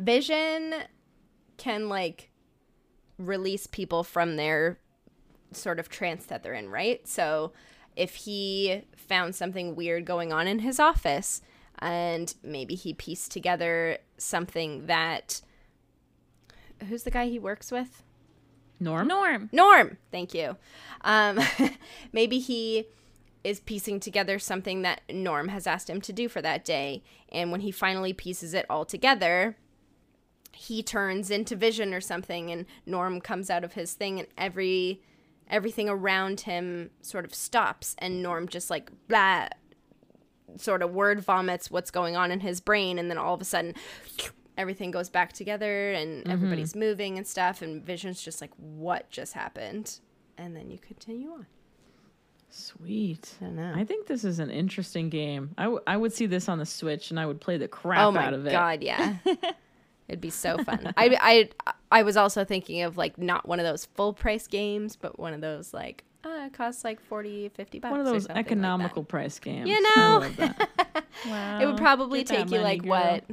Vision 0.00 0.74
can 1.58 1.88
like 1.88 2.30
release 3.18 3.68
people 3.68 4.02
from 4.02 4.34
their 4.34 4.80
sort 5.52 5.78
of 5.78 5.88
trance 5.88 6.24
that 6.26 6.42
they're 6.42 6.54
in, 6.54 6.68
right? 6.68 7.06
So 7.06 7.52
if 7.94 8.14
he 8.14 8.82
found 8.96 9.34
something 9.34 9.76
weird 9.76 10.04
going 10.04 10.32
on 10.32 10.48
in 10.48 10.60
his 10.60 10.80
office 10.80 11.40
and 11.78 12.34
maybe 12.42 12.74
he 12.74 12.94
pieced 12.94 13.30
together 13.30 13.98
something 14.16 14.86
that 14.86 15.40
who's 16.88 17.04
the 17.04 17.10
guy 17.10 17.26
he 17.26 17.38
works 17.38 17.70
with? 17.70 18.02
Norm? 18.82 19.08
Norm. 19.08 19.48
Norm, 19.52 19.98
thank 20.10 20.34
you. 20.34 20.56
Um, 21.02 21.40
maybe 22.12 22.38
he 22.38 22.86
is 23.44 23.60
piecing 23.60 24.00
together 24.00 24.38
something 24.38 24.82
that 24.82 25.02
Norm 25.12 25.48
has 25.48 25.66
asked 25.66 25.90
him 25.90 26.00
to 26.02 26.12
do 26.12 26.28
for 26.28 26.40
that 26.42 26.64
day. 26.64 27.02
And 27.30 27.50
when 27.50 27.60
he 27.60 27.70
finally 27.70 28.12
pieces 28.12 28.54
it 28.54 28.66
all 28.70 28.84
together, 28.84 29.56
he 30.52 30.82
turns 30.82 31.30
into 31.30 31.56
Vision 31.56 31.94
or 31.94 32.00
something, 32.00 32.50
and 32.50 32.66
Norm 32.86 33.20
comes 33.20 33.50
out 33.50 33.64
of 33.64 33.72
his 33.72 33.94
thing, 33.94 34.18
and 34.18 34.28
every 34.36 35.02
everything 35.48 35.88
around 35.88 36.40
him 36.42 36.90
sort 37.00 37.24
of 37.24 37.34
stops, 37.34 37.96
and 37.98 38.22
Norm 38.22 38.48
just 38.48 38.70
like 38.70 38.90
blah, 39.08 39.48
sort 40.56 40.82
of 40.82 40.92
word 40.92 41.20
vomits 41.20 41.70
what's 41.70 41.90
going 41.90 42.16
on 42.16 42.30
in 42.30 42.40
his 42.40 42.60
brain, 42.60 42.98
and 42.98 43.10
then 43.10 43.18
all 43.18 43.34
of 43.34 43.40
a 43.40 43.44
sudden. 43.44 43.74
Everything 44.62 44.92
goes 44.92 45.10
back 45.10 45.32
together 45.32 45.90
and 45.92 46.26
everybody's 46.28 46.76
moving 46.76 47.18
and 47.18 47.26
stuff, 47.26 47.62
and 47.62 47.84
Vision's 47.84 48.22
just 48.22 48.40
like, 48.40 48.52
What 48.56 49.10
just 49.10 49.32
happened? 49.32 49.98
And 50.38 50.56
then 50.56 50.70
you 50.70 50.78
continue 50.78 51.30
on. 51.32 51.46
Sweet. 52.48 53.34
I 53.42 53.46
know. 53.46 53.72
I 53.74 53.82
think 53.82 54.06
this 54.06 54.24
is 54.24 54.38
an 54.38 54.50
interesting 54.50 55.08
game. 55.08 55.50
I, 55.58 55.64
w- 55.64 55.82
I 55.86 55.96
would 55.96 56.12
see 56.12 56.26
this 56.26 56.48
on 56.48 56.58
the 56.58 56.66
Switch 56.66 57.10
and 57.10 57.18
I 57.18 57.26
would 57.26 57.40
play 57.40 57.56
the 57.56 57.66
crap 57.66 58.14
oh 58.14 58.16
out 58.16 58.34
of 58.34 58.46
it. 58.46 58.50
Oh 58.50 58.52
god, 58.52 58.82
yeah. 58.82 59.16
It'd 60.08 60.20
be 60.20 60.30
so 60.30 60.58
fun. 60.58 60.92
I, 60.96 61.48
I 61.60 61.72
I 61.90 62.02
was 62.02 62.16
also 62.16 62.44
thinking 62.44 62.82
of 62.82 62.96
like 62.96 63.18
not 63.18 63.48
one 63.48 63.58
of 63.58 63.64
those 63.64 63.86
full 63.86 64.12
price 64.12 64.46
games, 64.46 64.94
but 64.94 65.18
one 65.18 65.32
of 65.32 65.40
those 65.40 65.74
like 65.74 66.04
uh, 66.24 66.44
it 66.46 66.52
costs 66.52 66.84
like 66.84 67.00
40, 67.00 67.48
50 67.48 67.78
bucks. 67.80 67.90
One 67.90 68.00
of 68.00 68.06
those 68.06 68.24
something 68.24 68.36
like 68.36 68.46
economical 68.46 69.02
price 69.02 69.38
games. 69.38 69.68
You 69.68 69.76
I 69.76 69.94
know. 69.96 70.18
love 70.18 70.36
that. 70.36 70.70
Wow. 71.26 71.58
it 71.62 71.66
would 71.66 71.78
probably 71.78 72.20
Get 72.24 72.36
take 72.36 72.50
you 72.50 72.60
money, 72.60 72.62
like 72.62 72.82
girl. 72.82 72.90
what 72.90 73.24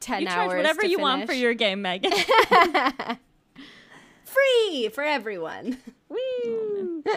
ten 0.00 0.22
you 0.22 0.28
hours. 0.28 0.34
charge 0.50 0.56
whatever 0.58 0.82
to 0.82 0.88
you 0.88 0.98
want 0.98 1.26
for 1.26 1.32
your 1.34 1.54
game, 1.54 1.82
Megan. 1.82 2.12
free 4.24 4.88
for 4.92 5.02
everyone. 5.04 5.78
Woo! 6.08 7.04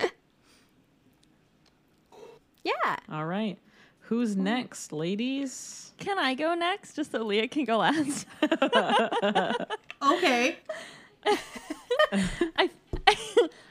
Yeah. 2.63 2.97
All 3.09 3.26
right. 3.26 3.57
Who's 4.01 4.36
next, 4.36 4.91
ladies? 4.91 5.93
can 5.99 6.20
I 6.20 6.34
go 6.36 6.53
next, 6.53 6.95
just 6.97 7.11
so 7.13 7.24
Leah 7.24 7.47
can 7.47 7.63
go 7.63 7.78
last? 7.78 8.26
Okay. 10.01 10.57
I 11.26 12.70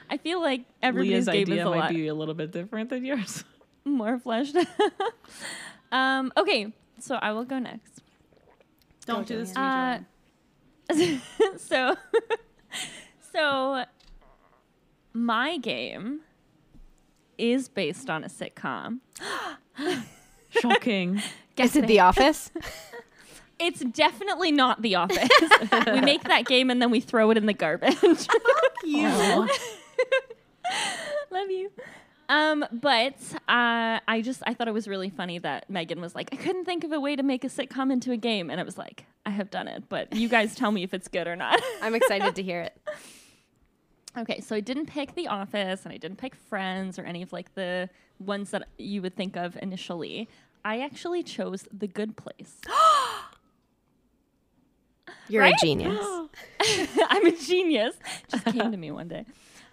I 0.09 0.17
feel 0.17 0.41
like 0.41 0.63
everybody's 0.81 1.27
Leah's 1.27 1.47
game 1.47 1.53
idea 1.53 1.61
is 1.61 1.67
a 1.67 1.69
might 1.69 1.77
lot 1.77 1.89
be 1.89 2.07
a 2.07 2.13
little 2.15 2.33
bit 2.33 2.51
different 2.51 2.89
than 2.89 3.05
yours. 3.05 3.43
more 3.85 4.17
fleshed. 4.19 4.55
um. 5.91 6.33
Okay, 6.35 6.73
so 6.99 7.15
I 7.15 7.31
will 7.33 7.45
go 7.45 7.59
next. 7.59 7.96
Don't 9.07 9.25
do 9.27 9.37
this 9.39 9.51
to 9.53 9.59
me, 9.59 10.01
Uh, 10.89 11.17
so 11.57 11.95
so 13.33 13.83
my 15.13 15.57
game 15.57 16.21
is 17.37 17.67
based 17.69 18.09
on 18.09 18.23
a 18.23 18.27
sitcom 18.27 18.99
Shocking. 20.49 21.21
Is 21.57 21.75
it 21.75 21.87
The 21.87 21.99
Office? 21.99 22.51
It's 23.59 23.79
definitely 23.81 24.51
not 24.51 24.81
The 24.81 24.95
Office. 24.95 25.29
we 25.87 26.01
make 26.01 26.23
that 26.25 26.45
game 26.45 26.69
and 26.69 26.81
then 26.81 26.89
we 26.91 26.99
throw 26.99 27.31
it 27.31 27.37
in 27.37 27.45
the 27.47 27.53
garbage. 27.53 27.95
Fuck 27.97 28.27
you. 28.85 29.07
Love 31.31 31.49
you. 31.49 31.71
Um, 32.29 32.65
but 32.71 33.15
uh, 33.47 33.99
I 34.07 34.21
just 34.23 34.43
I 34.45 34.53
thought 34.53 34.67
it 34.67 34.73
was 34.73 34.87
really 34.87 35.09
funny 35.09 35.39
that 35.39 35.69
Megan 35.69 36.01
was 36.01 36.13
like, 36.13 36.29
I 36.33 36.35
couldn't 36.35 36.65
think 36.65 36.83
of 36.83 36.91
a 36.91 36.99
way 36.99 37.15
to 37.15 37.23
make 37.23 37.43
a 37.45 37.47
sitcom 37.47 37.91
into 37.91 38.11
a 38.11 38.17
game, 38.17 38.49
and 38.49 38.59
it 38.59 38.65
was 38.65 38.77
like, 38.77 39.05
I 39.25 39.29
have 39.29 39.49
done 39.49 39.67
it, 39.67 39.83
but 39.87 40.13
you 40.13 40.27
guys 40.27 40.53
tell 40.55 40.71
me 40.71 40.83
if 40.83 40.93
it's 40.93 41.07
good 41.07 41.27
or 41.27 41.35
not. 41.35 41.61
I'm 41.81 41.95
excited 41.95 42.35
to 42.35 42.43
hear 42.43 42.61
it. 42.61 42.77
okay, 44.17 44.41
so 44.41 44.55
I 44.55 44.59
didn't 44.59 44.87
pick 44.87 45.15
The 45.15 45.27
Office, 45.27 45.85
and 45.85 45.93
I 45.93 45.97
didn't 45.97 46.17
pick 46.17 46.35
Friends 46.35 46.99
or 46.99 47.03
any 47.03 47.21
of 47.21 47.31
like 47.31 47.53
the 47.55 47.89
ones 48.19 48.51
that 48.51 48.67
you 48.77 49.01
would 49.01 49.15
think 49.15 49.37
of 49.37 49.57
initially. 49.61 50.27
I 50.65 50.81
actually 50.81 51.23
chose 51.23 51.65
The 51.71 51.87
Good 51.87 52.17
Place. 52.17 52.59
You're 55.29 55.43
Right? 55.43 55.53
a 55.53 55.65
genius. 55.65 56.05
I'm 57.09 57.25
a 57.25 57.31
genius. 57.31 57.95
Just 58.29 58.45
came 58.45 58.71
to 58.71 58.77
me 58.77 58.91
one 58.91 59.07
day. 59.07 59.25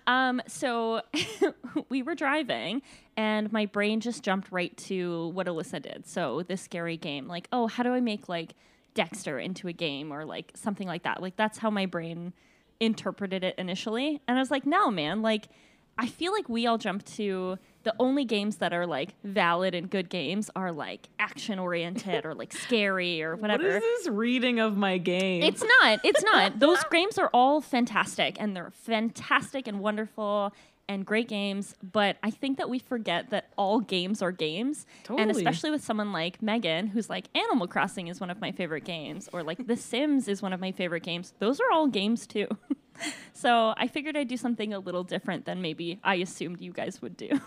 Um, 0.06 0.42
so 0.46 1.02
we 1.88 2.02
were 2.02 2.14
driving, 2.14 2.82
and 3.16 3.52
my 3.52 3.66
brain 3.66 4.00
just 4.00 4.22
jumped 4.22 4.52
right 4.52 4.76
to 4.78 5.28
what 5.28 5.46
Alyssa 5.46 5.80
did. 5.80 6.06
So 6.06 6.42
this 6.42 6.60
scary 6.60 6.96
game, 6.96 7.26
like, 7.26 7.48
oh, 7.52 7.66
how 7.66 7.82
do 7.82 7.92
I 7.94 8.00
make 8.00 8.28
like 8.28 8.54
Dexter 8.94 9.38
into 9.38 9.68
a 9.68 9.72
game 9.72 10.12
or 10.12 10.24
like 10.24 10.52
something 10.54 10.86
like 10.86 11.04
that? 11.04 11.22
Like 11.22 11.36
that's 11.36 11.58
how 11.58 11.70
my 11.70 11.86
brain 11.86 12.32
interpreted 12.80 13.44
it 13.44 13.54
initially, 13.58 14.20
and 14.28 14.38
I 14.38 14.40
was 14.40 14.50
like, 14.50 14.66
no, 14.66 14.90
man, 14.90 15.22
like. 15.22 15.48
I 15.96 16.08
feel 16.08 16.32
like 16.32 16.48
we 16.48 16.66
all 16.66 16.76
jump 16.76 17.04
to 17.14 17.56
the 17.84 17.94
only 17.98 18.24
games 18.24 18.56
that 18.56 18.72
are 18.72 18.86
like 18.86 19.14
valid 19.24 19.74
and 19.74 19.88
good 19.88 20.08
games 20.10 20.50
are 20.56 20.72
like 20.72 21.08
action 21.18 21.58
oriented 21.58 22.26
or 22.26 22.34
like 22.34 22.52
scary 22.52 23.22
or 23.22 23.32
What 23.36 23.42
whatever. 23.42 23.68
is 23.76 23.82
this 23.82 24.08
reading 24.08 24.58
of 24.60 24.76
my 24.76 24.98
game? 24.98 25.42
It's 25.42 25.62
not. 25.80 26.00
It's 26.02 26.22
not. 26.22 26.58
Those 26.58 26.82
games 26.90 27.18
are 27.18 27.30
all 27.32 27.60
fantastic 27.60 28.36
and 28.40 28.56
they're 28.56 28.70
fantastic 28.72 29.66
and 29.68 29.80
wonderful 29.80 30.52
and 30.86 31.06
great 31.06 31.28
games, 31.28 31.74
but 31.82 32.18
I 32.22 32.30
think 32.30 32.58
that 32.58 32.68
we 32.68 32.78
forget 32.78 33.30
that 33.30 33.48
all 33.56 33.80
games 33.80 34.20
are 34.20 34.30
games. 34.32 34.84
Totally. 35.04 35.22
And 35.22 35.30
especially 35.30 35.70
with 35.70 35.82
someone 35.82 36.12
like 36.12 36.42
Megan, 36.42 36.88
who's 36.88 37.08
like, 37.08 37.24
Animal 37.34 37.66
Crossing 37.66 38.08
is 38.08 38.20
one 38.20 38.28
of 38.28 38.38
my 38.38 38.52
favorite 38.52 38.84
games, 38.84 39.30
or 39.32 39.42
like 39.42 39.66
The 39.66 39.76
Sims 39.78 40.28
is 40.28 40.42
one 40.42 40.52
of 40.52 40.60
my 40.60 40.72
favorite 40.72 41.02
games. 41.02 41.32
Those 41.38 41.58
are 41.58 41.70
all 41.72 41.86
games 41.86 42.26
too. 42.26 42.48
so 43.32 43.74
I 43.76 43.86
figured 43.88 44.16
I'd 44.16 44.28
do 44.28 44.36
something 44.36 44.72
a 44.72 44.78
little 44.78 45.04
different 45.04 45.44
than 45.44 45.60
maybe 45.62 45.98
I 46.02 46.16
assumed 46.16 46.60
you 46.60 46.72
guys 46.72 47.02
would 47.02 47.16
do. 47.16 47.40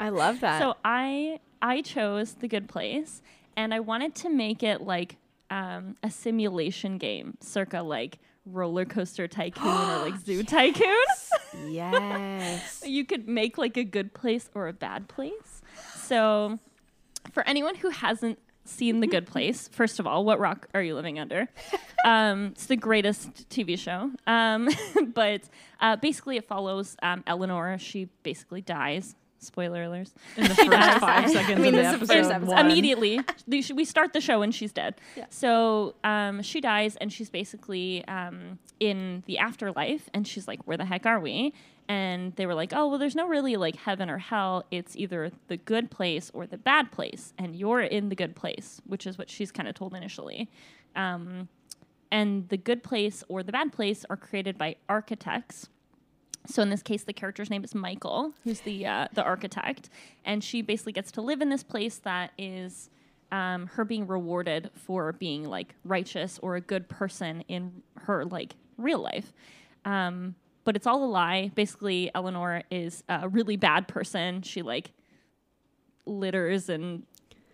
I 0.00 0.08
love 0.10 0.40
that. 0.40 0.60
So 0.60 0.76
I 0.84 1.40
I 1.60 1.82
chose 1.82 2.34
The 2.34 2.48
Good 2.48 2.68
Place, 2.68 3.22
and 3.56 3.72
I 3.72 3.80
wanted 3.80 4.14
to 4.16 4.28
make 4.28 4.62
it 4.62 4.80
like 4.82 5.16
um, 5.50 5.96
a 6.02 6.10
simulation 6.10 6.98
game, 6.98 7.36
circa 7.40 7.82
like 7.82 8.18
Roller 8.46 8.84
Coaster 8.84 9.28
Tycoon 9.28 9.66
or 9.66 9.98
like 9.98 10.16
Zoo 10.24 10.42
Tycoon. 10.42 10.96
yes. 11.68 12.82
you 12.86 13.04
could 13.04 13.28
make 13.28 13.58
like 13.58 13.76
a 13.76 13.84
good 13.84 14.14
place 14.14 14.50
or 14.54 14.68
a 14.68 14.72
bad 14.72 15.08
place. 15.08 15.62
So, 15.96 16.58
for 17.32 17.46
anyone 17.46 17.76
who 17.76 17.90
hasn't 17.90 18.38
seen 18.64 19.00
The 19.00 19.06
Good 19.06 19.26
Place, 19.26 19.68
first 19.68 19.98
of 19.98 20.06
all, 20.06 20.24
what 20.24 20.38
rock 20.38 20.68
are 20.74 20.82
you 20.82 20.94
living 20.94 21.18
under? 21.18 21.48
Um, 22.04 22.46
it's 22.46 22.66
the 22.66 22.74
greatest 22.74 23.48
TV 23.48 23.78
show. 23.78 24.10
Um, 24.26 24.68
but 25.14 25.42
uh, 25.80 25.94
basically, 25.94 26.36
it 26.36 26.44
follows 26.44 26.96
um, 27.00 27.22
Eleanor. 27.28 27.78
She 27.78 28.08
basically 28.24 28.60
dies. 28.60 29.14
Spoiler 29.38 29.84
alerts. 29.84 30.10
in 30.36 30.48
the 30.48 30.54
first 30.56 30.98
five 30.98 31.30
seconds 31.30 31.60
mean, 31.60 31.66
of 31.68 31.72
the 31.74 31.82
this 31.82 31.94
episode. 31.94 32.14
first 32.14 32.30
episode. 32.32 32.58
immediately 32.58 33.20
we 33.46 33.84
start 33.84 34.12
the 34.12 34.20
show 34.20 34.42
and 34.42 34.52
she's 34.54 34.72
dead 34.72 34.94
so 35.30 35.94
um, 36.04 36.42
she 36.42 36.60
dies 36.60 36.94
and 36.96 37.12
she's 37.12 37.28
basically 37.30 38.04
um, 38.06 38.58
in 38.80 39.22
the 39.26 39.38
afterlife 39.38 40.08
and 40.14 40.26
she's 40.28 40.46
like 40.48 40.60
where 40.66 40.76
the 40.76 40.84
heck 40.84 41.06
are 41.06 41.18
we 41.20 41.52
and 41.88 42.34
they 42.36 42.46
were 42.46 42.54
like 42.54 42.72
oh 42.74 42.88
well 42.88 42.98
there's 42.98 43.14
no 43.14 43.26
really 43.26 43.56
like 43.56 43.76
heaven 43.76 44.10
or 44.10 44.18
hell. 44.18 44.64
It's 44.70 44.96
either 44.96 45.30
the 45.48 45.56
good 45.56 45.90
place 45.90 46.30
or 46.34 46.46
the 46.46 46.58
bad 46.58 46.92
place 46.92 47.32
and 47.38 47.56
you're 47.56 47.80
in 47.80 48.08
the 48.08 48.16
good 48.16 48.36
place 48.36 48.80
which 48.86 49.06
is 49.06 49.18
what 49.18 49.30
she's 49.30 49.52
kind 49.52 49.68
of 49.68 49.74
told 49.74 49.94
initially. 49.94 50.50
Um, 50.94 51.48
and 52.10 52.48
the 52.50 52.58
good 52.58 52.82
place 52.82 53.24
or 53.28 53.42
the 53.42 53.52
bad 53.52 53.72
place 53.72 54.04
are 54.10 54.16
created 54.16 54.58
by 54.58 54.76
architects. 54.88 55.68
So 56.46 56.60
in 56.62 56.70
this 56.70 56.82
case, 56.82 57.04
the 57.04 57.12
character's 57.12 57.50
name 57.50 57.64
is 57.64 57.74
Michael, 57.74 58.34
who's 58.44 58.60
the 58.60 58.84
uh, 58.84 59.08
the 59.14 59.22
architect, 59.22 59.88
and 60.24 60.42
she 60.42 60.60
basically 60.60 60.92
gets 60.92 61.12
to 61.12 61.20
live 61.20 61.40
in 61.40 61.48
this 61.48 61.62
place 61.62 61.98
that 61.98 62.32
is 62.36 62.90
um, 63.30 63.68
her 63.68 63.84
being 63.84 64.06
rewarded 64.06 64.70
for 64.74 65.12
being 65.12 65.44
like 65.44 65.74
righteous 65.84 66.38
or 66.42 66.56
a 66.56 66.60
good 66.60 66.88
person 66.88 67.42
in 67.48 67.82
her 67.96 68.24
like 68.24 68.54
real 68.76 68.98
life. 68.98 69.32
Um, 69.84 70.34
but 70.64 70.76
it's 70.76 70.86
all 70.86 71.04
a 71.04 71.06
lie. 71.06 71.50
Basically, 71.54 72.10
Eleanor 72.14 72.62
is 72.70 73.02
a 73.08 73.28
really 73.28 73.56
bad 73.56 73.88
person. 73.88 74.42
She 74.42 74.62
like 74.62 74.92
litters 76.06 76.68
and 76.68 77.04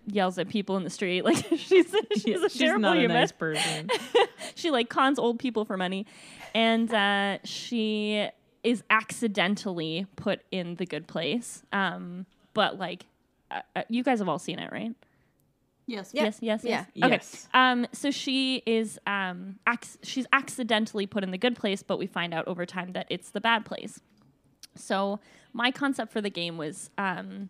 yells 0.06 0.38
at 0.38 0.48
people 0.48 0.76
in 0.76 0.84
the 0.84 0.90
street. 0.90 1.22
Like 1.24 1.36
she's 1.56 1.94
she's 2.16 2.42
a 2.42 2.48
She's 2.48 2.58
terrible 2.58 2.80
not 2.80 2.96
a 2.96 3.00
human 3.00 3.16
nice 3.16 3.32
person. 3.44 3.90
she 4.54 4.70
like 4.70 4.88
cons 4.88 5.18
old 5.18 5.38
people 5.38 5.64
for 5.64 5.76
money 5.76 6.06
and 6.54 6.92
uh, 6.92 7.38
she 7.44 8.28
is 8.64 8.82
accidentally 8.90 10.06
put 10.16 10.40
in 10.50 10.74
the 10.76 10.86
good 10.86 11.06
place 11.06 11.62
um, 11.72 12.24
but 12.54 12.78
like 12.78 13.04
uh, 13.50 13.60
uh, 13.76 13.82
you 13.88 14.02
guys 14.02 14.18
have 14.18 14.28
all 14.28 14.38
seen 14.38 14.58
it 14.58 14.72
right 14.72 14.94
Yes. 15.88 16.10
Yeah. 16.12 16.24
yes 16.24 16.38
yes 16.40 16.60
yes 16.64 16.86
Yeah. 16.94 17.06
okay 17.06 17.14
Yes. 17.16 17.48
um, 17.54 17.86
so 17.92 18.10
she 18.12 18.62
is 18.66 18.98
um, 19.06 19.56
ac- 19.68 19.98
she's 20.04 20.26
accidentally 20.32 21.06
put 21.06 21.24
in 21.24 21.30
the 21.32 21.38
good 21.38 21.56
place 21.56 21.82
but 21.82 21.98
we 21.98 22.06
find 22.06 22.32
out 22.32 22.46
over 22.46 22.64
time 22.66 22.92
that 22.92 23.06
it's 23.10 23.30
the 23.30 23.40
bad 23.40 23.64
place 23.64 24.00
so 24.76 25.18
my 25.52 25.70
concept 25.72 26.12
for 26.12 26.20
the 26.20 26.30
game 26.30 26.56
was 26.56 26.90
um, 26.98 27.48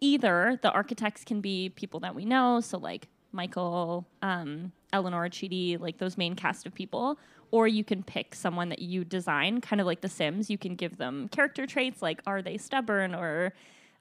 either 0.00 0.58
the 0.62 0.70
architects 0.70 1.24
can 1.24 1.40
be 1.40 1.68
people 1.70 2.00
that 2.00 2.14
we 2.14 2.24
know, 2.24 2.60
so 2.60 2.78
like 2.78 3.08
Michael, 3.32 4.06
um, 4.22 4.72
Eleanor, 4.92 5.28
Chidi, 5.28 5.78
like 5.80 5.98
those 5.98 6.16
main 6.16 6.34
cast 6.36 6.66
of 6.66 6.74
people, 6.74 7.18
or 7.50 7.66
you 7.66 7.82
can 7.82 8.02
pick 8.02 8.34
someone 8.34 8.68
that 8.68 8.80
you 8.80 9.04
design, 9.04 9.60
kind 9.60 9.80
of 9.80 9.86
like 9.86 10.00
The 10.00 10.08
Sims. 10.08 10.50
You 10.50 10.58
can 10.58 10.74
give 10.76 10.96
them 10.98 11.28
character 11.28 11.66
traits 11.66 12.02
like 12.02 12.20
are 12.26 12.42
they 12.42 12.56
stubborn 12.56 13.14
or 13.14 13.52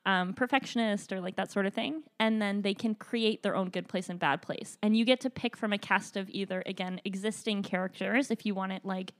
um, 0.05 0.33
perfectionist 0.33 1.11
or 1.11 1.21
like 1.21 1.35
that 1.35 1.51
sort 1.51 1.65
of 1.65 1.73
thing, 1.73 2.03
and 2.19 2.41
then 2.41 2.61
they 2.61 2.73
can 2.73 2.95
create 2.95 3.43
their 3.43 3.55
own 3.55 3.69
good 3.69 3.87
place 3.87 4.09
and 4.09 4.19
bad 4.19 4.41
place. 4.41 4.77
And 4.81 4.95
you 4.95 5.05
get 5.05 5.19
to 5.21 5.29
pick 5.29 5.57
from 5.57 5.73
a 5.73 5.77
cast 5.77 6.17
of 6.17 6.29
either 6.29 6.63
again 6.65 7.01
existing 7.05 7.63
characters 7.63 8.31
if 8.31 8.45
you 8.45 8.55
want 8.55 8.71
it 8.71 8.85
like 8.85 9.11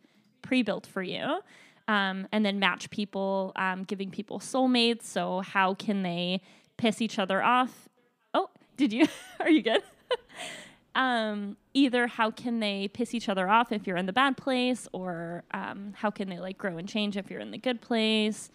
pre-built 0.42 0.88
for 0.88 1.04
you 1.04 1.42
um, 1.88 2.28
and 2.32 2.46
then 2.46 2.60
match 2.60 2.90
people 2.92 3.52
um, 3.56 3.84
giving 3.84 4.12
people 4.12 4.40
soulmates 4.40 5.04
so 5.04 5.42
how 5.42 5.74
can 5.74 6.04
they 6.04 6.42
piss 6.78 7.02
each 7.02 7.20
other 7.20 7.44
off? 7.44 7.90
Oh 8.34 8.50
did 8.78 8.94
you? 8.94 9.06
Are 9.40 9.50
you 9.50 9.62
good? 9.62 9.84
Um, 10.96 11.56
either 11.74 12.08
how 12.08 12.32
can 12.32 12.60
they 12.60 12.88
piss 12.88 13.14
each 13.14 13.30
other 13.30 13.48
off 13.48 13.72
if 13.72 13.86
you're 13.86 13.96
in 13.96 14.08
the 14.08 14.12
bad 14.12 14.36
place 14.36 14.88
or 14.92 15.44
um, 15.52 15.94
how 15.96 16.10
can 16.10 16.30
they 16.30 16.40
like 16.40 16.58
grow 16.58 16.78
and 16.78 16.90
change 16.90 17.16
if 17.16 17.30
you're 17.30 17.40
in 17.40 17.52
the 17.52 17.60
good 17.60 17.80
place 17.80 18.50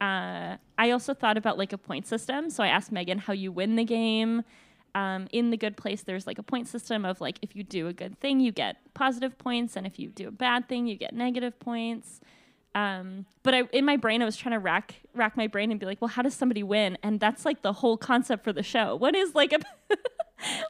uh, 0.00 0.56
i 0.78 0.90
also 0.90 1.14
thought 1.14 1.36
about 1.36 1.58
like 1.58 1.72
a 1.72 1.78
point 1.78 2.06
system. 2.06 2.50
So 2.50 2.62
i 2.62 2.68
asked 2.68 2.92
megan 2.92 3.18
how 3.18 3.32
you 3.32 3.52
win 3.52 3.76
the 3.76 3.84
game. 3.84 4.42
Um, 4.92 5.28
in 5.30 5.50
the 5.50 5.56
good 5.56 5.76
place 5.76 6.02
there's 6.02 6.26
like 6.26 6.38
a 6.38 6.42
point 6.42 6.66
system 6.66 7.04
of 7.04 7.20
like 7.20 7.38
if 7.42 7.54
you 7.54 7.62
do 7.62 7.86
a 7.86 7.92
good 7.92 8.18
thing 8.18 8.40
you 8.40 8.50
get 8.50 8.76
positive 8.92 9.38
points 9.38 9.76
and 9.76 9.86
if 9.86 10.00
you 10.00 10.08
do 10.08 10.26
a 10.26 10.32
bad 10.32 10.68
thing 10.68 10.86
you 10.86 10.96
get 10.96 11.14
negative 11.14 11.58
points. 11.60 12.20
Um, 12.74 13.26
but 13.42 13.52
I, 13.54 13.62
in 13.72 13.84
my 13.84 13.96
brain 13.96 14.20
i 14.22 14.24
was 14.24 14.36
trying 14.36 14.54
to 14.54 14.58
rack 14.58 14.96
rack 15.14 15.36
my 15.36 15.46
brain 15.46 15.70
and 15.70 15.78
be 15.78 15.86
like 15.86 16.00
well 16.00 16.08
how 16.08 16.22
does 16.22 16.34
somebody 16.34 16.62
win? 16.62 16.98
And 17.02 17.20
that's 17.20 17.44
like 17.44 17.62
the 17.62 17.74
whole 17.74 17.96
concept 17.96 18.42
for 18.42 18.52
the 18.52 18.64
show. 18.64 18.96
What 18.96 19.14
is 19.14 19.34
like 19.34 19.52
a 19.52 19.60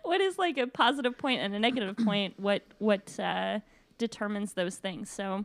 what 0.02 0.20
is 0.20 0.38
like 0.38 0.58
a 0.58 0.66
positive 0.66 1.16
point 1.16 1.40
and 1.40 1.54
a 1.54 1.58
negative 1.58 1.96
point? 1.96 2.38
What 2.38 2.62
what 2.78 3.18
uh, 3.18 3.60
determines 3.98 4.54
those 4.54 4.76
things? 4.76 5.10
So 5.10 5.44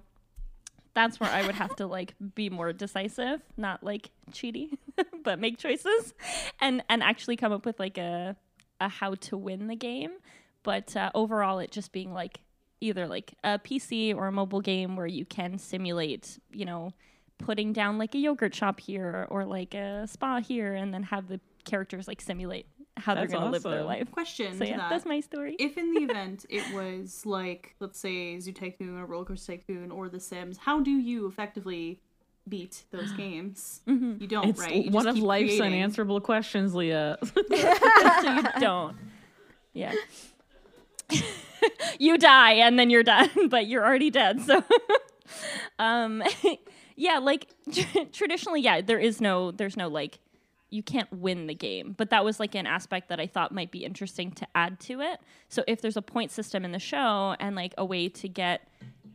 that's 0.96 1.20
where 1.20 1.30
I 1.30 1.46
would 1.46 1.56
have 1.56 1.76
to 1.76 1.86
like 1.86 2.16
be 2.34 2.50
more 2.50 2.74
decisive, 2.74 3.42
not 3.58 3.84
like 3.84 4.10
cheaty, 4.32 4.78
but 5.24 5.40
make 5.40 5.60
choices 5.60 6.16
and 6.60 6.82
and 6.90 7.04
actually 7.04 7.36
come 7.36 7.52
up 7.52 7.66
with 7.66 7.80
like 7.80 7.98
a 8.00 8.36
a 8.80 8.90
how 8.90 9.14
to 9.16 9.38
win 9.38 9.68
the 9.68 9.76
game. 9.76 10.12
But 10.64 10.96
uh, 10.96 11.12
overall, 11.14 11.60
it 11.60 11.70
just 11.70 11.92
being 11.92 12.14
like 12.14 12.40
either 12.82 13.08
like 13.08 13.34
a 13.44 13.60
PC 13.60 14.16
or 14.16 14.28
a 14.28 14.32
mobile 14.32 14.62
game 14.62 14.96
where 14.96 15.06
you 15.06 15.26
can 15.26 15.60
simulate, 15.60 16.40
you 16.52 16.66
know, 16.66 16.92
putting 17.38 17.74
down 17.74 17.98
like 17.98 18.16
a 18.16 18.18
yogurt 18.18 18.56
shop 18.56 18.80
here 18.80 19.28
or 19.30 19.46
like 19.46 19.74
a 19.74 20.08
spa 20.08 20.40
here, 20.40 20.74
and 20.74 20.94
then 20.94 21.04
have 21.04 21.28
the 21.28 21.40
characters 21.66 22.08
like 22.08 22.22
simulate 22.22 22.68
how 22.98 23.14
That's 23.14 23.32
they're 23.32 23.40
gonna 23.40 23.52
live 23.52 23.64
their 23.64 23.74
awesome. 23.80 23.88
life. 23.88 24.12
Question 24.12 24.58
So 24.58 24.64
yeah, 24.64 24.78
that. 24.78 24.90
that's 24.90 25.06
my 25.06 25.20
story. 25.20 25.56
if 25.60 25.78
in 25.78 25.94
the 25.94 26.00
event 26.12 26.46
it 26.50 26.74
was 26.74 27.26
like, 27.26 27.76
let's 27.80 28.00
say, 28.00 28.40
Zoo 28.40 28.52
Tycoon 28.54 28.98
or 28.98 29.06
Roller 29.06 29.26
Coaster 29.26 29.58
Tycoon 29.58 29.92
or 29.92 30.08
The 30.10 30.20
Sims, 30.20 30.58
how 30.58 30.80
do 30.80 30.92
you 30.92 31.28
effectively 31.28 32.00
beat 32.48 32.84
those 32.92 33.12
games? 33.18 33.82
You 33.86 34.28
don't, 34.28 34.48
It's 34.50 34.60
right? 34.62 34.86
You 34.86 34.92
one 34.92 35.08
of 35.08 35.18
life's 35.18 35.58
creating. 35.58 35.66
unanswerable 35.66 36.22
questions, 36.22 36.74
Leah. 36.74 37.18
so 37.24 37.34
you 37.52 38.44
don't. 38.60 38.96
Yeah. 39.74 39.94
you 42.00 42.18
die 42.18 42.54
and 42.54 42.80
then 42.80 42.90
you're 42.90 43.04
done, 43.04 43.30
but 43.50 43.68
you're 43.68 43.86
already 43.86 44.10
dead. 44.10 44.42
So, 44.42 44.64
um, 45.80 46.24
yeah, 46.96 47.18
like 47.20 47.48
traditionally, 48.14 48.62
yeah, 48.62 48.82
there 48.82 49.00
is 49.00 49.20
no, 49.20 49.52
there's 49.52 49.76
no 49.76 49.88
like, 49.90 50.20
you 50.76 50.84
can't 50.84 51.12
win 51.12 51.48
the 51.48 51.56
game, 51.56 51.94
but 51.98 52.10
that 52.10 52.24
was 52.26 52.40
like 52.40 52.54
an 52.56 52.68
aspect 52.68 53.10
that 53.10 53.20
I 53.20 53.28
thought 53.28 53.52
might 53.54 53.72
be 53.72 53.86
interesting 53.86 54.32
to 54.34 54.48
add 54.54 54.80
to 54.82 55.02
it. 55.02 55.20
So 55.50 55.64
if 55.68 55.82
there's 55.82 55.98
a 55.98 56.02
point 56.02 56.32
system 56.32 56.66
in 56.66 56.72
the 56.72 56.80
show 56.80 57.36
and 57.40 57.56
like 57.56 57.74
a 57.78 57.86
way 57.86 58.10
to 58.10 58.28
get, 58.28 58.68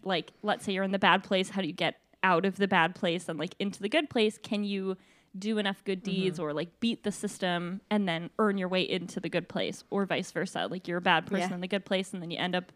like, 0.02 0.32
let's 0.42 0.64
say 0.64 0.72
you're 0.72 0.84
in 0.84 0.92
the 0.92 0.98
bad 0.98 1.22
place, 1.22 1.50
how 1.50 1.61
do 1.61 1.66
you 1.66 1.72
get 1.72 1.96
out 2.22 2.44
of 2.44 2.56
the 2.56 2.66
bad 2.68 2.94
place 2.94 3.28
and 3.28 3.38
like 3.38 3.54
into 3.58 3.80
the 3.80 3.88
good 3.88 4.08
place? 4.11 4.38
Can 4.42 4.64
you 4.64 4.96
do 5.38 5.58
enough 5.58 5.84
good 5.84 6.02
deeds 6.02 6.40
or 6.40 6.52
like 6.52 6.80
beat 6.80 7.04
the 7.04 7.12
system 7.12 7.80
and 7.90 8.08
then 8.08 8.30
earn 8.38 8.58
your 8.58 8.68
way 8.68 8.82
into 8.82 9.20
the 9.20 9.28
good 9.28 9.48
place 9.48 9.84
or 9.90 10.04
vice 10.06 10.30
versa? 10.32 10.66
Like 10.70 10.88
you're 10.88 10.98
a 10.98 11.02
bad 11.02 11.26
person 11.26 11.50
Yeah. 11.50 11.54
in 11.54 11.61
the 11.61 11.68
good 11.68 11.84
place 11.84 12.12
and 12.12 12.20
then 12.22 12.30
you 12.30 12.38
end 12.38 12.56
up 12.56 12.72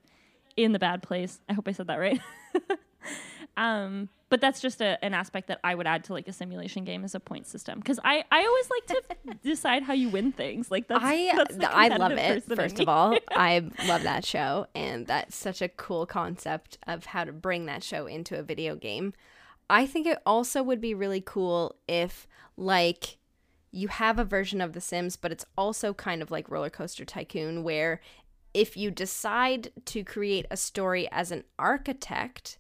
in 0.57 0.72
the 0.72 0.78
bad 0.78 1.03
place. 1.03 1.41
I 1.49 1.53
hope 1.55 1.66
I 1.66 1.72
said 1.72 1.89
that 1.89 1.97
right. 1.97 2.20
um, 3.57 4.09
but 4.35 4.41
that's 4.41 4.61
just 4.61 4.80
a, 4.80 4.99
an 5.05 5.14
aspect 5.14 5.47
that 5.47 5.61
I 5.62 5.76
would 5.76 5.87
add 5.87 6.03
to 6.05 6.12
like 6.12 6.26
a 6.26 6.32
simulation 6.32 6.82
game 6.82 7.05
is 7.05 7.14
a 7.14 7.20
point 7.20 7.47
system 7.47 7.78
because 7.78 8.01
I, 8.03 8.24
I 8.32 8.45
always 8.45 8.68
like 8.68 8.87
to 8.89 9.39
decide 9.49 9.85
how 9.85 9.93
you 9.93 10.09
win 10.09 10.32
things. 10.32 10.72
Like 10.72 10.89
that's 10.89 11.05
I 11.05 11.30
that's 11.37 11.57
the 11.57 11.72
I 11.72 11.87
love 11.87 12.11
it. 12.11 12.43
First 12.43 12.80
of 12.80 12.89
all, 12.89 13.16
I 13.30 13.61
love 13.87 14.03
that 14.03 14.24
show, 14.24 14.66
and 14.74 15.07
that's 15.07 15.37
such 15.37 15.62
a 15.62 15.68
cool 15.68 16.05
concept 16.05 16.78
of 16.89 17.07
how 17.07 17.22
to 17.22 17.30
bring 17.30 17.66
that 17.66 17.85
show 17.85 18.09
into 18.09 18.37
a 18.37 18.43
video 18.43 18.74
game. 18.74 19.12
I 19.70 19.87
think 19.87 20.09
it 20.09 20.18
also 20.26 20.64
would 20.64 20.80
be 20.80 20.95
really 20.95 21.22
cool 21.24 21.76
if, 21.87 22.26
like, 22.57 23.18
you 23.70 23.87
have 23.87 24.18
a 24.18 24.24
version 24.24 24.61
of 24.61 24.72
The 24.72 24.80
Sims, 24.80 25.14
but 25.14 25.30
it's 25.30 25.47
also 25.57 25.95
kind 25.95 26.22
of 26.22 26.32
like 26.32 26.51
Roller 26.51 26.70
Coaster 26.70 27.05
Tycoon, 27.05 27.62
where 27.62 28.01
if 28.53 28.76
you 28.76 28.91
decide 28.91 29.70
to 29.85 30.03
create 30.03 30.47
a 30.51 30.57
story 30.57 31.09
as 31.12 31.30
an 31.30 31.45
architect, 31.57 32.59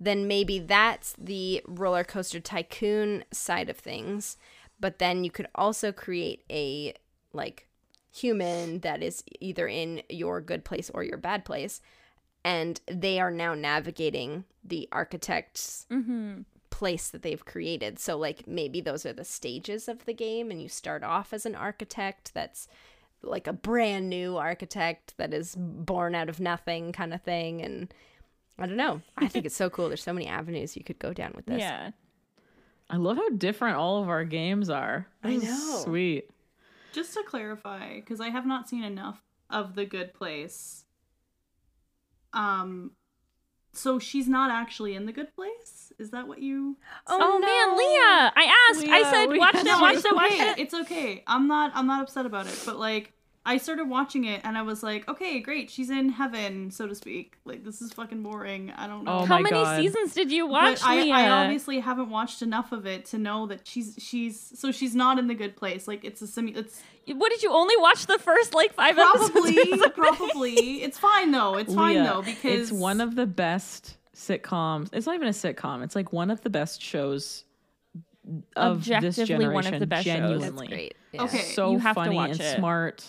then 0.00 0.26
maybe 0.26 0.58
that's 0.58 1.14
the 1.18 1.62
roller 1.68 2.04
coaster 2.04 2.40
tycoon 2.40 3.22
side 3.30 3.68
of 3.68 3.76
things. 3.76 4.38
But 4.80 4.98
then 4.98 5.24
you 5.24 5.30
could 5.30 5.48
also 5.54 5.92
create 5.92 6.42
a 6.50 6.94
like 7.32 7.68
human 8.12 8.80
that 8.80 9.02
is 9.02 9.22
either 9.40 9.68
in 9.68 10.02
your 10.08 10.40
good 10.40 10.64
place 10.64 10.90
or 10.92 11.04
your 11.04 11.18
bad 11.18 11.44
place. 11.44 11.80
And 12.42 12.80
they 12.86 13.20
are 13.20 13.30
now 13.30 13.54
navigating 13.54 14.44
the 14.64 14.88
architect's 14.90 15.86
mm-hmm. 15.90 16.40
place 16.70 17.10
that 17.10 17.22
they've 17.22 17.44
created. 17.44 17.98
So, 17.98 18.16
like, 18.16 18.46
maybe 18.48 18.80
those 18.80 19.04
are 19.04 19.12
the 19.12 19.24
stages 19.24 19.88
of 19.88 20.06
the 20.06 20.14
game, 20.14 20.50
and 20.50 20.62
you 20.62 20.68
start 20.68 21.02
off 21.02 21.34
as 21.34 21.44
an 21.44 21.54
architect 21.54 22.32
that's 22.32 22.66
like 23.22 23.46
a 23.46 23.52
brand 23.52 24.08
new 24.08 24.38
architect 24.38 25.12
that 25.18 25.34
is 25.34 25.54
born 25.54 26.14
out 26.14 26.30
of 26.30 26.40
nothing 26.40 26.92
kind 26.92 27.12
of 27.12 27.20
thing. 27.20 27.60
And 27.60 27.92
I 28.60 28.66
don't 28.66 28.76
know. 28.76 29.00
I 29.16 29.26
think 29.26 29.46
it's 29.46 29.56
so 29.56 29.70
cool. 29.70 29.88
There's 29.88 30.02
so 30.02 30.12
many 30.12 30.26
avenues 30.26 30.76
you 30.76 30.84
could 30.84 30.98
go 30.98 31.12
down 31.12 31.32
with 31.34 31.46
this. 31.46 31.60
Yeah. 31.60 31.90
I 32.88 32.96
love 32.96 33.16
how 33.16 33.28
different 33.30 33.76
all 33.76 34.02
of 34.02 34.08
our 34.08 34.24
games 34.24 34.68
are. 34.68 35.06
I 35.22 35.36
know. 35.36 35.82
Sweet. 35.84 36.28
Just 36.92 37.14
to 37.14 37.22
clarify, 37.22 37.96
because 37.96 38.20
I 38.20 38.30
have 38.30 38.46
not 38.46 38.68
seen 38.68 38.82
enough 38.82 39.22
of 39.48 39.76
The 39.76 39.84
Good 39.86 40.12
Place. 40.12 40.84
Um, 42.32 42.92
so 43.72 43.98
she's 44.00 44.28
not 44.28 44.50
actually 44.50 44.94
in 44.96 45.06
The 45.06 45.12
Good 45.12 45.34
Place. 45.34 45.92
Is 45.98 46.10
that 46.10 46.26
what 46.26 46.40
you? 46.40 46.76
Oh, 47.06 47.38
man, 47.38 47.78
Leah! 47.78 48.32
I 48.34 48.68
asked. 48.70 48.86
I 48.88 49.10
said, 49.10 49.38
watch 49.38 49.54
it, 49.54 49.64
No, 49.64 49.80
watch 49.80 49.96
it's 49.96 50.04
it, 50.04 50.14
watch 50.14 50.32
okay. 50.32 50.50
it. 50.50 50.58
It's 50.58 50.74
okay. 50.74 51.22
I'm 51.26 51.46
not. 51.46 51.70
I'm 51.74 51.86
not 51.86 52.02
upset 52.02 52.26
about 52.26 52.46
it. 52.46 52.60
But 52.66 52.78
like, 52.78 53.12
I 53.46 53.56
started 53.56 53.88
watching 53.88 54.24
it 54.24 54.42
and 54.44 54.58
I 54.58 54.62
was 54.62 54.82
like, 54.82 55.08
okay, 55.08 55.40
great. 55.40 55.70
She's 55.70 55.88
in 55.88 56.10
heaven, 56.10 56.70
so 56.70 56.86
to 56.86 56.94
speak. 56.94 57.38
Like, 57.46 57.64
this 57.64 57.80
is 57.80 57.90
fucking 57.92 58.22
boring. 58.22 58.70
I 58.76 58.86
don't 58.86 59.04
know. 59.04 59.20
Oh 59.20 59.24
How 59.24 59.38
many 59.38 59.62
God. 59.62 59.76
seasons 59.80 60.12
did 60.12 60.30
you 60.30 60.46
watch, 60.46 60.80
but 60.80 60.86
I, 60.86 61.08
I 61.26 61.30
obviously 61.30 61.80
haven't 61.80 62.10
watched 62.10 62.42
enough 62.42 62.70
of 62.72 62.84
it 62.86 63.06
to 63.06 63.18
know 63.18 63.46
that 63.46 63.66
she's 63.66 63.96
she's 63.98 64.52
so 64.58 64.70
she's 64.72 64.94
not 64.94 65.18
in 65.18 65.26
the 65.26 65.34
good 65.34 65.56
place. 65.56 65.88
Like 65.88 66.04
it's 66.04 66.20
a 66.20 66.26
simu- 66.26 66.54
it's 66.56 66.82
what 67.14 67.30
did 67.30 67.42
you 67.42 67.50
only 67.50 67.76
watch 67.78 68.04
the 68.06 68.18
first 68.18 68.54
like 68.54 68.74
five 68.74 68.98
episodes? 68.98 69.30
probably 69.30 69.78
probably 69.96 70.82
it's 70.82 70.98
fine 70.98 71.30
though. 71.30 71.54
It's 71.56 71.74
fine 71.74 71.96
Leah, 71.96 72.04
though 72.04 72.22
because 72.22 72.70
it's 72.70 72.72
one 72.72 73.00
of 73.00 73.14
the 73.16 73.26
best 73.26 73.96
sitcoms. 74.14 74.90
It's 74.92 75.06
not 75.06 75.14
even 75.14 75.28
a 75.28 75.32
sitcom. 75.32 75.82
It's 75.82 75.96
like 75.96 76.12
one 76.12 76.30
of 76.30 76.42
the 76.42 76.50
best 76.50 76.82
shows 76.82 77.44
of 78.54 78.84
this 78.84 78.90
Objectively 78.92 79.24
generation. 79.24 79.54
one 79.54 79.74
of 79.74 79.80
the 79.80 79.86
best 79.86 80.04
shows. 80.04 80.14
genuinely. 80.14 80.66
That's 80.66 80.68
great. 80.68 80.94
Yeah. 81.12 81.22
Okay. 81.24 81.38
So 81.38 81.72
You 81.72 81.78
have 81.78 81.96
to 81.96 82.02
funny 82.02 82.16
watch 82.16 82.30
and 82.32 82.40
it. 82.40 82.56
smart. 82.58 83.04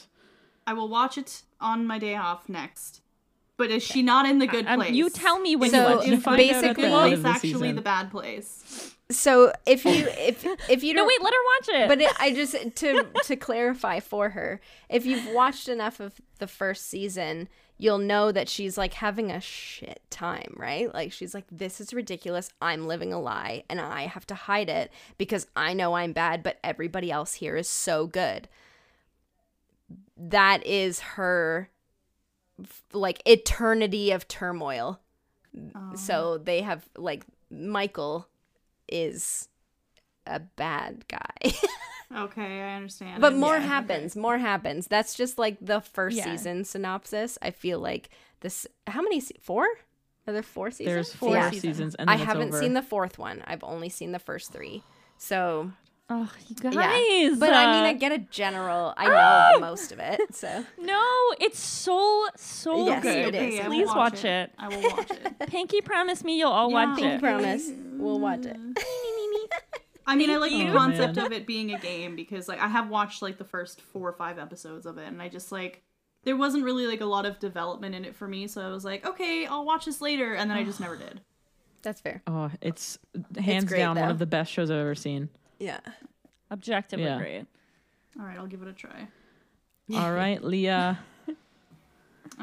I 0.68 0.74
will 0.74 0.88
watch 0.90 1.18
it 1.18 1.42
on 1.60 1.86
my 1.88 2.00
day 2.00 2.16
off 2.16 2.48
next. 2.50 3.02
But 3.58 3.70
is 3.70 3.84
she 3.84 4.02
not 4.02 4.26
in 4.28 4.40
the 4.40 4.48
good 4.48 4.66
Um, 4.66 4.80
place? 4.80 4.92
you 4.92 5.10
tell 5.10 5.40
me 5.40 5.56
when 5.56 5.70
So, 5.70 5.88
you 5.90 5.96
watch 5.96 6.08
Is 6.08 6.14
it. 6.14 6.24
the 6.24 6.32
basically- 6.38 6.74
good 6.74 6.84
End 6.86 6.94
place 6.94 7.14
of 7.14 7.24
the 7.24 7.30
actually 7.30 7.52
season. 7.54 7.76
the 7.76 7.82
bad 7.82 8.12
place? 8.12 8.96
So 9.12 9.52
if 9.66 9.84
you 9.84 9.92
if 10.08 10.46
if 10.70 10.84
you 10.84 10.94
don't 10.96 11.06
wait, 11.06 11.22
let 11.22 11.34
her 11.34 11.40
watch 11.60 11.82
it. 11.84 11.88
but 11.90 12.02
it, 12.02 12.12
I 12.20 12.34
just 12.34 12.54
to 12.78 13.06
to 13.26 13.36
clarify 13.36 14.00
for 14.00 14.30
her, 14.30 14.62
if 14.90 15.06
you've 15.06 15.28
watched 15.34 15.68
enough 15.68 16.00
of 16.00 16.14
the 16.40 16.48
first 16.48 16.88
season, 16.88 17.50
you'll 17.78 17.98
know 17.98 18.32
that 18.32 18.48
she's 18.48 18.78
like 18.78 18.94
having 18.96 19.30
a 19.30 19.42
shit 19.42 20.02
time, 20.10 20.54
right? 20.56 20.92
Like 20.94 21.12
she's 21.12 21.34
like, 21.34 21.46
"This 21.52 21.82
is 21.82 21.94
ridiculous. 21.94 22.50
I'm 22.62 22.88
living 22.88 23.12
a 23.12 23.20
lie, 23.20 23.64
and 23.70 23.82
I 23.82 24.04
have 24.04 24.26
to 24.28 24.34
hide 24.36 24.70
it 24.70 24.92
because 25.18 25.46
I 25.58 25.74
know 25.74 25.96
I'm 25.96 26.14
bad, 26.14 26.42
but 26.42 26.58
everybody 26.64 27.12
else 27.12 27.34
here 27.36 27.58
is 27.58 27.68
so 27.68 28.08
good." 28.08 28.48
That 30.30 30.66
is 30.66 31.00
her 31.02 31.70
like 32.94 33.22
eternity 33.26 34.12
of 34.12 34.28
turmoil. 34.28 35.00
So 35.96 36.38
they 36.38 36.62
have 36.62 36.88
like 36.98 37.26
Michael 37.50 38.28
is 38.88 39.48
a 40.26 40.40
bad 40.40 41.06
guy. 41.08 41.54
Okay, 42.14 42.62
I 42.62 42.76
understand. 42.76 43.22
But 43.22 43.36
more 43.36 43.56
yeah, 43.56 43.62
happens. 43.62 44.18
More 44.18 44.38
happens. 44.38 44.86
That's 44.88 45.16
just 45.16 45.38
like 45.38 45.56
the 45.62 45.80
first 45.80 46.18
Yeah. 46.18 46.26
season 46.26 46.66
synopsis. 46.66 47.38
I 47.42 47.52
feel 47.52 47.80
like 47.80 48.10
this. 48.42 48.68
How 48.86 49.02
many? 49.02 49.22
se- 49.22 49.38
Four? 49.40 49.64
Are 50.28 50.34
there 50.34 50.44
four 50.44 50.72
seasons? 50.72 50.94
There's 50.94 51.14
four 51.14 51.36
Yeah. 51.36 51.52
seasons, 51.52 51.96
and 51.96 52.10
I 52.10 52.16
it's 52.16 52.24
haven't 52.26 52.50
over. 52.50 52.60
seen 52.60 52.74
the 52.74 52.82
fourth 52.82 53.18
one. 53.18 53.42
I've 53.48 53.64
only 53.64 53.88
seen 53.88 54.12
the 54.12 54.20
first 54.20 54.52
three. 54.52 54.84
So 55.18 55.72
oh, 56.12 56.32
you 56.48 56.56
guys. 56.56 56.74
yeah. 56.76 57.36
But 57.40 57.54
I 57.54 57.72
mean, 57.72 57.84
uh, 57.86 57.88
I 57.88 57.94
get 57.94 58.12
a 58.12 58.20
general. 58.20 58.94
I 58.98 59.08
know 59.54 59.60
most 59.60 59.92
of 59.92 60.00
it. 60.00 60.36
So 60.36 60.66
no, 60.80 61.04
it's 61.40 61.60
so 61.60 62.28
so 62.36 62.86
Yes, 62.86 63.02
good. 63.04 63.34
it 63.34 63.36
is. 63.36 63.60
Okay, 63.60 63.68
Please 63.68 63.88
watch 63.88 64.24
it. 64.26 64.52
I 64.60 64.68
will 64.68 64.82
watch 64.82 65.10
it. 65.12 65.40
Pinky, 65.48 65.82
promise 65.82 66.24
me 66.24 66.38
you'll 66.38 66.52
all 66.52 66.70
Yeah. 66.70 66.86
watch 66.86 67.00
Pinky 67.00 67.16
it. 67.16 67.22
promise 67.22 67.70
we'll 67.94 68.20
watch 68.20 68.46
it. 68.46 68.58
I 70.08 70.16
mean, 70.16 70.30
I 70.30 70.38
like 70.38 70.52
the 70.52 70.58
you. 70.58 70.72
concept 70.74 71.16
man. 71.16 71.26
of 71.28 71.32
it 71.32 71.46
being 71.48 71.74
a 71.74 71.80
game 71.80 72.16
because, 72.16 72.48
like, 72.48 72.60
I 72.60 72.68
have 72.68 72.90
watched 72.90 73.22
like 73.22 73.38
the 73.38 73.44
first 73.46 73.82
four 73.82 74.10
or 74.10 74.14
five 74.14 74.40
episodes 74.40 74.86
of 74.86 74.98
it, 74.98 75.08
and 75.08 75.22
I 75.22 75.30
just 75.30 75.52
like 75.52 75.84
there 76.24 76.36
wasn't 76.36 76.64
really 76.66 76.86
like 76.88 77.02
a 77.02 77.06
lot 77.06 77.26
of 77.26 77.40
development 77.40 77.96
in 77.96 78.04
it 78.06 78.16
for 78.16 78.28
me, 78.28 78.48
so 78.48 78.62
I 78.62 78.70
was 78.70 78.84
like, 78.84 79.06
okay, 79.06 79.46
I'll 79.46 79.64
watch 79.66 79.86
this 79.86 80.02
later, 80.02 80.34
and 80.34 80.50
then 80.50 80.58
I 80.58 80.64
just 80.64 80.80
never 80.80 80.98
did. 81.06 81.22
That's 81.84 82.02
fair. 82.02 82.22
Oh, 82.28 82.52
it's 82.62 83.00
hands 83.40 83.66
great, 83.66 83.80
down 83.80 83.98
one 84.00 84.10
of 84.12 84.20
the 84.20 84.26
best 84.28 84.52
shows 84.52 84.70
I've 84.70 84.78
ever 84.78 84.96
seen. 84.96 85.30
Yeah. 85.62 85.80
Objectively 86.52 87.06
Yeah. 87.06 87.18
great. 87.18 87.46
All 88.20 88.26
right, 88.26 88.38
I'll 88.38 88.48
give 88.48 88.62
it 88.62 88.68
a 88.68 88.74
try. 88.74 89.08
All 89.94 90.12
right, 90.14 90.44
Leah, 90.44 91.00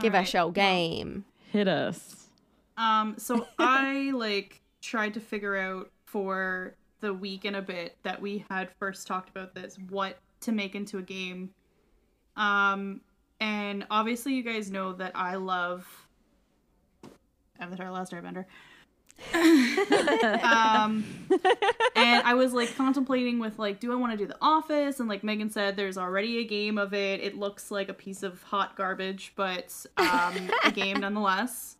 Give 0.01 0.15
All 0.15 0.21
a 0.21 0.25
show 0.25 0.51
game. 0.51 1.25
hit 1.51 1.67
us. 1.67 2.29
Um, 2.77 3.15
so 3.19 3.47
I 3.59 4.13
like 4.15 4.61
tried 4.81 5.15
to 5.15 5.21
figure 5.21 5.57
out 5.57 5.91
for 6.05 6.75
the 7.01 7.13
week 7.13 7.45
and 7.45 7.57
a 7.57 7.63
bit 7.63 7.97
that 8.05 8.21
we 8.23 8.45
had 8.49 8.71
first 8.79 9.07
talked 9.07 9.29
about 9.31 9.55
this 9.55 9.77
what 9.89 10.19
to 10.43 10.53
make 10.53 10.75
into 10.75 10.99
a 10.99 11.03
game. 11.03 11.51
Um, 12.37 13.01
and 13.41 13.87
obviously 13.91 14.35
you 14.35 14.43
guys 14.43 14.71
know 14.71 14.93
that 14.95 15.13
I 15.17 15.35
love 15.37 15.87
Avatar: 17.59 17.91
Last 17.91 18.13
Airbender. 18.13 18.45
Um, 19.35 21.05
and 21.97 22.23
I 22.25 22.35
was 22.35 22.53
like 22.53 22.75
contemplating 22.77 23.39
with 23.39 23.59
like, 23.59 23.81
do 23.81 23.93
I 23.93 23.97
want 23.97 24.13
to 24.13 24.19
do 24.19 24.27
The 24.27 24.39
Office? 24.41 25.01
And 25.01 25.09
like 25.09 25.25
Megan 25.25 25.51
said, 25.51 25.77
there's 25.77 25.99
already 25.99 26.39
a 26.39 26.45
game 26.45 26.79
of 26.79 26.95
it. 26.95 27.21
It 27.21 27.37
looks 27.37 27.71
like 27.71 27.89
a 27.89 27.95
piece 27.95 28.23
of 28.23 28.43
hot 28.43 28.77
garbage, 28.77 29.33
but 29.37 29.87
um, 29.97 30.51
a 30.65 30.71
game 30.71 31.01
nonetheless. 31.01 31.77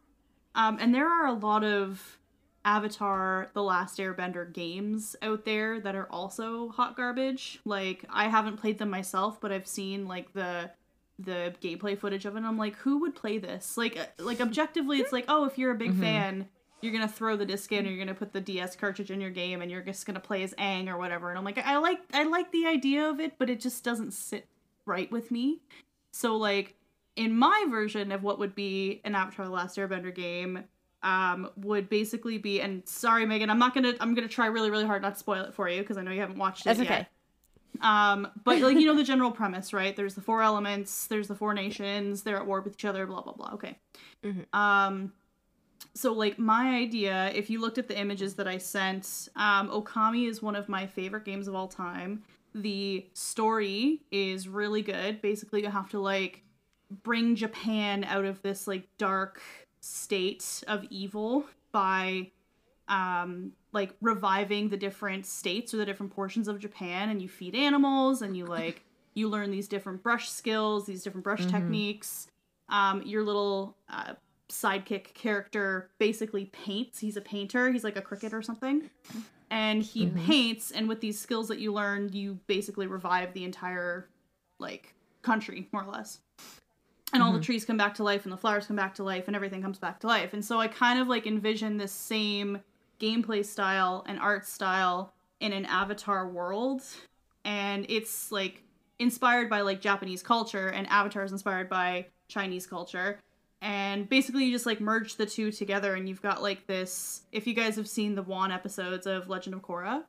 Um, 0.55 0.79
and 0.81 0.95
there 0.95 1.09
are 1.09 1.27
a 1.27 1.33
lot 1.33 1.65
of 1.65 2.19
Avatar: 2.65 3.51
The 3.55 3.63
Last 3.63 3.99
Airbender 3.99 4.53
games 4.53 5.15
out 5.23 5.45
there 5.45 5.81
that 5.81 5.95
are 5.95 6.09
also 6.11 6.69
hot 6.71 6.97
garbage. 6.97 7.61
Like 7.65 8.05
I 8.11 8.29
haven't 8.29 8.57
played 8.57 8.79
them 8.79 8.91
myself, 8.91 9.41
but 9.41 9.53
I've 9.53 9.67
seen 9.69 10.09
like 10.09 10.33
the 10.33 10.71
the 11.19 11.55
gameplay 11.61 11.99
footage 11.99 12.27
of 12.27 12.35
it. 12.35 12.39
And 12.39 12.47
I'm 12.47 12.59
like, 12.59 12.77
who 12.77 13.01
would 13.01 13.15
play 13.15 13.39
this? 13.39 13.77
Like, 13.77 13.99
uh, 13.99 14.07
like 14.23 14.41
objectively, 14.41 14.99
it's 14.99 15.13
like, 15.13 15.25
oh, 15.29 15.47
if 15.47 15.59
you're 15.59 15.73
a 15.73 15.77
big 15.77 15.95
fan, 15.99 16.49
you're 16.81 16.93
gonna 16.93 17.09
throw 17.09 17.37
the 17.37 17.47
disc 17.47 17.71
in, 17.73 17.87
or 17.87 17.91
you're 17.91 18.05
gonna 18.05 18.15
put 18.15 18.33
the 18.33 18.41
DS 18.41 18.77
cartridge 18.77 19.11
in 19.11 19.21
your 19.21 19.31
game, 19.31 19.63
and 19.63 19.71
you're 19.71 19.83
just 19.83 20.07
gonna 20.07 20.21
play 20.21 20.43
as 20.43 20.55
Aang 20.55 20.89
or 20.89 20.97
whatever. 20.99 21.29
And 21.29 21.39
I'm 21.39 21.45
like, 21.45 21.59
I 21.59 21.77
like, 21.79 22.01
I 22.13 22.25
like 22.25 22.51
the 22.53 22.67
idea 22.67 23.09
of 23.09 23.21
it, 23.21 23.35
but 23.39 23.51
it 23.51 23.61
just 23.61 23.85
doesn't 23.85 24.13
sit 24.13 24.47
right 24.87 25.11
with 25.11 25.31
me. 25.31 25.61
So 26.13 26.37
like, 26.37 26.75
in 27.17 27.37
my 27.37 27.67
version 27.69 28.13
of 28.13 28.23
what 28.23 28.39
would 28.39 28.55
be 28.55 29.01
an 29.05 29.15
Avatar: 29.15 29.47
The 29.47 29.53
Last 29.53 29.77
Airbender 29.77 30.15
game, 30.15 30.65
um, 31.03 31.51
would 31.57 31.89
basically 31.89 32.39
be. 32.39 32.61
And 32.61 32.87
sorry, 32.89 33.27
Megan, 33.27 33.51
I'm 33.51 33.59
not 33.59 33.75
gonna. 33.75 33.95
I'm 34.01 34.15
gonna 34.15 34.29
try 34.29 34.47
really, 34.47 34.71
really 34.71 34.87
hard 34.87 35.03
not 35.03 35.15
to 35.15 35.19
spoil 35.19 35.45
it 35.45 35.55
for 35.55 35.69
you 35.69 35.81
because 35.81 35.97
I 35.97 36.03
know 36.03 36.13
you 36.13 36.21
haven't 36.21 36.39
watched 36.39 36.63
it 36.63 36.65
That's 36.65 36.81
yet. 36.81 36.91
okay. 36.91 37.09
Um, 37.81 38.29
but 38.45 38.61
like 38.61 38.77
you 38.79 38.87
know 38.87 38.97
the 38.97 39.05
general 39.05 39.31
premise, 39.31 39.73
right? 39.73 39.95
There's 39.95 40.15
the 40.15 40.21
four 40.21 40.43
elements, 40.43 41.07
there's 41.07 41.29
the 41.29 41.35
four 41.35 41.55
nations, 41.55 42.23
they're 42.23 42.37
at 42.37 42.47
war 42.47 42.61
with 42.61 42.75
each 42.75 42.85
other, 42.85 43.07
blah 43.07 43.21
blah 43.21 43.35
blah. 43.35 43.51
Okay. 43.55 43.79
Um, 44.53 45.13
so 45.95 46.13
like 46.13 46.39
my 46.39 46.77
idea, 46.77 47.33
if 47.35 47.51
you 47.51 47.61
looked 47.61 47.79
at 47.79 47.89
the 47.89 47.99
images 47.99 48.35
that 48.35 48.47
I 48.47 48.59
sent, 48.59 49.29
um, 49.37 49.69
Okami 49.69 50.29
is 50.29 50.43
one 50.43 50.55
of 50.55 50.69
my 50.69 50.87
favorite 50.87 51.25
games 51.25 51.49
of 51.49 51.55
all 51.55 51.69
time. 51.69 52.23
The 52.55 53.07
story 53.15 54.03
is 54.11 54.49
really 54.49 54.83
good. 54.83 55.21
Basically, 55.21 55.63
you 55.63 55.71
have 55.71 55.91
to 55.91 55.99
like 56.01 56.45
bring 57.03 57.37
Japan 57.37 58.05
out 58.05 58.25
of 58.25 58.41
this 58.43 58.67
like 58.67 58.89
dark 58.97 59.43
state 59.81 60.63
of 60.67 60.85
evil 60.91 61.45
by 61.73 62.31
um 62.89 63.53
like 63.73 63.95
reviving 64.01 64.71
the 64.71 64.77
different 64.77 65.27
states 65.27 65.75
or 65.75 65.77
the 65.77 65.85
different 65.85 66.13
portions 66.13 66.49
of 66.49 66.59
Japan 66.59 67.11
and 67.11 67.21
you 67.21 67.29
feed 67.29 67.55
animals 67.55 68.23
and 68.23 68.37
you 68.37 68.47
like 68.47 68.83
you 69.15 69.29
learn 69.29 69.51
these 69.51 69.69
different 69.69 70.03
brush 70.03 70.31
skills, 70.31 70.87
these 70.87 71.03
different 71.03 71.25
brush 71.25 71.45
techniques. 71.47 72.29
Um 72.71 73.03
your 73.03 73.23
little 73.25 73.77
uh, 73.91 74.15
sidekick 74.51 75.15
character 75.15 75.91
basically 75.99 76.47
paints. 76.47 76.99
He's 76.99 77.17
a 77.17 77.21
painter. 77.21 77.71
He's 77.71 77.85
like 77.85 77.97
a 77.97 78.03
cricket 78.03 78.33
or 78.33 78.43
something. 78.43 78.91
And 79.51 79.83
he 79.83 80.07
mm-hmm. 80.07 80.27
paints 80.27 80.71
and 80.71 80.89
with 80.89 81.01
these 81.01 81.19
skills 81.19 81.49
that 81.49 81.59
you 81.59 81.73
learn, 81.73 82.11
you 82.13 82.39
basically 82.47 82.87
revive 82.87 83.33
the 83.33 83.45
entire 83.45 84.09
like 84.59 84.95
country 85.23 85.69
more 85.73 85.85
or 85.85 85.93
less 85.93 86.21
and 87.13 87.23
all 87.23 87.33
the 87.33 87.39
mm-hmm. 87.39 87.45
trees 87.45 87.65
come 87.65 87.77
back 87.77 87.95
to 87.95 88.03
life 88.03 88.25
and 88.25 88.33
the 88.33 88.37
flowers 88.37 88.67
come 88.67 88.77
back 88.77 88.95
to 88.95 89.03
life 89.03 89.25
and 89.27 89.37
everything 89.37 89.63
comes 89.63 89.79
back 89.79 90.01
to 90.01 90.07
life 90.07 90.33
and 90.33 90.45
so 90.45 90.59
i 90.59 90.69
kind 90.69 90.99
of 90.99 91.09
like 91.09 91.27
envision 91.27 91.77
this 91.77 91.93
same 91.93 92.59
gameplay 93.01 93.45
style 93.45 94.05
and 94.07 94.19
art 94.19 94.47
style 94.47 95.13
in 95.41 95.53
an 95.53 95.65
avatar 95.67 96.29
world 96.29 96.83
and 97.45 97.87
it's 97.89 98.31
like 98.31 98.63
inspired 98.99 99.49
by 99.49 99.61
like 99.61 99.81
japanese 99.81 100.23
culture 100.23 100.69
and 100.69 100.87
avatar 100.89 101.25
is 101.25 101.33
inspired 101.33 101.69
by 101.69 102.05
chinese 102.29 102.67
culture 102.67 103.19
and 103.61 104.09
basically 104.09 104.45
you 104.45 104.53
just 104.53 104.67
like 104.67 104.81
merge 104.81 105.17
the 105.17 105.27
two 105.27 105.51
together 105.51 105.95
and 105.95 106.09
you've 106.09 106.23
got 106.23 106.43
like 106.43 106.67
this 106.67 107.23
if 107.33 107.47
you 107.47 107.55
guys 107.55 107.77
have 107.77 107.89
seen 107.89 108.15
the 108.15 108.23
Wan 108.23 108.53
episodes 108.53 109.07
of 109.07 109.29
legend 109.29 109.55
of 109.55 109.63
korra 109.63 110.05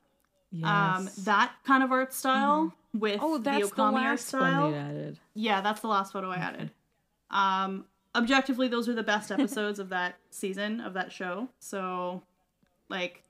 um 0.63 1.03
Yes. 1.05 1.15
that 1.25 1.51
kind 1.65 1.83
of 1.83 1.91
art 1.91 2.13
style 2.13 2.73
with 2.93 3.19
oh, 3.21 3.37
that's 3.37 3.69
the 3.69 3.75
okami 3.75 3.93
art 3.93 4.03
last 4.11 4.27
style 4.27 4.63
one 4.63 4.71
they 4.71 4.77
added. 4.79 5.19
yeah, 5.35 5.61
that's 5.61 5.81
the 5.81 5.87
last 5.87 6.11
photo 6.13 6.31
I 6.31 6.37
added. 6.37 6.71
Um, 7.29 7.85
objectively, 8.15 8.67
those 8.67 8.89
are 8.89 8.95
the 8.95 9.03
best 9.03 9.31
episodes 9.31 9.77
of 9.77 9.89
that 9.89 10.15
season 10.31 10.81
of 10.81 10.93
that 10.95 11.11
show. 11.11 11.49
So, 11.59 12.23
like, 12.89 13.21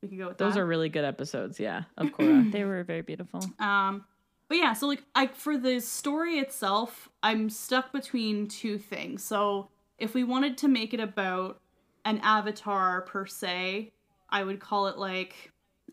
we 0.00 0.08
can 0.08 0.16
go 0.16 0.28
with 0.28 0.38
Those 0.38 0.54
that. 0.54 0.60
are 0.60 0.66
really 0.66 0.88
good 0.88 1.04
episodes. 1.04 1.60
Yeah, 1.60 1.82
of 1.98 2.06
Korra. 2.12 2.50
They 2.50 2.64
were 2.64 2.82
very 2.84 3.02
beautiful. 3.02 3.44
Um, 3.58 4.04
but 4.52 4.58
yeah, 4.58 4.74
so 4.74 4.86
like, 4.86 5.02
I 5.14 5.28
for 5.28 5.56
the 5.56 5.80
story 5.80 6.34
itself, 6.38 7.08
I'm 7.22 7.48
stuck 7.48 7.90
between 7.90 8.48
two 8.48 8.76
things. 8.76 9.24
So, 9.24 9.70
if 9.96 10.12
we 10.12 10.24
wanted 10.24 10.58
to 10.58 10.68
make 10.68 10.92
it 10.92 11.00
about 11.00 11.58
an 12.04 12.20
avatar 12.22 13.00
per 13.00 13.24
se, 13.24 13.92
I 14.28 14.44
would 14.44 14.60
call 14.60 14.88
it 14.88 14.98
like 14.98 15.52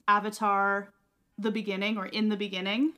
Avatar, 0.10 0.92
the 1.38 1.52
beginning 1.52 1.98
or 1.98 2.08
in 2.08 2.28
the 2.28 2.36
beginning. 2.36 2.96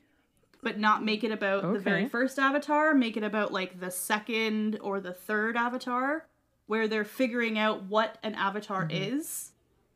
But 0.64 0.80
not 0.80 1.06
make 1.06 1.24
it 1.24 1.32
about 1.32 1.62
the 1.74 1.78
very 1.78 2.10
first 2.10 2.40
avatar, 2.40 2.96
make 2.96 3.16
it 3.16 3.24
about 3.24 3.54
like 3.54 3.80
the 3.80 3.92
second 3.92 4.80
or 4.82 5.00
the 5.00 5.14
third 5.14 5.56
avatar, 5.58 6.26
where 6.66 6.88
they're 6.88 7.06
figuring 7.06 7.60
out 7.60 7.84
what 7.84 8.18
an 8.24 8.34
avatar 8.34 8.88
mm-hmm. 8.88 9.16
is 9.16 9.52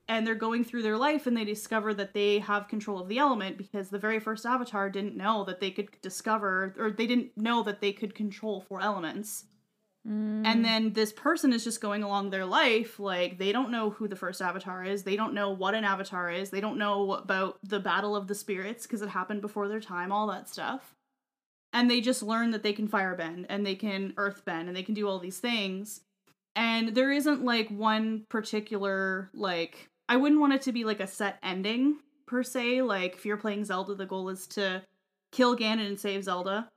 and 0.07 0.25
they're 0.25 0.35
going 0.35 0.63
through 0.63 0.83
their 0.83 0.97
life 0.97 1.25
and 1.25 1.35
they 1.35 1.45
discover 1.45 1.93
that 1.93 2.13
they 2.13 2.39
have 2.39 2.67
control 2.67 2.99
of 2.99 3.07
the 3.07 3.17
element 3.17 3.57
because 3.57 3.89
the 3.89 3.99
very 3.99 4.19
first 4.19 4.45
avatar 4.45 4.89
didn't 4.89 5.17
know 5.17 5.43
that 5.45 5.59
they 5.59 5.71
could 5.71 5.89
discover 6.01 6.75
or 6.77 6.91
they 6.91 7.07
didn't 7.07 7.35
know 7.35 7.63
that 7.63 7.81
they 7.81 7.91
could 7.91 8.13
control 8.13 8.61
four 8.61 8.81
elements. 8.81 9.45
Mm. 10.07 10.45
And 10.45 10.63
then 10.63 10.93
this 10.93 11.11
person 11.11 11.51
is 11.51 11.63
just 11.63 11.81
going 11.81 12.03
along 12.03 12.29
their 12.29 12.45
life 12.45 12.99
like 12.99 13.39
they 13.39 13.51
don't 13.51 13.71
know 13.71 13.89
who 13.89 14.07
the 14.07 14.15
first 14.15 14.41
avatar 14.41 14.83
is 14.83 15.01
they 15.01 15.15
don't 15.15 15.33
know 15.33 15.49
what 15.49 15.73
an 15.73 15.83
avatar 15.83 16.29
is 16.29 16.51
they 16.51 16.61
don't 16.61 16.77
know 16.77 17.13
about 17.13 17.57
the 17.63 17.79
battle 17.79 18.15
of 18.15 18.27
the 18.27 18.35
spirits 18.35 18.85
because 18.85 19.01
it 19.01 19.09
happened 19.09 19.41
before 19.41 19.67
their 19.67 19.79
time 19.79 20.11
all 20.11 20.27
that 20.27 20.47
stuff. 20.47 20.93
And 21.73 21.89
they 21.89 21.99
just 21.99 22.21
learn 22.21 22.51
that 22.51 22.61
they 22.61 22.71
can 22.71 22.87
firebend 22.87 23.47
and 23.49 23.65
they 23.65 23.75
can 23.75 24.13
earthbend 24.13 24.67
and 24.67 24.75
they 24.75 24.83
can 24.83 24.93
do 24.93 25.07
all 25.07 25.19
these 25.19 25.39
things. 25.39 26.01
And 26.55 26.95
there 26.95 27.11
isn't 27.11 27.43
like 27.43 27.69
one 27.69 28.25
particular 28.29 29.29
like 29.33 29.89
i 30.07 30.15
wouldn't 30.15 30.41
want 30.41 30.53
it 30.53 30.61
to 30.61 30.71
be 30.71 30.83
like 30.83 30.99
a 30.99 31.07
set 31.07 31.37
ending 31.43 31.97
per 32.25 32.43
se. 32.43 32.81
Like 32.81 33.15
if 33.15 33.25
you're 33.25 33.37
playing 33.37 33.65
zelda 33.65 33.95
the 33.95 34.05
goal 34.05 34.29
is 34.29 34.47
to 34.47 34.83
kill 35.31 35.55
ganon 35.55 35.87
and 35.87 35.99
save 35.99 36.23
zelda. 36.23 36.69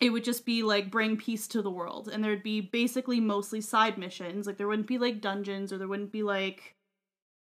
It 0.00 0.10
would 0.10 0.24
just 0.24 0.44
be 0.44 0.62
like 0.62 0.90
bring 0.90 1.16
peace 1.16 1.46
to 1.48 1.62
the 1.62 1.70
world 1.70 2.08
and 2.08 2.24
there'd 2.24 2.42
be 2.42 2.60
basically 2.60 3.20
mostly 3.20 3.60
side 3.60 3.98
missions. 3.98 4.46
Like 4.46 4.56
there 4.56 4.66
wouldn't 4.66 4.88
be 4.88 4.98
like 4.98 5.20
dungeons 5.20 5.72
or 5.72 5.78
there 5.78 5.88
wouldn't 5.88 6.12
be 6.12 6.22
like 6.22 6.74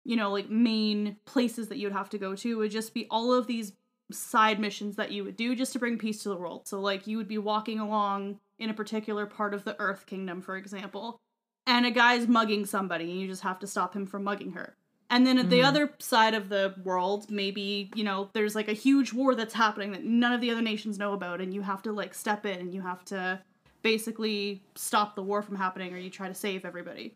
you 0.03 0.15
know 0.17 0.31
like 0.31 0.49
main 0.49 1.17
places 1.25 1.69
that 1.69 1.77
you 1.77 1.87
would 1.87 1.95
have 1.95 2.09
to 2.09 2.17
go 2.17 2.35
to. 2.35 2.51
It 2.51 2.55
would 2.55 2.71
just 2.71 2.93
be 2.93 3.07
all 3.09 3.33
of 3.33 3.47
these 3.47 3.73
side 4.11 4.59
missions 4.59 4.97
that 4.97 5.11
you 5.11 5.23
would 5.23 5.37
do 5.37 5.55
just 5.55 5.73
to 5.73 5.79
bring 5.79 5.97
peace 5.97 6.21
to 6.23 6.29
the 6.29 6.35
world. 6.35 6.67
So 6.67 6.81
like 6.81 7.07
you 7.07 7.17
would 7.17 7.29
be 7.29 7.37
walking 7.37 7.79
along 7.79 8.39
in 8.59 8.69
a 8.69 8.73
particular 8.73 9.25
part 9.25 9.53
of 9.53 9.63
the 9.63 9.79
earth 9.79 10.05
kingdom 10.05 10.41
for 10.41 10.57
example 10.57 11.19
and 11.65 11.85
a 11.85 11.91
guy's 11.91 12.27
mugging 12.27 12.65
somebody 12.65 13.09
and 13.11 13.19
you 13.19 13.27
just 13.27 13.41
have 13.41 13.59
to 13.59 13.67
stop 13.67 13.95
him 13.95 14.05
from 14.05 14.23
mugging 14.23 14.51
her 14.51 14.75
and 15.13 15.25
then 15.25 15.37
at 15.37 15.49
the 15.49 15.59
mm. 15.59 15.65
other 15.65 15.93
side 15.99 16.33
of 16.33 16.49
the 16.49 16.73
world 16.83 17.29
maybe 17.29 17.89
you 17.95 18.03
know 18.03 18.29
there's 18.33 18.55
like 18.55 18.67
a 18.67 18.73
huge 18.73 19.13
war 19.13 19.35
that's 19.35 19.53
happening 19.53 19.91
that 19.91 20.03
none 20.03 20.33
of 20.33 20.41
the 20.41 20.51
other 20.51 20.61
nations 20.61 20.97
know 20.97 21.13
about 21.13 21.39
and 21.39 21.53
you 21.53 21.61
have 21.61 21.81
to 21.81 21.91
like 21.91 22.13
step 22.13 22.45
in 22.45 22.59
and 22.59 22.73
you 22.73 22.81
have 22.81 23.05
to 23.05 23.39
basically 23.83 24.63
stop 24.75 25.15
the 25.15 25.21
war 25.21 25.43
from 25.43 25.55
happening 25.55 25.93
or 25.93 25.97
you 25.97 26.09
try 26.09 26.27
to 26.27 26.33
save 26.33 26.65
everybody. 26.65 27.15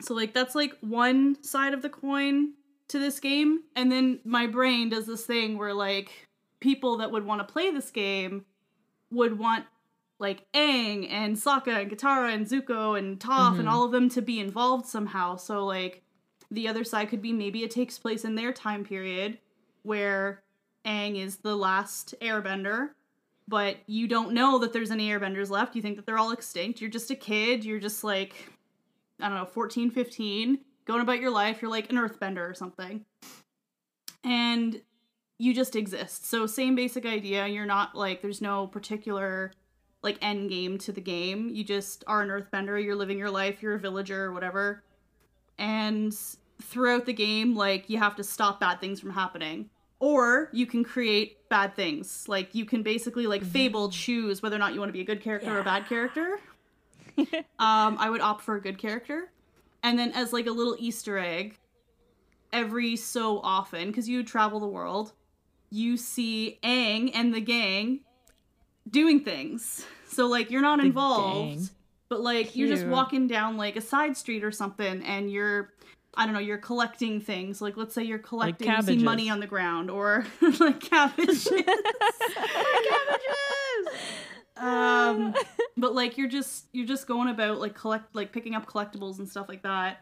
So 0.00 0.14
like 0.14 0.34
that's 0.34 0.54
like 0.54 0.76
one 0.80 1.42
side 1.44 1.74
of 1.74 1.82
the 1.82 1.88
coin 1.88 2.54
to 2.88 2.98
this 2.98 3.20
game. 3.20 3.60
And 3.76 3.92
then 3.92 4.18
my 4.24 4.46
brain 4.46 4.88
does 4.88 5.06
this 5.06 5.24
thing 5.24 5.56
where 5.56 5.74
like 5.74 6.10
people 6.60 6.96
that 6.96 7.12
would 7.12 7.24
want 7.24 7.46
to 7.46 7.52
play 7.52 7.70
this 7.70 7.90
game 7.90 8.44
would 9.12 9.38
want 9.38 9.66
like 10.18 10.50
Aang 10.52 11.10
and 11.10 11.36
Sokka 11.36 11.82
and 11.82 11.90
Katara 11.90 12.32
and 12.32 12.46
Zuko 12.46 12.98
and 12.98 13.20
Toph 13.20 13.50
and 13.50 13.60
mm-hmm. 13.60 13.68
all 13.68 13.84
of 13.84 13.92
them 13.92 14.08
to 14.10 14.22
be 14.22 14.40
involved 14.40 14.86
somehow. 14.86 15.36
So 15.36 15.64
like 15.64 16.02
the 16.50 16.68
other 16.68 16.84
side 16.84 17.08
could 17.08 17.22
be 17.22 17.32
maybe 17.32 17.62
it 17.62 17.70
takes 17.70 17.98
place 17.98 18.24
in 18.24 18.34
their 18.34 18.52
time 18.52 18.84
period 18.84 19.38
where 19.82 20.42
Aang 20.84 21.16
is 21.16 21.36
the 21.36 21.56
last 21.56 22.14
airbender, 22.20 22.90
but 23.48 23.76
you 23.86 24.08
don't 24.08 24.32
know 24.32 24.58
that 24.58 24.72
there's 24.72 24.90
any 24.90 25.08
airbenders 25.08 25.50
left. 25.50 25.76
You 25.76 25.82
think 25.82 25.96
that 25.96 26.06
they're 26.06 26.18
all 26.18 26.32
extinct. 26.32 26.80
You're 26.80 26.90
just 26.90 27.10
a 27.10 27.16
kid. 27.16 27.64
You're 27.64 27.80
just 27.80 28.04
like 28.04 28.34
I 29.20 29.28
don't 29.28 29.38
know, 29.38 29.46
14, 29.46 29.90
15, 29.90 30.58
going 30.84 31.00
about 31.00 31.20
your 31.20 31.30
life. 31.30 31.62
You're 31.62 31.70
like 31.70 31.90
an 31.90 31.96
earthbender 31.96 32.48
or 32.48 32.54
something. 32.54 33.04
And 34.22 34.82
you 35.38 35.54
just 35.54 35.76
exist. 35.76 36.26
So 36.26 36.46
same 36.46 36.74
basic 36.74 37.06
idea. 37.06 37.46
You're 37.46 37.66
not 37.66 37.94
like 37.94 38.22
there's 38.22 38.40
no 38.40 38.66
particular 38.66 39.52
like 40.02 40.18
end 40.22 40.50
game 40.50 40.78
to 40.78 40.92
the 40.92 41.00
game. 41.00 41.48
You 41.48 41.64
just 41.64 42.04
are 42.06 42.22
an 42.22 42.28
earthbender. 42.28 42.82
You're 42.82 42.94
living 42.94 43.18
your 43.18 43.30
life. 43.30 43.62
You're 43.62 43.74
a 43.74 43.78
villager 43.78 44.24
or 44.24 44.32
whatever. 44.32 44.82
And 45.58 46.16
throughout 46.62 47.06
the 47.06 47.12
game, 47.12 47.54
like 47.54 47.88
you 47.88 47.98
have 47.98 48.16
to 48.16 48.24
stop 48.24 48.60
bad 48.60 48.80
things 48.80 49.00
from 49.00 49.10
happening. 49.10 49.70
Or 49.98 50.50
you 50.52 50.66
can 50.66 50.84
create 50.84 51.48
bad 51.48 51.74
things. 51.74 52.26
Like 52.28 52.54
you 52.54 52.64
can 52.66 52.82
basically 52.82 53.26
like 53.26 53.42
Fable 53.42 53.88
choose 53.88 54.42
whether 54.42 54.56
or 54.56 54.58
not 54.58 54.74
you 54.74 54.80
want 54.80 54.90
to 54.90 54.92
be 54.92 55.00
a 55.00 55.04
good 55.04 55.22
character 55.22 55.56
or 55.56 55.60
a 55.60 55.64
bad 55.64 55.88
character. 55.88 56.38
um, 57.58 57.96
I 57.98 58.10
would 58.10 58.20
opt 58.20 58.42
for 58.42 58.56
a 58.56 58.60
good 58.60 58.78
character. 58.78 59.30
And 59.82 59.98
then 59.98 60.12
as 60.12 60.32
like 60.32 60.46
a 60.46 60.50
little 60.50 60.76
Easter 60.78 61.18
egg, 61.18 61.58
every 62.52 62.96
so 62.96 63.40
often, 63.40 63.88
because 63.88 64.08
you 64.08 64.22
travel 64.22 64.60
the 64.60 64.66
world, 64.66 65.12
you 65.70 65.96
see 65.96 66.58
Aang 66.62 67.10
and 67.14 67.34
the 67.34 67.40
gang 67.40 68.00
doing 68.90 69.20
things. 69.20 69.86
So 70.08 70.26
like 70.26 70.50
you're 70.50 70.62
not 70.62 70.80
involved, 70.80 71.58
gang. 71.58 71.68
But 72.08 72.20
like 72.20 72.54
you're 72.54 72.68
just 72.68 72.86
walking 72.86 73.26
down 73.26 73.56
like 73.56 73.76
a 73.76 73.80
side 73.80 74.16
street 74.16 74.44
or 74.44 74.52
something, 74.52 75.02
and 75.02 75.30
you're 75.30 75.72
I 76.16 76.24
don't 76.24 76.32
know, 76.32 76.40
you're 76.40 76.58
collecting 76.58 77.20
things. 77.20 77.60
Like 77.60 77.76
let's 77.76 77.94
say 77.94 78.02
you're 78.02 78.18
collecting 78.18 78.70
you 78.70 78.82
see 78.82 78.96
money 78.98 79.28
on 79.28 79.40
the 79.40 79.46
ground 79.46 79.90
or 79.90 80.24
like 80.60 80.80
cabbages. 80.80 81.48
um 84.56 85.34
but 85.76 85.94
like 85.94 86.16
you're 86.16 86.28
just 86.28 86.66
you're 86.72 86.86
just 86.86 87.06
going 87.06 87.28
about 87.28 87.58
like 87.58 87.74
collect 87.74 88.14
like 88.14 88.32
picking 88.32 88.54
up 88.54 88.66
collectibles 88.66 89.18
and 89.18 89.28
stuff 89.28 89.48
like 89.48 89.62
that. 89.62 90.00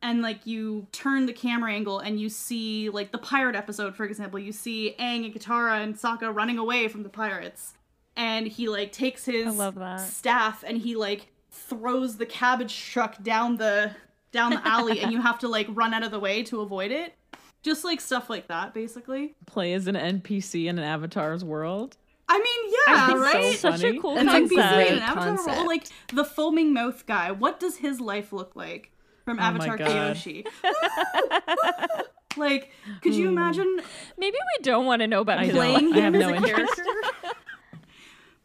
And 0.00 0.22
like 0.22 0.46
you 0.46 0.86
turn 0.92 1.26
the 1.26 1.32
camera 1.32 1.72
angle 1.72 1.98
and 1.98 2.20
you 2.20 2.28
see 2.28 2.88
like 2.90 3.10
the 3.10 3.18
pirate 3.18 3.56
episode 3.56 3.96
for 3.96 4.04
example. 4.04 4.38
You 4.38 4.52
see 4.52 4.94
Aang 5.00 5.24
and 5.24 5.34
Katara 5.34 5.82
and 5.82 5.96
Sokka 5.96 6.34
running 6.34 6.58
away 6.58 6.88
from 6.88 7.04
the 7.04 7.08
pirates 7.08 7.74
and 8.18 8.46
he 8.48 8.68
like 8.68 8.92
takes 8.92 9.24
his 9.24 9.46
I 9.46 9.50
love 9.50 9.76
that. 9.76 10.00
staff 10.00 10.64
and 10.66 10.76
he 10.76 10.96
like 10.96 11.28
throws 11.50 12.16
the 12.16 12.26
cabbage 12.26 12.76
truck 12.90 13.22
down 13.22 13.56
the 13.56 13.92
down 14.32 14.50
the 14.50 14.68
alley 14.68 15.00
and 15.00 15.12
you 15.12 15.22
have 15.22 15.38
to 15.38 15.48
like 15.48 15.66
run 15.70 15.94
out 15.94 16.02
of 16.02 16.10
the 16.10 16.20
way 16.20 16.42
to 16.42 16.60
avoid 16.60 16.90
it. 16.90 17.14
Just 17.62 17.84
like 17.84 18.00
stuff 18.00 18.28
like 18.28 18.48
that, 18.48 18.74
basically. 18.74 19.34
Play 19.46 19.72
as 19.72 19.86
an 19.86 19.94
NPC 19.94 20.66
in 20.66 20.78
an 20.78 20.84
avatar's 20.84 21.44
world. 21.44 21.96
I 22.28 22.38
mean, 22.38 22.74
yeah, 22.86 23.06
think 23.06 23.20
right? 23.20 23.58
so 23.58 23.70
Such 23.70 23.84
a 23.84 23.98
cool 23.98 24.14
That's 24.16 24.28
a 24.28 24.32
NPC 24.32 24.54
concept. 24.56 24.74
great 24.74 24.88
in 24.88 24.94
an 24.94 25.02
Avatar 25.02 25.46
world. 25.46 25.66
Like 25.66 25.86
the 26.12 26.24
foaming 26.24 26.74
mouth 26.74 27.06
guy. 27.06 27.30
What 27.30 27.58
does 27.58 27.78
his 27.78 28.00
life 28.00 28.32
look 28.32 28.54
like 28.54 28.92
from 29.24 29.38
Oh 29.38 29.42
Avatar 29.42 29.78
God. 29.78 29.88
Kyoshi? 29.88 30.46
like, 32.36 32.70
could 33.00 33.14
you 33.14 33.28
hmm. 33.28 33.38
imagine 33.38 33.80
Maybe 34.18 34.36
we 34.36 34.62
don't 34.62 34.86
want 34.86 35.00
to 35.00 35.06
know 35.06 35.20
about 35.20 35.38
I 35.38 35.46
his 35.46 35.54
don't. 35.54 35.74
playing 35.74 35.92
I 35.94 36.00
have 36.00 36.14
him 36.14 36.20
no 36.20 36.34
as 36.34 36.42
a 36.42 36.46
character? 36.46 36.84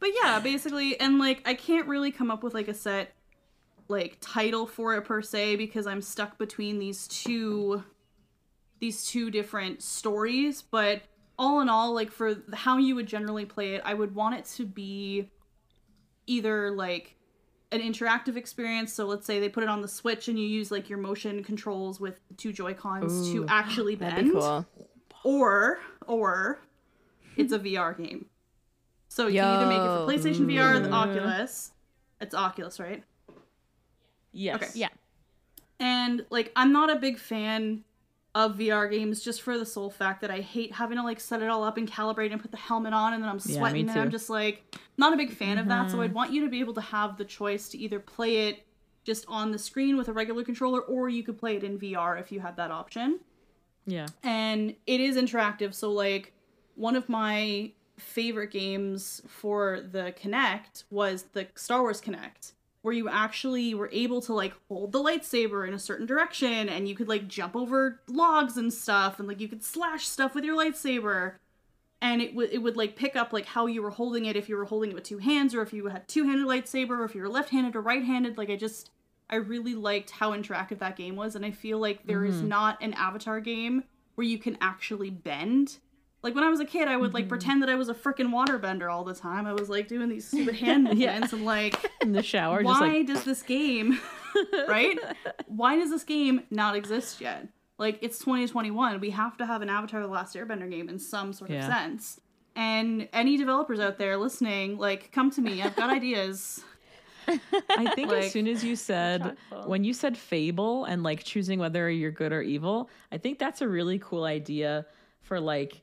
But 0.04 0.12
yeah, 0.22 0.38
basically, 0.38 1.00
and 1.00 1.18
like 1.18 1.40
I 1.46 1.54
can't 1.54 1.88
really 1.88 2.12
come 2.12 2.30
up 2.30 2.42
with 2.42 2.52
like 2.52 2.68
a 2.68 2.74
set 2.74 3.14
like 3.88 4.18
title 4.20 4.66
for 4.66 4.94
it 4.96 5.06
per 5.06 5.22
se 5.22 5.56
because 5.56 5.86
I'm 5.86 6.02
stuck 6.02 6.36
between 6.36 6.78
these 6.78 7.08
two 7.08 7.82
these 8.80 9.06
two 9.06 9.30
different 9.30 9.82
stories, 9.82 10.60
but 10.60 11.00
all 11.38 11.62
in 11.62 11.70
all 11.70 11.94
like 11.94 12.12
for 12.12 12.36
how 12.52 12.76
you 12.76 12.94
would 12.96 13.06
generally 13.06 13.46
play 13.46 13.76
it, 13.76 13.82
I 13.82 13.94
would 13.94 14.14
want 14.14 14.34
it 14.34 14.44
to 14.56 14.66
be 14.66 15.30
either 16.26 16.70
like 16.70 17.16
an 17.72 17.80
interactive 17.80 18.36
experience. 18.36 18.92
So 18.92 19.06
let's 19.06 19.24
say 19.24 19.40
they 19.40 19.48
put 19.48 19.62
it 19.62 19.70
on 19.70 19.80
the 19.80 19.88
Switch 19.88 20.28
and 20.28 20.38
you 20.38 20.46
use 20.46 20.70
like 20.70 20.90
your 20.90 20.98
motion 20.98 21.42
controls 21.42 21.98
with 21.98 22.20
two 22.36 22.52
Joy 22.52 22.74
Cons 22.74 23.32
to 23.32 23.46
actually 23.48 23.94
bend, 23.94 24.12
That'd 24.12 24.24
be 24.26 24.38
cool. 24.38 24.66
or 25.24 25.78
or 26.06 26.60
it's 27.38 27.54
a 27.54 27.58
VR 27.58 27.96
game. 27.96 28.26
So 29.14 29.28
you 29.28 29.40
can 29.40 29.48
either 29.48 29.66
make 29.66 29.78
it 29.78 30.24
for 30.24 30.28
PlayStation 30.28 30.46
VR, 30.46 30.74
or 30.74 30.80
the 30.80 30.90
Oculus. 30.90 31.70
It's 32.20 32.34
Oculus, 32.34 32.80
right? 32.80 33.04
Yes. 34.32 34.56
Okay. 34.56 34.66
Yeah. 34.74 34.88
And 35.78 36.26
like 36.30 36.50
I'm 36.56 36.72
not 36.72 36.90
a 36.90 36.96
big 36.96 37.18
fan 37.20 37.84
of 38.34 38.56
VR 38.56 38.90
games 38.90 39.22
just 39.22 39.42
for 39.42 39.56
the 39.56 39.64
sole 39.64 39.88
fact 39.90 40.20
that 40.22 40.32
I 40.32 40.40
hate 40.40 40.72
having 40.72 40.96
to 40.96 41.04
like 41.04 41.20
set 41.20 41.42
it 41.42 41.48
all 41.48 41.62
up 41.62 41.76
and 41.76 41.88
calibrate 41.88 42.32
and 42.32 42.40
put 42.42 42.50
the 42.50 42.56
helmet 42.56 42.92
on 42.92 43.12
and 43.12 43.22
then 43.22 43.30
I'm 43.30 43.38
Yeah, 43.44 43.58
sweating 43.58 43.88
and 43.88 44.00
I'm 44.00 44.10
just 44.10 44.28
like 44.28 44.64
not 44.98 45.12
a 45.12 45.16
big 45.16 45.30
fan 45.32 45.58
of 45.58 45.68
that. 45.68 45.92
So 45.92 46.02
I'd 46.02 46.12
want 46.12 46.32
you 46.32 46.42
to 46.42 46.48
be 46.50 46.58
able 46.58 46.74
to 46.74 46.80
have 46.80 47.16
the 47.16 47.24
choice 47.24 47.68
to 47.68 47.78
either 47.78 48.00
play 48.00 48.48
it 48.48 48.66
just 49.04 49.24
on 49.28 49.52
the 49.52 49.58
screen 49.60 49.96
with 49.96 50.08
a 50.08 50.12
regular 50.12 50.42
controller 50.42 50.80
or 50.80 51.08
you 51.08 51.22
could 51.22 51.38
play 51.38 51.54
it 51.54 51.62
in 51.62 51.78
VR 51.78 52.18
if 52.18 52.32
you 52.32 52.40
had 52.40 52.56
that 52.56 52.72
option 52.72 53.20
Yeah. 53.86 54.06
and 54.24 54.74
it 54.88 54.98
is 55.00 55.16
interactive 55.16 55.72
so 55.72 55.92
like 55.92 56.32
one 56.74 56.96
of 56.96 57.08
my 57.08 57.70
favorite 57.98 58.50
games 58.50 59.22
for 59.26 59.80
the 59.80 60.14
Kinect 60.20 60.84
was 60.90 61.24
the 61.32 61.46
Star 61.54 61.82
Wars 61.82 62.00
Kinect 62.00 62.52
where 62.84 62.92
you 62.92 63.08
actually 63.08 63.72
were 63.72 63.88
able 63.94 64.20
to 64.20 64.34
like 64.34 64.52
hold 64.68 64.92
the 64.92 65.02
lightsaber 65.02 65.66
in 65.66 65.72
a 65.72 65.78
certain 65.78 66.04
direction 66.04 66.68
and 66.68 66.86
you 66.86 66.94
could 66.94 67.08
like 67.08 67.26
jump 67.26 67.56
over 67.56 67.98
logs 68.08 68.58
and 68.58 68.70
stuff 68.70 69.18
and 69.18 69.26
like 69.26 69.40
you 69.40 69.48
could 69.48 69.64
slash 69.64 70.06
stuff 70.06 70.34
with 70.34 70.44
your 70.44 70.54
lightsaber. 70.54 71.32
And 72.02 72.20
it 72.20 72.34
would 72.34 72.50
it 72.52 72.58
would 72.58 72.76
like 72.76 72.94
pick 72.94 73.16
up 73.16 73.32
like 73.32 73.46
how 73.46 73.64
you 73.64 73.80
were 73.80 73.88
holding 73.88 74.26
it 74.26 74.36
if 74.36 74.50
you 74.50 74.56
were 74.56 74.66
holding 74.66 74.90
it 74.90 74.94
with 74.94 75.04
two 75.04 75.16
hands 75.16 75.54
or 75.54 75.62
if 75.62 75.72
you 75.72 75.86
had 75.86 76.06
two-handed 76.06 76.46
lightsaber 76.46 76.90
or 76.90 77.04
if 77.04 77.14
you 77.14 77.22
were 77.22 77.28
left-handed 77.30 77.74
or 77.74 77.80
right-handed. 77.80 78.36
Like 78.36 78.50
I 78.50 78.56
just 78.56 78.90
I 79.30 79.36
really 79.36 79.74
liked 79.74 80.10
how 80.10 80.32
interactive 80.32 80.80
that 80.80 80.96
game 80.96 81.16
was. 81.16 81.34
And 81.36 81.46
I 81.46 81.52
feel 81.52 81.78
like 81.78 82.06
there 82.06 82.26
is 82.26 82.36
mm-hmm. 82.36 82.48
not 82.48 82.82
an 82.82 82.92
avatar 82.92 83.40
game 83.40 83.84
where 84.14 84.26
you 84.26 84.36
can 84.36 84.58
actually 84.60 85.08
bend 85.08 85.78
like 86.24 86.34
when 86.34 86.42
I 86.42 86.48
was 86.48 86.58
a 86.58 86.64
kid, 86.64 86.88
I 86.88 86.96
would 86.96 87.12
like 87.12 87.24
mm-hmm. 87.24 87.28
pretend 87.28 87.62
that 87.62 87.68
I 87.68 87.74
was 87.74 87.90
a 87.90 87.94
freaking 87.94 88.30
waterbender 88.30 88.90
all 88.90 89.04
the 89.04 89.14
time. 89.14 89.46
I 89.46 89.52
was 89.52 89.68
like 89.68 89.88
doing 89.88 90.08
these 90.08 90.26
stupid 90.26 90.56
hand 90.56 90.84
movements 90.90 91.34
and 91.34 91.44
like, 91.44 91.92
In 92.00 92.12
the 92.12 92.22
shower, 92.22 92.62
why 92.62 92.72
just 92.72 92.80
like 92.80 93.06
does 93.06 93.24
this 93.24 93.42
game, 93.42 94.00
right? 94.68 94.98
Why 95.46 95.76
does 95.76 95.90
this 95.90 96.02
game 96.02 96.42
not 96.50 96.76
exist 96.76 97.20
yet? 97.20 97.46
Like 97.76 97.98
it's 98.00 98.18
2021. 98.20 99.00
We 99.00 99.10
have 99.10 99.36
to 99.36 99.44
have 99.44 99.60
an 99.60 99.68
Avatar: 99.68 100.00
The 100.00 100.08
Last 100.08 100.34
Airbender 100.34 100.68
game 100.70 100.88
in 100.88 100.98
some 100.98 101.34
sort 101.34 101.50
of 101.50 101.62
sense. 101.62 102.20
And 102.56 103.08
any 103.12 103.36
developers 103.36 103.80
out 103.80 103.98
there 103.98 104.16
listening, 104.16 104.78
like, 104.78 105.10
come 105.10 105.28
to 105.32 105.40
me. 105.40 105.60
I've 105.60 105.74
got 105.74 105.90
ideas. 105.90 106.62
I 107.26 107.92
think 107.96 108.10
Like- 108.10 108.24
as 108.24 108.32
soon 108.32 108.46
as 108.46 108.62
you 108.62 108.76
said 108.76 109.36
when 109.66 109.82
you 109.82 109.92
said 109.92 110.16
fable 110.16 110.84
and 110.84 111.02
like 111.02 111.24
choosing 111.24 111.58
whether 111.58 111.90
you're 111.90 112.12
good 112.12 112.32
or 112.32 112.40
evil, 112.40 112.88
I 113.12 113.18
think 113.18 113.38
that's 113.38 113.60
a 113.60 113.68
really 113.68 113.98
cool 113.98 114.24
idea 114.24 114.86
for 115.20 115.40
like 115.40 115.82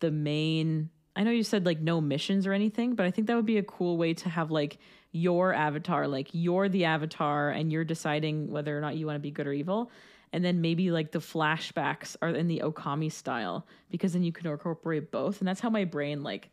the 0.00 0.10
main 0.10 0.90
I 1.16 1.22
know 1.22 1.30
you 1.30 1.42
said 1.42 1.64
like 1.64 1.80
no 1.80 2.00
missions 2.00 2.46
or 2.46 2.52
anything, 2.52 2.94
but 2.94 3.06
I 3.06 3.10
think 3.10 3.26
that 3.28 3.36
would 3.36 3.46
be 3.46 3.56
a 3.56 3.62
cool 3.62 3.96
way 3.96 4.12
to 4.12 4.28
have 4.28 4.50
like 4.50 4.76
your 5.12 5.54
avatar, 5.54 6.06
like 6.06 6.28
you're 6.32 6.68
the 6.68 6.84
avatar 6.84 7.48
and 7.48 7.72
you're 7.72 7.84
deciding 7.84 8.50
whether 8.50 8.76
or 8.76 8.82
not 8.82 8.96
you 8.96 9.06
want 9.06 9.16
to 9.16 9.20
be 9.20 9.30
good 9.30 9.46
or 9.46 9.52
evil. 9.54 9.90
And 10.34 10.44
then 10.44 10.60
maybe 10.60 10.90
like 10.90 11.12
the 11.12 11.20
flashbacks 11.20 12.16
are 12.20 12.28
in 12.28 12.48
the 12.48 12.60
Okami 12.62 13.10
style 13.10 13.66
because 13.90 14.12
then 14.12 14.22
you 14.22 14.32
can 14.32 14.46
incorporate 14.46 15.10
both. 15.10 15.40
And 15.40 15.48
that's 15.48 15.60
how 15.60 15.70
my 15.70 15.84
brain 15.84 16.22
like 16.22 16.50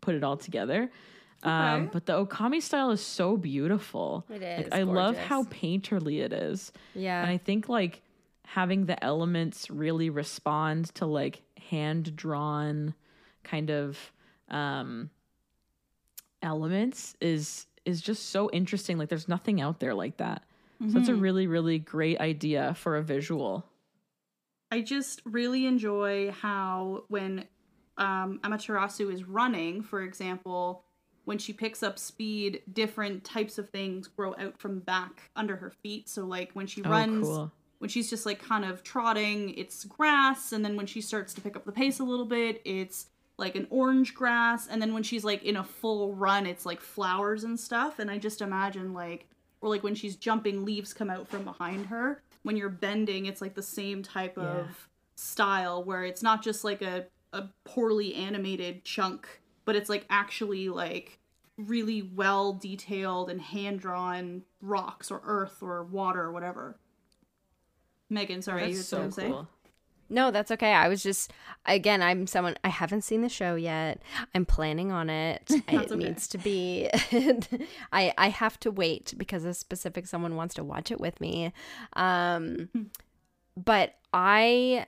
put 0.00 0.14
it 0.14 0.24
all 0.24 0.38
together. 0.38 0.90
Um, 1.42 1.90
but 1.92 2.06
the 2.06 2.24
Okami 2.24 2.62
style 2.62 2.90
is 2.90 3.02
so 3.02 3.36
beautiful. 3.36 4.24
It 4.30 4.40
Like, 4.70 4.80
I 4.80 4.82
love 4.84 5.16
how 5.16 5.44
painterly 5.44 6.22
it 6.22 6.32
is. 6.32 6.72
Yeah. 6.94 7.20
And 7.20 7.30
I 7.30 7.36
think 7.36 7.68
like 7.68 8.00
having 8.52 8.86
the 8.86 9.02
elements 9.04 9.70
really 9.70 10.10
respond 10.10 10.92
to 10.94 11.06
like 11.06 11.42
hand 11.70 12.16
drawn 12.16 12.94
kind 13.44 13.70
of 13.70 14.12
um 14.48 15.08
elements 16.42 17.14
is 17.20 17.66
is 17.84 18.00
just 18.00 18.30
so 18.30 18.50
interesting. 18.50 18.98
Like 18.98 19.08
there's 19.08 19.28
nothing 19.28 19.60
out 19.60 19.80
there 19.80 19.94
like 19.94 20.16
that. 20.18 20.42
So 20.90 20.98
it's 20.98 21.08
a 21.10 21.14
really, 21.14 21.46
really 21.46 21.78
great 21.78 22.18
idea 22.20 22.72
for 22.74 22.96
a 22.96 23.02
visual. 23.02 23.66
I 24.72 24.80
just 24.80 25.20
really 25.26 25.66
enjoy 25.66 26.30
how 26.30 27.04
when 27.08 27.44
um, 27.98 28.40
Amaterasu 28.42 29.12
is 29.12 29.24
running, 29.24 29.82
for 29.82 30.02
example, 30.02 30.84
when 31.26 31.36
she 31.36 31.52
picks 31.52 31.82
up 31.82 31.98
speed, 31.98 32.62
different 32.72 33.24
types 33.24 33.58
of 33.58 33.68
things 33.68 34.08
grow 34.08 34.34
out 34.38 34.58
from 34.58 34.78
back 34.80 35.30
under 35.36 35.56
her 35.56 35.70
feet. 35.70 36.08
So 36.08 36.24
like 36.24 36.52
when 36.54 36.66
she 36.66 36.82
Oh, 36.82 36.88
runs, 36.88 37.26
cool. 37.26 37.52
When 37.80 37.88
she's 37.90 38.08
just 38.08 38.26
like 38.26 38.40
kind 38.40 38.64
of 38.64 38.82
trotting, 38.82 39.54
it's 39.54 39.84
grass, 39.84 40.52
and 40.52 40.64
then 40.64 40.76
when 40.76 40.86
she 40.86 41.00
starts 41.00 41.34
to 41.34 41.40
pick 41.40 41.56
up 41.56 41.64
the 41.64 41.72
pace 41.72 41.98
a 41.98 42.04
little 42.04 42.26
bit, 42.26 42.62
it's 42.64 43.06
like 43.38 43.56
an 43.56 43.66
orange 43.70 44.14
grass, 44.14 44.68
and 44.68 44.80
then 44.80 44.94
when 44.94 45.02
she's 45.02 45.24
like 45.24 45.42
in 45.42 45.56
a 45.56 45.64
full 45.64 46.14
run, 46.14 46.46
it's 46.46 46.66
like 46.66 46.80
flowers 46.80 47.42
and 47.42 47.58
stuff. 47.58 47.98
And 47.98 48.10
I 48.10 48.18
just 48.18 48.42
imagine 48.42 48.92
like 48.92 49.26
or 49.60 49.68
like 49.68 49.82
when 49.82 49.94
she's 49.94 50.16
jumping, 50.16 50.64
leaves 50.64 50.92
come 50.92 51.10
out 51.10 51.28
from 51.28 51.44
behind 51.44 51.86
her. 51.86 52.22
When 52.42 52.56
you're 52.56 52.70
bending, 52.70 53.26
it's 53.26 53.40
like 53.40 53.54
the 53.54 53.62
same 53.62 54.02
type 54.02 54.38
of 54.38 54.88
style 55.16 55.84
where 55.84 56.04
it's 56.04 56.22
not 56.22 56.42
just 56.42 56.64
like 56.64 56.80
a, 56.80 57.06
a 57.32 57.44
poorly 57.64 58.14
animated 58.14 58.84
chunk, 58.84 59.28
but 59.64 59.76
it's 59.76 59.90
like 59.90 60.06
actually 60.08 60.68
like 60.70 61.18
really 61.58 62.02
well 62.02 62.54
detailed 62.54 63.28
and 63.28 63.40
hand 63.40 63.80
drawn 63.80 64.42
rocks 64.62 65.10
or 65.10 65.20
earth 65.24 65.62
or 65.62 65.84
water 65.84 66.22
or 66.22 66.32
whatever. 66.32 66.78
Megan, 68.10 68.42
sorry, 68.42 68.62
you 68.62 68.68
had 68.68 68.76
That's 68.76 68.88
so 68.88 68.96
something 68.96 69.10
to 69.10 69.14
say? 69.14 69.28
cool. 69.28 69.48
No, 70.12 70.32
that's 70.32 70.50
okay. 70.50 70.72
I 70.72 70.88
was 70.88 71.02
just 71.04 71.32
again, 71.64 72.02
I'm 72.02 72.26
someone 72.26 72.56
I 72.64 72.68
haven't 72.68 73.02
seen 73.02 73.22
the 73.22 73.28
show 73.28 73.54
yet. 73.54 74.02
I'm 74.34 74.44
planning 74.44 74.90
on 74.90 75.08
it. 75.08 75.44
it 75.48 75.62
okay. 75.72 75.94
needs 75.94 76.26
to 76.28 76.38
be 76.38 76.90
I 77.92 78.12
I 78.18 78.28
have 78.28 78.58
to 78.60 78.72
wait 78.72 79.14
because 79.16 79.44
a 79.44 79.54
specific 79.54 80.08
someone 80.08 80.34
wants 80.34 80.54
to 80.56 80.64
watch 80.64 80.90
it 80.90 81.00
with 81.00 81.20
me. 81.20 81.52
Um 81.94 82.68
but 83.56 83.94
I 84.12 84.84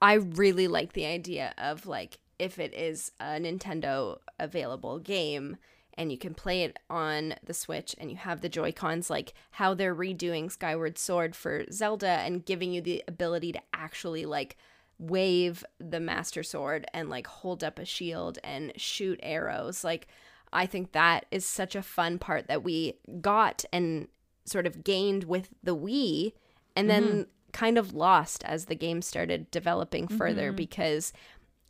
I 0.00 0.14
really 0.14 0.66
like 0.66 0.94
the 0.94 1.04
idea 1.04 1.52
of 1.58 1.86
like 1.86 2.18
if 2.38 2.58
it 2.58 2.72
is 2.74 3.12
a 3.20 3.38
Nintendo 3.38 4.18
available 4.38 4.98
game 4.98 5.58
and 5.96 6.10
you 6.10 6.18
can 6.18 6.34
play 6.34 6.62
it 6.62 6.78
on 6.90 7.34
the 7.44 7.54
Switch 7.54 7.94
and 7.98 8.10
you 8.10 8.16
have 8.16 8.40
the 8.40 8.48
Joy-Cons 8.48 9.10
like 9.10 9.34
how 9.52 9.74
they're 9.74 9.94
redoing 9.94 10.50
Skyward 10.50 10.98
Sword 10.98 11.34
for 11.34 11.64
Zelda 11.72 12.06
and 12.06 12.44
giving 12.44 12.72
you 12.72 12.80
the 12.80 13.02
ability 13.08 13.52
to 13.52 13.60
actually 13.72 14.24
like 14.26 14.56
wave 14.98 15.64
the 15.78 16.00
master 16.00 16.42
sword 16.42 16.86
and 16.94 17.10
like 17.10 17.26
hold 17.26 17.64
up 17.64 17.78
a 17.78 17.84
shield 17.84 18.38
and 18.44 18.72
shoot 18.76 19.18
arrows. 19.22 19.84
Like 19.84 20.06
I 20.52 20.66
think 20.66 20.92
that 20.92 21.26
is 21.30 21.44
such 21.44 21.74
a 21.74 21.82
fun 21.82 22.18
part 22.18 22.46
that 22.46 22.62
we 22.62 22.94
got 23.20 23.64
and 23.72 24.08
sort 24.44 24.66
of 24.66 24.84
gained 24.84 25.24
with 25.24 25.48
the 25.62 25.76
Wii 25.76 26.32
and 26.76 26.88
then 26.88 27.04
mm-hmm. 27.04 27.22
kind 27.52 27.78
of 27.78 27.94
lost 27.94 28.44
as 28.44 28.66
the 28.66 28.74
game 28.74 29.02
started 29.02 29.50
developing 29.50 30.06
further 30.06 30.48
mm-hmm. 30.48 30.56
because 30.56 31.12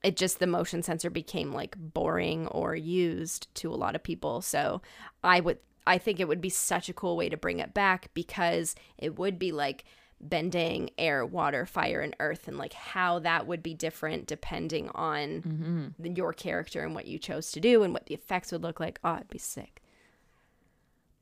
it 0.05 0.17
just 0.17 0.39
the 0.39 0.47
motion 0.47 0.83
sensor 0.83 1.11
became 1.11 1.53
like 1.53 1.75
boring 1.79 2.47
or 2.49 2.77
used 2.77 3.53
to 3.57 3.73
a 3.73 3.75
lot 3.75 3.97
of 3.97 4.03
people. 4.03 4.43
So 4.43 4.83
I 5.25 5.41
would 5.41 5.59
I 5.87 5.99
think 5.99 6.21
it 6.21 6.29
would 6.29 6.41
be 6.41 6.51
such 6.51 6.89
a 6.89 6.95
cool 6.95 7.17
way 7.17 7.29
to 7.31 7.37
bring 7.37 7.59
it 7.59 7.75
back 7.75 8.11
because 8.15 8.75
it 8.99 9.19
would 9.19 9.39
be 9.39 9.51
like 9.51 9.85
bending 10.21 10.91
air, 10.97 11.27
water, 11.27 11.67
fire, 11.67 12.01
and 12.01 12.15
earth, 12.21 12.49
and 12.49 12.57
like 12.59 12.75
how 12.75 13.19
that 13.21 13.47
would 13.47 13.63
be 13.63 13.75
different 13.75 14.27
depending 14.27 14.91
on 14.95 15.43
mm-hmm. 15.43 15.87
the- 15.99 16.11
your 16.11 16.33
character 16.33 16.83
and 16.83 16.95
what 16.95 17.07
you 17.07 17.19
chose 17.19 17.51
to 17.53 17.61
do 17.61 17.83
and 17.83 17.93
what 17.93 18.07
the 18.07 18.15
effects 18.15 18.53
would 18.53 18.63
look 18.63 18.81
like. 18.81 18.99
Oh, 19.03 19.17
it'd 19.17 19.29
be 19.29 19.39
sick. 19.39 19.83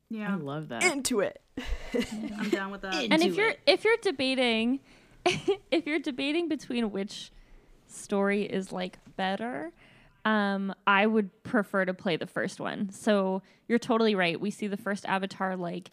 Yeah, 0.09 0.33
I 0.33 0.35
love 0.35 0.69
that. 0.69 0.83
Into 0.83 1.21
it. 1.21 1.41
I'm 1.93 2.49
down 2.49 2.71
with 2.71 2.81
that. 2.81 2.93
and 2.95 3.23
if 3.23 3.35
you're 3.35 3.53
if 3.65 3.83
you're 3.83 3.97
debating 4.01 4.81
if 5.25 5.87
you're 5.87 5.99
debating 5.99 6.49
between 6.49 6.91
which 6.91 7.31
story 7.93 8.43
is 8.43 8.71
like 8.71 8.97
better 9.15 9.71
um 10.25 10.73
i 10.87 11.05
would 11.05 11.29
prefer 11.43 11.83
to 11.85 11.93
play 11.93 12.15
the 12.15 12.27
first 12.27 12.59
one. 12.59 12.89
So 12.91 13.41
you're 13.67 13.79
totally 13.79 14.15
right. 14.15 14.39
We 14.39 14.51
see 14.51 14.67
the 14.67 14.77
first 14.77 15.05
avatar 15.05 15.55
like 15.55 15.91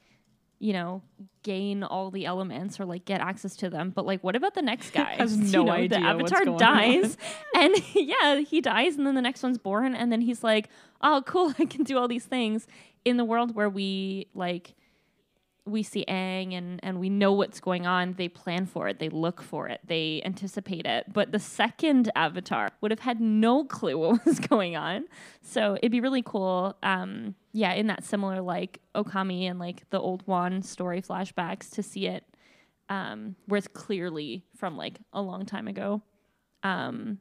you 0.61 0.73
know 0.75 1.03
gain 1.43 1.83
all 1.83 2.11
the 2.11 2.27
elements 2.27 2.79
or 2.79 2.85
like 2.85 3.05
get 3.07 3.21
access 3.21 3.57
to 3.57 3.71
them. 3.71 3.91
But 3.91 4.07
like 4.07 4.23
what 4.23 4.37
about 4.37 4.55
the 4.55 4.63
next 4.63 4.91
guy? 4.93 5.15
Has 5.17 5.37
You 5.37 5.53
no 5.53 5.65
know, 5.65 5.73
idea 5.73 6.01
the 6.01 6.17
what's 6.17 6.33
avatar 6.33 6.59
dies 6.59 7.17
and 7.57 7.75
yeah 7.95 8.41
he 8.41 8.61
dies 8.61 8.97
and 8.97 9.07
then 9.07 9.15
the 9.15 9.23
next 9.23 9.43
one's 9.43 9.59
born 9.59 9.95
and 9.95 10.13
then 10.13 10.21
he's 10.21 10.45
like 10.45 10.69
oh 11.01 11.23
cool 11.27 11.53
i 11.59 11.65
can 11.65 11.83
do 11.83 11.99
all 11.99 12.07
these 12.09 12.27
things. 12.27 12.67
In 13.05 13.17
the 13.17 13.25
world 13.25 13.55
where 13.55 13.71
we 13.71 14.29
like 14.35 14.75
we 15.67 15.83
see 15.83 16.05
Aang 16.09 16.55
and 16.57 16.81
and 16.83 16.99
we 16.99 17.09
know 17.09 17.33
what's 17.33 17.61
going 17.61 17.87
on. 17.87 18.15
They 18.15 18.29
plan 18.29 18.67
for 18.67 18.89
it. 18.89 18.99
They 18.99 19.09
look 19.09 19.43
for 19.43 19.69
it. 19.69 19.81
They 19.87 20.23
anticipate 20.25 20.87
it. 20.87 21.13
But 21.13 21.33
the 21.33 21.39
second 21.39 22.11
Avatar 22.15 22.71
would 22.81 22.91
have 22.91 23.01
had 23.01 23.21
no 23.21 23.65
clue 23.65 23.99
what 23.99 24.25
was 24.27 24.39
going 24.41 24.77
on. 24.77 25.05
So 25.43 25.75
it'd 25.75 25.93
be 25.93 26.01
really 26.01 26.23
cool. 26.23 26.77
Um, 26.83 27.35
yeah, 27.53 27.73
in 27.73 27.87
that 27.89 28.05
similar 28.05 28.41
like 28.41 28.81
Okami 28.95 29.51
and 29.51 29.59
like 29.59 29.89
the 29.91 30.01
old 30.01 30.27
Wan 30.27 30.63
story 30.63 31.03
flashbacks 31.03 31.71
to 31.73 31.83
see 31.83 32.07
it, 32.07 32.25
um, 32.89 33.37
where 33.47 33.59
it's 33.59 33.69
clearly 33.69 34.45
from 34.57 34.77
like 34.77 34.99
a 35.13 35.23
long 35.23 35.47
time 35.47 35.69
ago. 35.69 36.03
Um, 36.63 37.19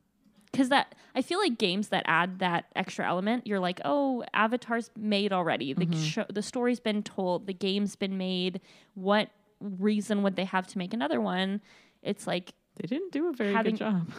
because 0.52 0.70
that 0.70 0.96
I 1.16 1.22
feel 1.22 1.40
like 1.40 1.58
games 1.58 1.90
that 1.90 2.04
add 2.08 2.40
that 2.40 2.66
extra 2.76 3.08
element, 3.08 3.48
you're 3.48 3.60
like, 3.60 3.82
oh, 3.86 4.24
Avatar's 4.34 4.90
made 4.98 5.34
already. 5.34 5.74
The 5.74 5.86
mm-hmm. 5.86 6.02
show, 6.02 6.26
the 6.30 6.42
story's 6.42 6.80
been 6.80 7.04
told, 7.04 7.48
the 7.48 7.54
game's 7.54 7.96
been 7.96 8.18
made. 8.18 8.62
What 8.94 9.30
reason 9.60 10.24
would 10.24 10.36
they 10.36 10.46
have 10.46 10.68
to 10.68 10.78
make 10.78 10.94
another 10.94 11.20
one? 11.22 11.62
It's 12.02 12.28
like, 12.28 12.54
They 12.78 12.88
didn't 12.88 13.12
do 13.12 13.30
a 13.30 13.34
very 13.34 13.54
Having- 13.54 13.76
good 13.76 13.80
job. 13.80 14.12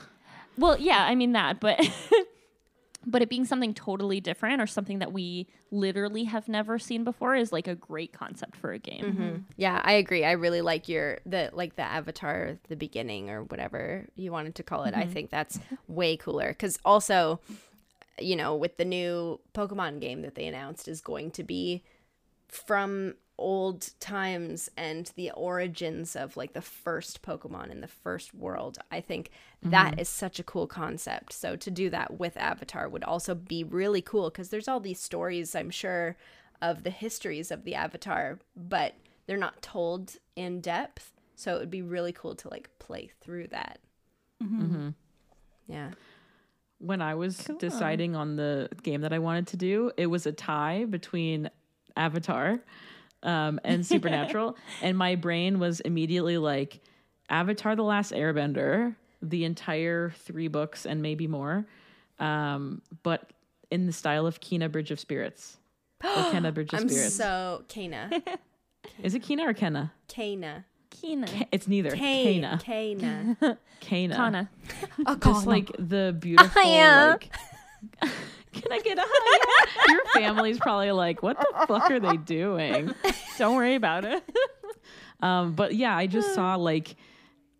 well, 0.58 0.78
yeah, 0.78 1.04
I 1.04 1.14
mean 1.14 1.32
that, 1.32 1.60
but 1.60 1.80
but 3.06 3.22
it 3.22 3.30
being 3.30 3.44
something 3.44 3.72
totally 3.72 4.20
different 4.20 4.60
or 4.60 4.66
something 4.66 4.98
that 4.98 5.12
we 5.12 5.46
literally 5.70 6.24
have 6.24 6.48
never 6.48 6.78
seen 6.78 7.02
before 7.02 7.34
is 7.34 7.52
like 7.52 7.66
a 7.66 7.74
great 7.74 8.12
concept 8.12 8.56
for 8.56 8.72
a 8.72 8.78
game. 8.78 9.04
Mm-hmm. 9.04 9.36
Yeah, 9.56 9.80
I 9.82 9.92
agree. 9.92 10.24
I 10.24 10.32
really 10.32 10.60
like 10.60 10.88
your 10.88 11.18
the 11.24 11.50
like 11.52 11.76
the 11.76 11.82
avatar, 11.82 12.58
the 12.68 12.76
beginning 12.76 13.30
or 13.30 13.44
whatever 13.44 14.06
you 14.16 14.32
wanted 14.32 14.54
to 14.56 14.62
call 14.62 14.84
it. 14.84 14.94
I 14.94 15.02
mm-hmm. 15.02 15.12
think 15.12 15.30
that's 15.30 15.58
way 15.88 16.16
cooler 16.16 16.48
because 16.48 16.78
also, 16.84 17.40
you 18.18 18.36
know, 18.36 18.54
with 18.54 18.76
the 18.76 18.84
new 18.84 19.40
Pokemon 19.54 20.00
game 20.00 20.22
that 20.22 20.34
they 20.34 20.46
announced 20.46 20.86
is 20.86 21.00
going 21.00 21.30
to 21.32 21.42
be 21.42 21.82
from 22.48 23.14
old 23.40 23.90
times 23.98 24.70
and 24.76 25.10
the 25.16 25.30
origins 25.32 26.14
of 26.14 26.36
like 26.36 26.52
the 26.52 26.60
first 26.60 27.22
Pokemon 27.22 27.70
in 27.70 27.80
the 27.80 27.88
first 27.88 28.34
world. 28.34 28.78
I 28.92 29.00
think 29.00 29.30
that 29.62 29.92
mm-hmm. 29.92 30.00
is 30.00 30.08
such 30.08 30.38
a 30.38 30.44
cool 30.44 30.66
concept. 30.66 31.32
So 31.32 31.56
to 31.56 31.70
do 31.70 31.90
that 31.90 32.18
with 32.20 32.36
Avatar 32.36 32.88
would 32.88 33.02
also 33.02 33.34
be 33.34 33.64
really 33.64 34.02
cool 34.02 34.30
because 34.30 34.50
there's 34.50 34.68
all 34.68 34.78
these 34.78 35.00
stories, 35.00 35.54
I'm 35.56 35.70
sure, 35.70 36.16
of 36.62 36.84
the 36.84 36.90
histories 36.90 37.50
of 37.50 37.64
the 37.64 37.74
Avatar, 37.74 38.38
but 38.54 38.94
they're 39.26 39.36
not 39.36 39.62
told 39.62 40.16
in 40.36 40.60
depth. 40.60 41.12
So 41.34 41.56
it 41.56 41.60
would 41.60 41.70
be 41.70 41.82
really 41.82 42.12
cool 42.12 42.34
to 42.36 42.48
like 42.50 42.68
play 42.78 43.10
through 43.20 43.48
that. 43.48 43.80
Mm-hmm. 44.42 44.62
Mm-hmm. 44.62 44.88
Yeah. 45.66 45.90
when 46.78 47.00
I 47.00 47.14
was 47.14 47.48
deciding 47.58 48.16
on 48.16 48.36
the 48.36 48.68
game 48.82 49.02
that 49.02 49.12
I 49.12 49.18
wanted 49.18 49.46
to 49.48 49.56
do, 49.56 49.92
it 49.96 50.06
was 50.06 50.26
a 50.26 50.32
tie 50.32 50.84
between 50.84 51.48
Avatar 51.96 52.60
um, 53.22 53.60
and 53.64 53.84
Supernatural, 53.86 54.56
and 54.82 54.96
my 54.96 55.14
brain 55.16 55.58
was 55.58 55.80
immediately 55.80 56.38
like 56.38 56.80
Avatar: 57.28 57.76
The 57.76 57.82
Last 57.82 58.12
Airbender, 58.12 58.94
the 59.22 59.44
entire 59.44 60.10
three 60.10 60.48
books 60.48 60.86
and 60.86 61.02
maybe 61.02 61.26
more, 61.26 61.66
um, 62.18 62.82
but 63.02 63.30
in 63.70 63.86
the 63.86 63.92
style 63.92 64.26
of 64.26 64.40
Kina 64.40 64.68
Bridge 64.68 64.90
of 64.90 64.98
Spirits. 65.00 65.56
Or 66.04 66.30
Kenna 66.32 66.50
Bridge 66.50 66.72
of 66.72 66.80
I'm 66.80 66.88
Spirits. 66.88 67.14
so 67.14 67.62
Kena. 67.68 68.22
Is 69.02 69.14
it 69.14 69.20
Kina 69.20 69.46
or 69.46 69.52
Kenna? 69.52 69.92
Kena. 70.08 70.64
Kina. 70.88 71.26
It's 71.52 71.68
neither. 71.68 71.90
Kane. 71.90 72.42
Kena. 72.42 72.62
Kena. 72.62 73.58
Kana. 73.80 74.14
Kana. 74.16 75.16
Just 75.22 75.46
like 75.46 75.70
the 75.78 76.16
beautiful 76.18 76.62
Hiya. 76.62 77.18
like 77.20 78.10
Can 78.52 78.72
I 78.72 78.80
get 78.80 78.98
a 78.98 79.02
hiya? 79.02 79.92
Your 79.94 80.04
family's 80.14 80.58
probably 80.58 80.90
like, 80.92 81.22
what 81.22 81.38
the 81.38 81.66
fuck 81.66 81.90
are 81.90 82.00
they 82.00 82.16
doing? 82.16 82.92
Don't 83.38 83.56
worry 83.56 83.74
about 83.74 84.04
it. 84.04 84.22
Um, 85.22 85.52
but 85.52 85.74
yeah, 85.74 85.94
I 85.94 86.06
just 86.06 86.34
saw 86.34 86.54
like 86.70 86.96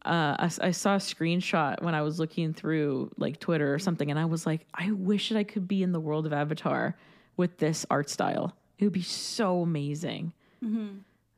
uh, 0.07 0.35
I, 0.39 0.51
I 0.63 0.71
saw 0.71 0.95
a 0.95 0.99
screenshot 0.99 1.83
when 1.83 1.95
I 1.95 2.01
was 2.01 2.19
looking 2.19 2.55
through 2.55 3.11
like 3.19 3.39
Twitter 3.39 3.75
or 3.75 3.79
something, 3.79 4.11
and 4.11 4.19
I 4.19 4.25
was 4.25 4.47
like, 4.47 4.67
I 4.73 4.91
wish 4.93 5.29
that 5.29 5.37
I 5.37 5.45
could 5.45 5.69
be 5.69 5.83
in 5.83 5.93
the 5.93 6.01
world 6.01 6.25
of 6.25 6.33
Avatar 6.33 6.97
with 7.37 7.59
this 7.59 7.85
art 7.91 8.09
style. 8.09 8.57
It 8.79 8.85
would 8.85 8.95
be 8.95 9.03
so 9.03 9.61
amazing. 9.61 10.33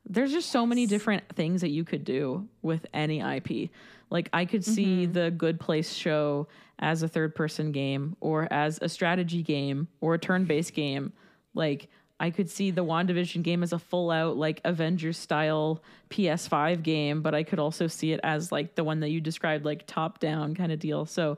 There's 0.09 0.31
just 0.31 0.49
so 0.49 0.65
many 0.65 0.85
different 0.85 1.23
things 1.35 1.59
that 1.61 1.69
you 1.71 1.83
could 1.83 2.05
do 2.05 2.47
with 2.61 2.85
any 2.93 3.19
IP. 3.19 3.69
Like 4.09 4.29
I 4.31 4.45
could 4.45 4.63
see 4.63 5.05
the 5.05 5.29
Good 5.31 5.59
Place 5.59 5.91
show 5.93 6.47
as 6.79 7.03
a 7.03 7.07
third 7.07 7.35
person 7.35 7.71
game 7.71 8.15
or 8.19 8.47
as 8.51 8.79
a 8.81 8.89
strategy 8.89 9.41
game 9.41 9.87
or 10.01 10.15
a 10.15 10.19
turn 10.19 10.45
based 10.45 10.73
game. 10.73 11.13
Like 11.53 11.87
I 12.19 12.29
could 12.29 12.49
see 12.49 12.71
the 12.71 12.83
WandaVision 12.85 13.43
game 13.43 13.63
as 13.63 13.73
a 13.73 13.79
full 13.79 14.09
out 14.09 14.37
like 14.37 14.61
Avengers 14.63 15.17
style 15.17 15.81
PS5 16.09 16.83
game, 16.83 17.21
but 17.21 17.35
I 17.35 17.43
could 17.43 17.59
also 17.59 17.87
see 17.87 18.13
it 18.13 18.19
as 18.23 18.51
like 18.51 18.75
the 18.75 18.83
one 18.83 19.01
that 19.01 19.09
you 19.09 19.19
described, 19.19 19.65
like 19.65 19.85
top 19.87 20.19
down 20.19 20.55
kind 20.55 20.71
of 20.71 20.79
deal. 20.79 21.05
So 21.05 21.37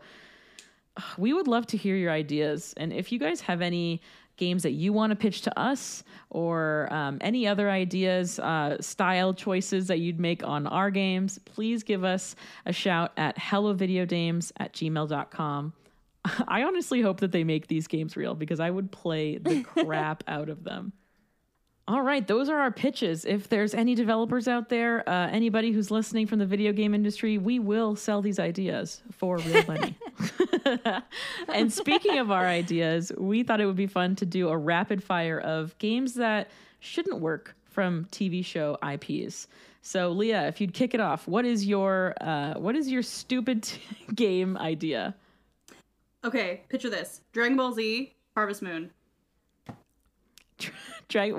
we 1.17 1.33
would 1.33 1.47
love 1.47 1.67
to 1.67 1.77
hear 1.77 1.95
your 1.95 2.11
ideas. 2.11 2.73
And 2.77 2.93
if 2.93 3.11
you 3.11 3.19
guys 3.19 3.41
have 3.41 3.61
any 3.61 4.01
games 4.37 4.63
that 4.63 4.71
you 4.71 4.93
want 4.93 5.11
to 5.11 5.15
pitch 5.15 5.41
to 5.41 5.59
us 5.59 6.03
or 6.29 6.87
um, 6.91 7.17
any 7.21 7.47
other 7.47 7.69
ideas, 7.69 8.39
uh, 8.39 8.77
style 8.81 9.33
choices 9.33 9.87
that 9.87 9.99
you'd 9.99 10.19
make 10.19 10.43
on 10.43 10.67
our 10.67 10.91
games, 10.91 11.39
please 11.45 11.83
give 11.83 12.03
us 12.03 12.35
a 12.65 12.73
shout 12.73 13.11
at 13.17 13.37
hellovideogames 13.37 14.51
at 14.57 14.73
gmail.com. 14.73 15.73
I 16.47 16.63
honestly 16.63 17.01
hope 17.01 17.19
that 17.19 17.31
they 17.31 17.43
make 17.43 17.67
these 17.67 17.87
games 17.87 18.17
real 18.17 18.35
because 18.35 18.59
I 18.59 18.69
would 18.69 18.91
play 18.91 19.37
the 19.37 19.63
crap 19.63 20.23
out 20.27 20.49
of 20.49 20.63
them. 20.63 20.93
All 21.87 22.01
right, 22.01 22.25
those 22.25 22.49
are 22.49 22.57
our 22.57 22.71
pitches. 22.71 23.25
If 23.25 23.47
there's 23.47 23.75
any 23.75 23.93
developers 23.93 24.47
out 24.47 24.69
there, 24.69 25.07
uh, 25.07 25.27
anybody 25.29 25.71
who's 25.71 25.91
listening 25.91 26.25
from 26.25 26.39
the 26.39 26.45
video 26.45 26.73
game 26.73 26.95
industry, 26.95 27.37
we 27.37 27.59
will 27.59 27.95
sell 27.95 28.23
these 28.23 28.39
ideas 28.39 29.03
for 29.11 29.37
real 29.37 29.63
money. 29.67 29.95
and 31.53 31.71
speaking 31.71 32.17
of 32.17 32.31
our 32.31 32.45
ideas, 32.45 33.11
we 33.17 33.43
thought 33.43 33.61
it 33.61 33.65
would 33.65 33.75
be 33.75 33.87
fun 33.87 34.15
to 34.15 34.25
do 34.25 34.49
a 34.49 34.57
rapid 34.57 35.03
fire 35.03 35.39
of 35.39 35.77
games 35.77 36.15
that 36.15 36.49
shouldn't 36.79 37.19
work 37.19 37.55
from 37.65 38.05
TV 38.05 38.43
show 38.43 38.77
IPs. 38.83 39.47
So, 39.81 40.09
Leah, 40.09 40.47
if 40.47 40.59
you'd 40.59 40.73
kick 40.73 40.93
it 40.95 40.99
off, 40.99 41.27
what 41.27 41.45
is 41.45 41.65
your 41.65 42.15
uh, 42.19 42.55
what 42.55 42.75
is 42.75 42.89
your 42.89 43.03
stupid 43.03 43.69
game 44.15 44.57
idea? 44.57 45.13
Okay, 46.23 46.63
picture 46.69 46.89
this: 46.89 47.21
Dragon 47.31 47.55
Ball 47.55 47.73
Z, 47.73 48.15
Harvest 48.35 48.63
Moon. 48.63 48.89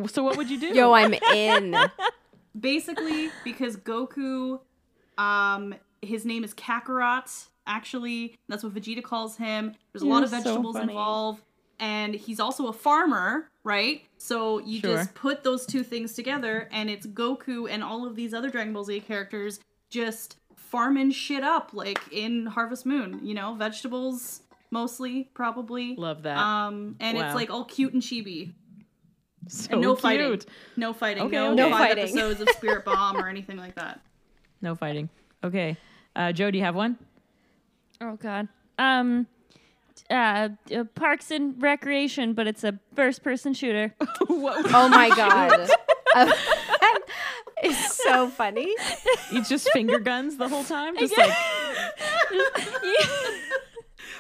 So, 0.09 0.23
what 0.23 0.37
would 0.37 0.49
you 0.49 0.61
do? 0.61 0.69
Yo, 0.69 0.93
I'm 0.93 1.13
in. 1.35 1.77
Basically, 2.59 3.31
because 3.45 3.77
Goku, 3.77 4.61
um, 5.19 5.75
his 6.01 6.25
name 6.25 6.45
is 6.45 6.55
Kakarot. 6.55 7.47
Actually, 7.67 8.37
that's 8.49 8.63
what 8.63 8.73
Vegeta 8.75 9.03
calls 9.03 9.37
him. 9.37 9.75
There's 9.93 10.03
a 10.03 10.07
lot 10.07 10.23
of 10.23 10.31
You're 10.31 10.41
so 10.41 10.45
vegetables 10.51 10.77
involved, 10.77 11.43
and 11.81 12.15
he's 12.15 12.39
also 12.41 12.69
a 12.69 12.73
farmer, 12.73 13.51
right? 13.65 14.03
So 14.19 14.61
you 14.61 14.81
Sure. 14.81 14.97
just 14.97 15.15
put 15.15 15.43
those 15.43 15.67
two 15.67 15.83
things 15.83 16.13
together, 16.15 16.69
and 16.73 16.89
it's 16.89 17.07
Goku 17.07 17.69
and 17.69 17.83
all 17.83 18.07
of 18.07 18.15
these 18.15 18.33
other 18.33 18.49
Dragon 18.49 18.73
Ball 18.73 18.85
Z 18.85 19.01
characters 19.01 19.59
just 19.91 20.37
farming 20.55 21.11
shit 21.11 21.43
up, 21.43 21.71
like 21.75 22.01
in 22.13 22.47
Harvest 22.47 22.87
Moon. 22.87 23.21
You 23.25 23.35
know, 23.35 23.55
vegetables 23.55 24.43
mostly, 24.71 25.29
probably. 25.35 25.97
Love 25.97 26.23
that. 26.23 26.39
Um, 26.39 26.97
and 27.01 27.19
Wow. 27.19 27.27
it's 27.27 27.35
like 27.35 27.51
all 27.51 27.65
cute 27.65 27.93
and 27.93 28.03
chibi. 28.03 28.53
So 29.49 29.69
And 29.73 29.81
no 29.83 29.95
cute. 29.95 30.01
fighting. 30.03 30.41
No 30.77 30.93
fighting. 30.93 31.23
Okay, 31.25 31.37
no, 31.37 31.47
okay. 31.53 31.55
No 31.57 31.71
five 31.71 31.79
fighting. 31.91 32.05
episodes 32.05 32.41
of 32.41 32.49
Spirit 32.51 32.85
Bomb 32.87 33.17
or 33.17 33.29
anything 33.29 33.57
like 33.57 33.75
that. 33.77 34.01
No 34.63 34.75
fighting. 34.75 35.09
Okay. 35.45 35.77
Uh, 36.15 36.33
Joe, 36.33 36.51
do 36.51 36.59
you 36.59 36.65
have 36.65 36.75
one? 36.75 36.99
Oh 38.01 38.17
God. 38.17 38.49
Um, 38.79 39.27
uh, 40.11 40.49
uh, 40.75 40.85
Parks 40.95 41.31
and 41.31 41.61
Recreation, 41.63 42.33
but 42.35 42.47
it's 42.47 42.63
a 42.65 42.79
first-person 42.95 43.55
shooter. 43.55 43.95
Oh 44.29 44.89
my 44.89 45.09
god. 45.11 45.69
It's 47.63 48.03
so 48.05 48.29
funny. 48.29 48.75
It's 49.33 49.49
just 49.49 49.69
finger 49.71 49.99
guns 49.99 50.37
the 50.37 50.49
whole 50.49 50.63
time. 50.65 50.97
Just 50.99 51.17
like, 51.17 51.33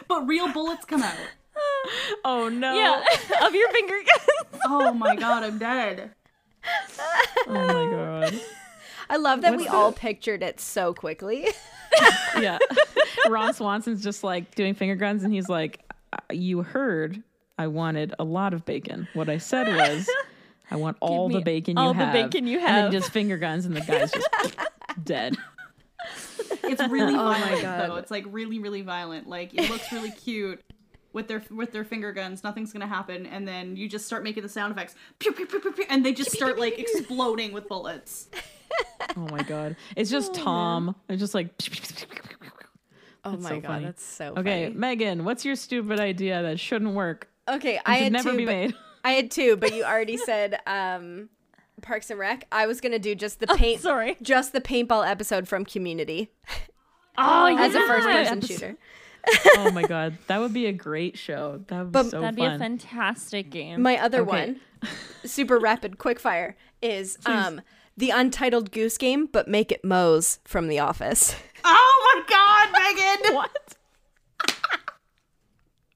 But 0.09 0.27
real 0.27 0.53
bullets 0.53 0.85
come 0.85 1.03
out. 1.03 1.15
Oh 2.25 2.49
no. 2.49 2.75
yeah, 2.75 3.03
of 3.47 3.55
your 3.55 3.71
finger 3.71 3.95
guns. 3.97 4.63
Oh 4.69 4.93
my 4.93 5.15
god, 5.17 5.43
I'm 5.45 5.59
dead. 5.59 6.11
Oh 7.47 7.53
my 7.53 7.97
god. 8.31 8.41
I 9.09 9.17
love 9.19 9.43
that 9.43 9.53
What's 9.53 9.63
we 9.63 9.69
the- 9.69 9.75
all 9.75 9.93
pictured 9.93 10.43
it 10.43 10.59
so 10.59 10.93
quickly. 10.93 11.47
Yeah. 12.41 12.59
Ron 13.29 13.55
Swanson's 13.55 14.03
just 14.03 14.25
like 14.25 14.55
doing 14.57 14.75
finger 14.75 14.97
guns, 14.97 15.23
and 15.23 15.33
he's 15.33 15.49
like, 15.49 15.81
"Uh, 16.13 16.17
"You 16.33 16.63
heard 16.63 17.23
I 17.59 17.69
wanted 17.69 18.15
a 18.19 18.25
lot 18.25 18.53
of 18.53 18.65
bacon. 18.65 19.07
What 19.15 19.29
I 19.29 19.39
said 19.39 19.69
was, 19.69 20.11
I 20.71 20.77
want 20.77 20.97
all 21.01 21.29
the 21.29 21.39
me 21.39 21.45
bacon 21.45 21.77
you 21.77 21.83
have. 21.85 21.87
all 22.01 22.07
the 22.07 22.13
bacon 22.13 22.47
you 22.49 22.59
have. 22.59 22.69
And 22.69 22.85
then 22.93 23.01
just 23.01 23.13
finger 23.13 23.39
guns, 23.39 23.65
and 23.65 23.77
the 23.77 23.81
guy's 23.81 24.11
just 24.11 24.29
dead. 25.05 25.37
It's 26.65 26.83
really 26.89 27.15
Oh 27.15 27.25
my 27.29 27.39
violent 27.39 27.63
God. 27.63 27.91
though. 27.91 27.97
It's 27.97 28.11
like 28.11 28.25
really, 28.29 28.59
really 28.59 28.83
violent. 28.83 29.29
Like 29.29 29.55
it 29.55 29.71
looks 29.71 29.91
really 29.93 30.11
cute 30.11 30.61
with 31.17 31.27
their 31.27 31.43
with 31.51 31.73
their 31.73 31.83
finger 31.85 32.13
guns. 32.13 32.45
Nothing's 32.45 32.73
gonna 32.73 32.87
happen, 32.87 33.27
and 33.27 33.49
then 33.49 33.77
you 33.77 33.89
just 33.89 34.07
start 34.07 34.23
making 34.23 34.45
the 34.45 34.49
sound 34.49 34.71
effects, 34.73 34.95
pew 35.19 35.33
pew 35.33 35.47
pew 35.47 35.59
pew, 35.59 35.73
pew 35.73 35.85
and 35.91 36.07
they 36.07 36.13
just 36.13 36.31
start 36.31 36.61
like 36.61 36.79
exploding 36.79 37.53
with 37.53 37.67
bullets. 37.69 38.29
Oh 39.17 39.27
my 39.31 39.43
god. 39.43 39.75
It's 39.97 40.11
just 40.11 40.35
Tom. 40.35 40.95
It's 41.09 41.19
just 41.21 41.35
like. 41.35 41.49
Oh 43.25 43.33
That's 43.33 43.43
my 43.43 43.49
so 43.51 43.61
god, 43.61 43.67
funny. 43.69 43.85
that's 43.87 44.05
so 44.05 44.35
Okay, 44.37 44.67
funny. 44.67 44.77
Megan, 44.79 45.25
what's 45.25 45.45
your 45.45 45.57
stupid 45.57 45.99
idea 45.99 46.43
that 46.43 46.61
shouldn't 46.61 46.95
work? 46.95 47.29
Okay, 47.49 47.81
I 47.85 47.97
should 47.97 48.03
had 48.05 48.13
never 48.13 48.31
two, 48.31 48.37
be 48.37 48.45
but- 48.45 48.53
made. 48.53 48.75
I 49.05 49.13
had 49.13 49.31
two, 49.31 49.57
but 49.57 49.73
you 49.75 49.85
already 49.85 50.17
said 50.17 50.59
um, 50.67 51.29
Parks 51.81 52.11
and 52.11 52.19
Rec. 52.19 52.47
I 52.53 52.67
was 52.67 52.81
gonna 52.81 52.99
do 52.99 53.15
just 53.15 53.41
the 53.41 53.47
paint, 53.49 53.81
sorry. 53.81 54.17
just 54.23 54.53
the 54.53 54.61
paintball 54.61 55.09
episode 55.09 55.47
from 55.49 55.65
Community 55.65 56.31
Oh, 57.19 57.47
yeah. 57.47 57.63
as 57.63 57.75
a 57.75 57.81
first-person 57.81 58.41
shooter. 58.43 58.77
Oh 59.57 59.71
my 59.73 59.83
god, 59.83 60.19
that 60.29 60.39
would 60.41 60.53
be 60.53 60.67
a 60.67 60.73
great 60.73 61.19
show. 61.19 61.63
That 61.69 61.79
would 61.79 61.87
be 61.89 61.93
But 61.93 62.11
so 62.11 62.21
That'd 62.21 62.37
be 62.37 62.45
a 62.45 62.59
fantastic 62.59 63.51
game. 63.51 63.83
My 63.83 63.99
other 63.99 64.21
Okay. 64.21 64.57
one, 64.83 64.91
super 65.25 65.59
rapid 65.59 65.99
quickfire, 65.99 66.55
is 66.83 67.19
um, 67.27 67.61
the 67.97 68.11
Untitled 68.11 68.71
Goose 68.71 68.99
Game, 68.99 69.27
but 69.27 69.49
make 69.49 69.73
it 69.73 69.85
Mose 69.85 70.39
from 70.45 70.69
The 70.69 70.79
Office. 70.79 71.35
Oh 71.69 72.15
my 72.15 72.23
god, 72.29 73.19
Megan! 73.21 73.35
what? 73.35 73.75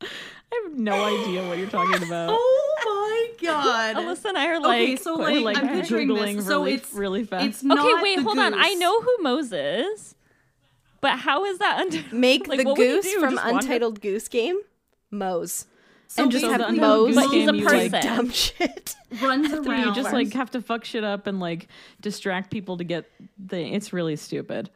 I 0.03 0.63
have 0.65 0.77
no 0.77 0.95
idea 1.23 1.47
what 1.47 1.59
you're 1.59 1.69
talking 1.69 2.03
about. 2.03 2.31
Oh 2.33 3.31
my 3.39 3.47
god! 3.47 3.95
Alyssa 3.97 4.25
and 4.31 4.39
I 4.39 4.47
are 4.49 4.59
like, 4.61 4.83
okay, 4.83 4.97
so 4.97 5.15
like, 5.15 5.45
like, 5.45 5.57
I'm 5.59 5.69
picturing 5.69 6.09
Googling 6.09 6.37
this. 6.37 6.47
So 6.47 6.59
really- 6.61 6.73
it's 6.75 6.93
really 6.93 7.25
fast. 7.25 7.45
It's 7.47 7.63
not 7.63 7.79
okay, 7.79 8.03
wait, 8.03 8.17
the 8.17 8.23
hold 8.25 8.39
on. 8.39 8.55
I 8.57 8.75
know 8.75 9.01
who 9.01 9.17
Mose 9.21 9.53
is, 9.53 10.15
but 11.01 11.19
how 11.19 11.45
is 11.45 11.59
that 11.59 11.79
under? 11.81 12.03
Make 12.13 12.49
like, 12.49 12.59
the 12.59 12.65
what 12.65 12.79
would 12.79 12.87
you 12.87 13.03
goose 13.03 13.13
from 13.15 13.35
Just 13.35 13.45
wander? 13.45 13.59
Untitled 13.61 14.01
Goose 14.01 14.29
Game, 14.29 14.59
Mose. 15.11 15.67
So 16.07 16.25
and 16.25 16.33
just 16.33 16.45
have 16.45 16.59
basically, 16.59 16.81
Mose 16.81 17.15
But 17.15 17.31
he's 17.31 17.49
a 17.49 17.53
game, 17.53 17.61
you, 17.61 17.65
like, 17.69 17.93
person. 17.93 18.17
dumb 18.17 18.31
shit. 18.33 18.97
runs 19.23 19.53
around. 19.53 19.87
you 19.87 19.95
just 19.95 20.13
like 20.13 20.33
have 20.33 20.51
to 20.51 20.61
fuck 20.61 20.85
shit 20.85 21.05
up 21.05 21.29
and 21.29 21.39
like 21.39 21.69
distract 22.01 22.51
people 22.51 22.77
to 22.79 22.85
get 22.85 23.09
the. 23.39 23.61
It's 23.61 23.93
really 23.93 24.17
stupid. 24.17 24.71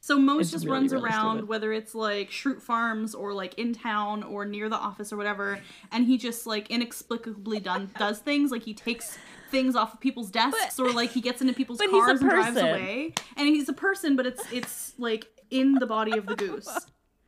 So 0.00 0.18
Mose 0.18 0.50
just 0.50 0.64
really, 0.64 0.78
runs 0.78 0.92
really 0.92 1.04
around, 1.04 1.36
stupid. 1.36 1.48
whether 1.48 1.72
it's 1.72 1.94
like 1.94 2.30
Schrute 2.30 2.60
Farms 2.60 3.14
or 3.14 3.32
like 3.32 3.54
in 3.54 3.72
town 3.72 4.24
or 4.24 4.44
near 4.44 4.68
the 4.68 4.74
office 4.76 5.12
or 5.12 5.16
whatever, 5.16 5.60
and 5.92 6.04
he 6.04 6.18
just 6.18 6.44
like 6.44 6.68
inexplicably 6.72 7.60
done 7.60 7.88
does 7.96 8.18
things 8.18 8.50
like 8.50 8.64
he 8.64 8.74
takes 8.74 9.16
things 9.52 9.76
off 9.76 9.94
of 9.94 10.00
people's 10.00 10.30
desks 10.30 10.80
or 10.80 10.90
like 10.90 11.10
he 11.12 11.20
gets 11.20 11.40
into 11.40 11.52
people's 11.52 11.78
but 11.78 11.90
he's 11.90 12.02
a 12.02 12.06
cars 12.06 12.20
and 12.20 12.30
drives 12.30 12.56
away. 12.56 13.14
And 13.36 13.46
he's 13.46 13.68
a 13.68 13.72
person, 13.72 14.16
but 14.16 14.26
it's 14.26 14.42
it's 14.52 14.94
like 14.98 15.28
in 15.52 15.74
the 15.74 15.86
body 15.86 16.16
of 16.18 16.26
the 16.26 16.34
goose. 16.36 16.68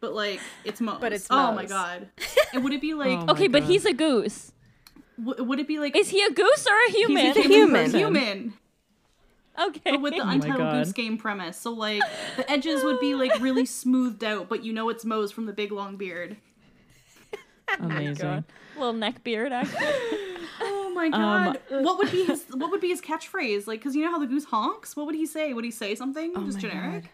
But 0.01 0.15
like 0.15 0.41
it's 0.65 0.81
Mose. 0.81 0.99
But 1.01 1.13
it's 1.13 1.27
oh 1.31 1.53
my 1.53 1.65
god. 1.67 2.09
And 2.53 2.63
would 2.65 2.73
it 2.73 2.81
be 2.81 2.95
like 2.95 3.19
Oh 3.21 3.25
my 3.27 3.33
Okay, 3.33 3.49
but 3.49 3.61
God. 3.63 3.71
he's 3.71 3.85
a 3.85 3.93
goose. 3.93 4.53
w- 5.23 5.43
would 5.45 5.59
it 5.59 5.67
be 5.69 5.79
like 5.79 5.97
Is 5.97 6.09
he 6.11 6.23
a 6.23 6.31
goose 6.31 6.67
or 6.67 6.75
a 6.89 6.91
human? 6.93 7.27
a 7.27 7.43
human. 7.43 7.91
human? 7.91 8.53
okay. 9.67 9.93
But 9.93 10.03
with 10.03 10.15
the 10.15 10.21
Oh 10.21 10.25
my 10.27 10.35
Untitled 10.35 10.59
God. 10.59 10.73
Goose 10.85 10.93
Game 10.93 11.17
premise, 11.17 11.57
so 11.57 11.71
like 11.73 12.03
the 12.37 12.51
edges 12.51 12.83
would 12.85 13.01
be 13.01 13.15
like 13.15 13.41
really 13.41 13.65
smoothed 13.83 14.23
out, 14.25 14.49
but 14.49 14.65
you 14.65 14.73
know 14.73 14.89
it's 14.89 15.05
Mose 15.05 15.33
from 15.33 15.47
the 15.47 15.53
big 15.53 15.73
long 15.73 15.97
beard. 15.97 16.37
Amazing. 17.81 18.45
Little 18.77 18.93
neck 18.93 19.23
beard, 19.25 19.53
actually. 19.53 19.87
Oh 20.61 20.91
my 20.95 21.07
Um, 21.07 21.11
god! 21.11 21.61
what 21.83 21.99
would 21.99 22.13
be 22.13 22.25
his 22.25 22.45
What 22.53 22.71
would 22.71 22.81
be 22.81 22.89
his 22.89 23.01
catchphrase? 23.01 23.67
Like, 23.67 23.81
because 23.81 23.97
you 23.97 24.05
know 24.05 24.13
how 24.13 24.21
the 24.21 24.27
goose 24.29 24.45
honks. 24.45 24.95
What 24.95 25.07
would 25.07 25.17
he 25.17 25.27
say? 25.27 25.53
Would 25.53 25.65
he 25.65 25.73
say 25.73 25.97
something 25.97 26.33
Oh 26.37 26.45
just 26.45 26.59
my 26.59 26.61
generic? 26.69 27.03
God. 27.03 27.11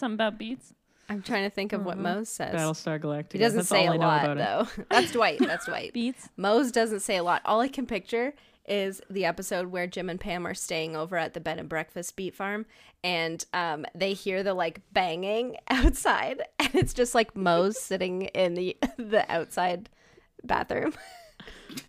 Something 0.00 0.14
about 0.14 0.38
beats. 0.38 0.74
I'm 1.08 1.22
trying 1.22 1.44
to 1.44 1.50
think 1.50 1.72
of 1.72 1.84
what 1.84 1.98
Mose 1.98 2.28
says. 2.28 2.54
Battlestar 2.54 3.00
Galactica. 3.00 3.32
He 3.32 3.38
doesn't 3.38 3.58
That's 3.58 3.68
say 3.68 3.86
all 3.86 3.92
a 3.92 3.94
I 3.94 3.98
know 3.98 4.06
lot 4.06 4.24
about 4.24 4.36
it. 4.36 4.76
though. 4.76 4.84
That's 4.90 5.12
Dwight. 5.12 5.38
That's 5.40 5.66
Dwight. 5.66 5.92
Beats. 5.92 6.28
Mose 6.36 6.70
doesn't 6.72 7.00
say 7.00 7.16
a 7.16 7.22
lot. 7.22 7.42
All 7.44 7.60
I 7.60 7.68
can 7.68 7.86
picture 7.86 8.32
is 8.66 9.02
the 9.10 9.24
episode 9.24 9.66
where 9.72 9.86
Jim 9.88 10.08
and 10.08 10.20
Pam 10.20 10.46
are 10.46 10.54
staying 10.54 10.94
over 10.96 11.16
at 11.16 11.34
the 11.34 11.40
bed 11.40 11.58
and 11.58 11.68
breakfast 11.68 12.14
beet 12.14 12.34
farm 12.36 12.64
and 13.02 13.44
um, 13.52 13.84
they 13.94 14.12
hear 14.12 14.42
the 14.44 14.54
like 14.54 14.80
banging 14.92 15.56
outside 15.68 16.42
and 16.60 16.72
it's 16.74 16.94
just 16.94 17.14
like 17.14 17.34
Mose 17.36 17.80
sitting 17.80 18.22
in 18.26 18.54
the 18.54 18.76
the 18.96 19.24
outside 19.30 19.88
bathroom. 20.44 20.94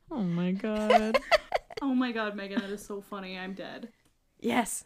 Oh 0.10 0.24
my 0.24 0.52
god. 0.52 1.20
Oh 1.84 1.94
my 1.94 2.12
god, 2.12 2.36
Megan, 2.36 2.60
that 2.62 2.70
is 2.72 2.84
so 2.84 3.02
funny. 3.02 3.38
I'm 3.38 3.54
dead. 3.54 3.90
Yes. 4.40 4.84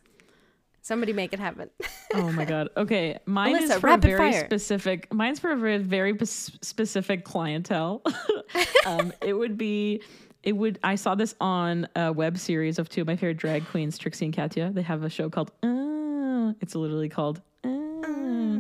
Somebody 0.86 1.14
make 1.14 1.34
it 1.34 1.40
happen. 1.40 1.72
Oh 2.14 2.32
my 2.32 2.46
god. 2.54 2.70
Okay, 2.78 3.18
mine 3.26 3.56
is 3.56 3.74
for 3.74 3.90
a 3.90 3.98
very 3.98 4.32
fire. 4.32 4.46
specific. 4.46 5.12
Mine's 5.12 5.40
for 5.40 5.50
a 5.50 5.56
very 5.56 5.80
very 5.80 6.16
specific 6.24 7.24
clientele. 7.26 8.04
um, 8.86 9.12
it 9.20 9.34
would 9.34 9.58
be. 9.58 10.04
It 10.44 10.52
would. 10.52 10.78
I 10.84 10.94
saw 10.94 11.16
this 11.16 11.34
on 11.42 11.88
a 11.96 12.14
web 12.14 12.38
series 12.38 12.78
of 12.78 12.88
two 12.88 13.02
of 13.02 13.08
my 13.08 13.16
favorite 13.16 13.38
drag 13.38 13.66
queens, 13.66 13.98
Trixie 13.98 14.26
and 14.26 14.36
Katya. 14.36 14.74
They 14.74 14.84
have 14.84 15.02
a 15.02 15.10
show 15.10 15.28
called. 15.28 15.52
Uh, 15.64 16.54
it's 16.62 16.76
literally 16.76 17.10
called. 17.10 17.42
Uh, 17.64 18.60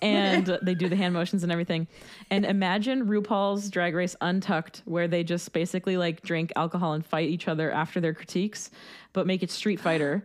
and 0.00 0.56
they 0.62 0.74
do 0.76 0.88
the 0.88 0.94
hand 0.94 1.14
motions 1.14 1.42
and 1.42 1.50
everything. 1.50 1.88
And 2.30 2.46
imagine 2.46 3.06
RuPaul's 3.06 3.70
Drag 3.70 3.96
Race 3.96 4.14
Untucked, 4.20 4.82
where 4.84 5.08
they 5.08 5.24
just 5.24 5.52
basically 5.52 5.96
like 5.96 6.22
drink 6.22 6.52
alcohol 6.54 6.92
and 6.92 7.04
fight 7.04 7.28
each 7.28 7.48
other 7.48 7.72
after 7.72 8.00
their 8.00 8.14
critiques, 8.14 8.70
but 9.12 9.26
make 9.26 9.42
it 9.42 9.50
Street 9.50 9.80
Fighter. 9.80 10.22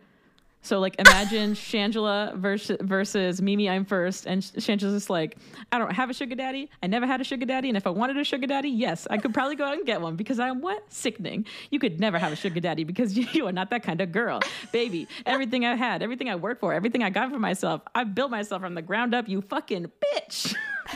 So 0.66 0.80
like 0.80 0.95
imagine 0.99 1.53
Shangela 1.53 2.36
versus 2.36 2.78
versus 2.82 3.41
Mimi 3.41 3.68
Imfurst 3.68 4.26
and 4.26 4.43
Sh- 4.43 4.51
Shangela's 4.57 4.93
just 4.93 5.09
like 5.09 5.38
I 5.72 5.78
don't 5.78 5.91
have 5.91 6.09
a 6.09 6.13
sugar 6.13 6.36
daddy. 6.36 6.70
I 6.82 6.88
never 6.88 7.05
had 7.05 7.22
a 7.22 7.24
sugar 7.24 7.45
daddy 7.45 7.70
and 7.70 7.78
if 7.78 7.86
I 7.86 7.91
wanted 7.91 8.18
a 8.18 8.24
sugar 8.24 8.47
daddy, 8.47 8.70
yes, 8.70 9.07
I 9.09 9.18
could 9.18 9.34
probably 9.34 9.55
go 9.55 9.66
out 9.66 9.78
and 9.78 9.86
get 9.86 10.01
one 10.01 10.16
because 10.16 10.39
I'm 10.39 10.61
what? 10.61 10.91
Sickening. 10.91 11.45
You 11.70 11.80
could 11.80 11.99
never 11.99 12.18
have 12.18 12.34
a 12.34 12.36
sugar 12.36 12.59
daddy 12.59 12.84
because 12.84 13.16
you, 13.36 13.45
are 13.45 13.51
not 13.51 13.70
that 13.70 13.84
kind 13.84 14.01
of 14.01 14.11
girl. 14.11 14.39
Baby, 14.72 15.07
everything 15.26 15.66
I 15.66 15.76
had, 15.76 16.01
everything 16.01 16.30
I 16.30 16.36
worked 16.36 16.61
for, 16.61 16.74
everything 16.74 17.03
I 17.03 17.11
got 17.11 17.32
for 17.32 17.39
myself, 17.39 17.82
I 17.93 18.04
built 18.04 18.32
myself 18.32 18.62
from 18.62 18.74
the 18.74 18.82
ground 18.82 19.13
up, 19.13 19.29
you 19.29 19.42
fucking 19.42 19.92
bitch. 20.04 20.55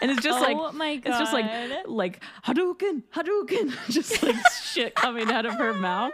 and 0.00 0.10
it's 0.10 0.22
just 0.22 0.44
Oh 0.44 0.72
like 0.76 1.06
it's 1.06 1.18
just 1.18 1.32
like 1.32 1.46
like 1.86 2.22
Hadouken, 2.44 3.04
Hadouken, 3.14 3.72
just 3.90 4.22
like 4.22 4.36
shit 4.62 4.94
coming 4.94 5.30
out 5.30 5.46
of 5.46 5.54
her 5.54 5.72
mouth. 5.72 6.12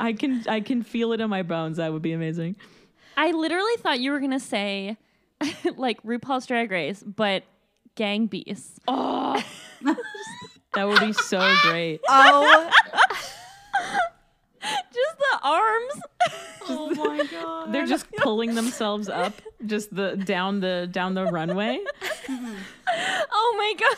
I 0.00 0.12
can 0.14 0.44
I 0.48 0.60
can 0.60 0.82
feel 0.82 1.12
it 1.12 1.20
in 1.20 1.28
my 1.30 1.42
bones. 1.42 1.76
That 1.76 1.92
would 1.92 2.02
be 2.02 2.12
amazing. 2.12 2.56
I 3.16 3.32
literally 3.32 3.76
thought 3.78 4.00
you 4.00 4.10
were 4.12 4.20
gonna 4.20 4.40
say 4.40 4.96
like 5.76 6.02
RuPaul's 6.02 6.46
Drag 6.46 6.70
Race, 6.70 7.02
but 7.04 7.44
gang 7.94 8.26
beasts. 8.26 8.80
Oh, 8.88 9.42
that 10.74 10.84
would 10.88 11.00
be 11.00 11.12
so 11.12 11.54
great. 11.62 12.00
Oh, 12.08 12.70
Just 14.62 15.18
the 15.18 15.38
arms. 15.42 15.92
Oh 16.68 16.90
my 16.94 17.26
god. 17.30 17.72
They're 17.72 17.86
just 17.86 18.06
pulling 18.18 18.54
themselves 18.54 19.08
up, 19.08 19.32
just 19.64 19.94
the 19.94 20.16
down 20.16 20.60
the 20.60 20.88
down 20.90 21.14
the 21.14 21.24
runway, 21.26 21.78
Oh 22.28 23.54
my 23.56 23.74
god. 23.80 23.96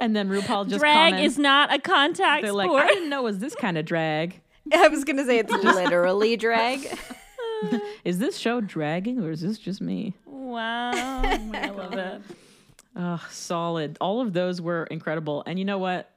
and 0.00 0.14
then 0.14 0.28
RuPaul 0.28 0.68
just 0.68 0.78
Drag 0.80 1.14
comments, 1.14 1.32
is 1.34 1.38
not 1.38 1.72
a 1.74 1.78
contact 1.80 2.42
They're 2.42 2.52
like, 2.52 2.68
sport. 2.68 2.84
I 2.84 2.88
didn't 2.88 3.08
know 3.08 3.20
it 3.20 3.24
was 3.24 3.38
this 3.38 3.54
kind 3.56 3.76
of 3.76 3.84
drag. 3.84 4.40
I 4.72 4.88
was 4.88 5.04
gonna 5.04 5.24
say 5.24 5.38
it's 5.38 5.52
literally 5.52 6.36
drag. 6.36 6.98
Is 8.04 8.18
this 8.18 8.36
show 8.36 8.60
dragging 8.60 9.20
or 9.24 9.30
is 9.30 9.40
this 9.40 9.58
just 9.58 9.80
me? 9.80 10.14
wow. 10.26 10.90
I 10.94 11.70
love 11.70 11.94
it. 11.94 12.20
Ugh, 12.94 13.20
solid. 13.30 13.96
All 14.00 14.20
of 14.20 14.34
those 14.34 14.60
were 14.60 14.84
incredible. 14.84 15.42
And 15.46 15.58
you 15.58 15.64
know 15.64 15.78
what? 15.78 16.10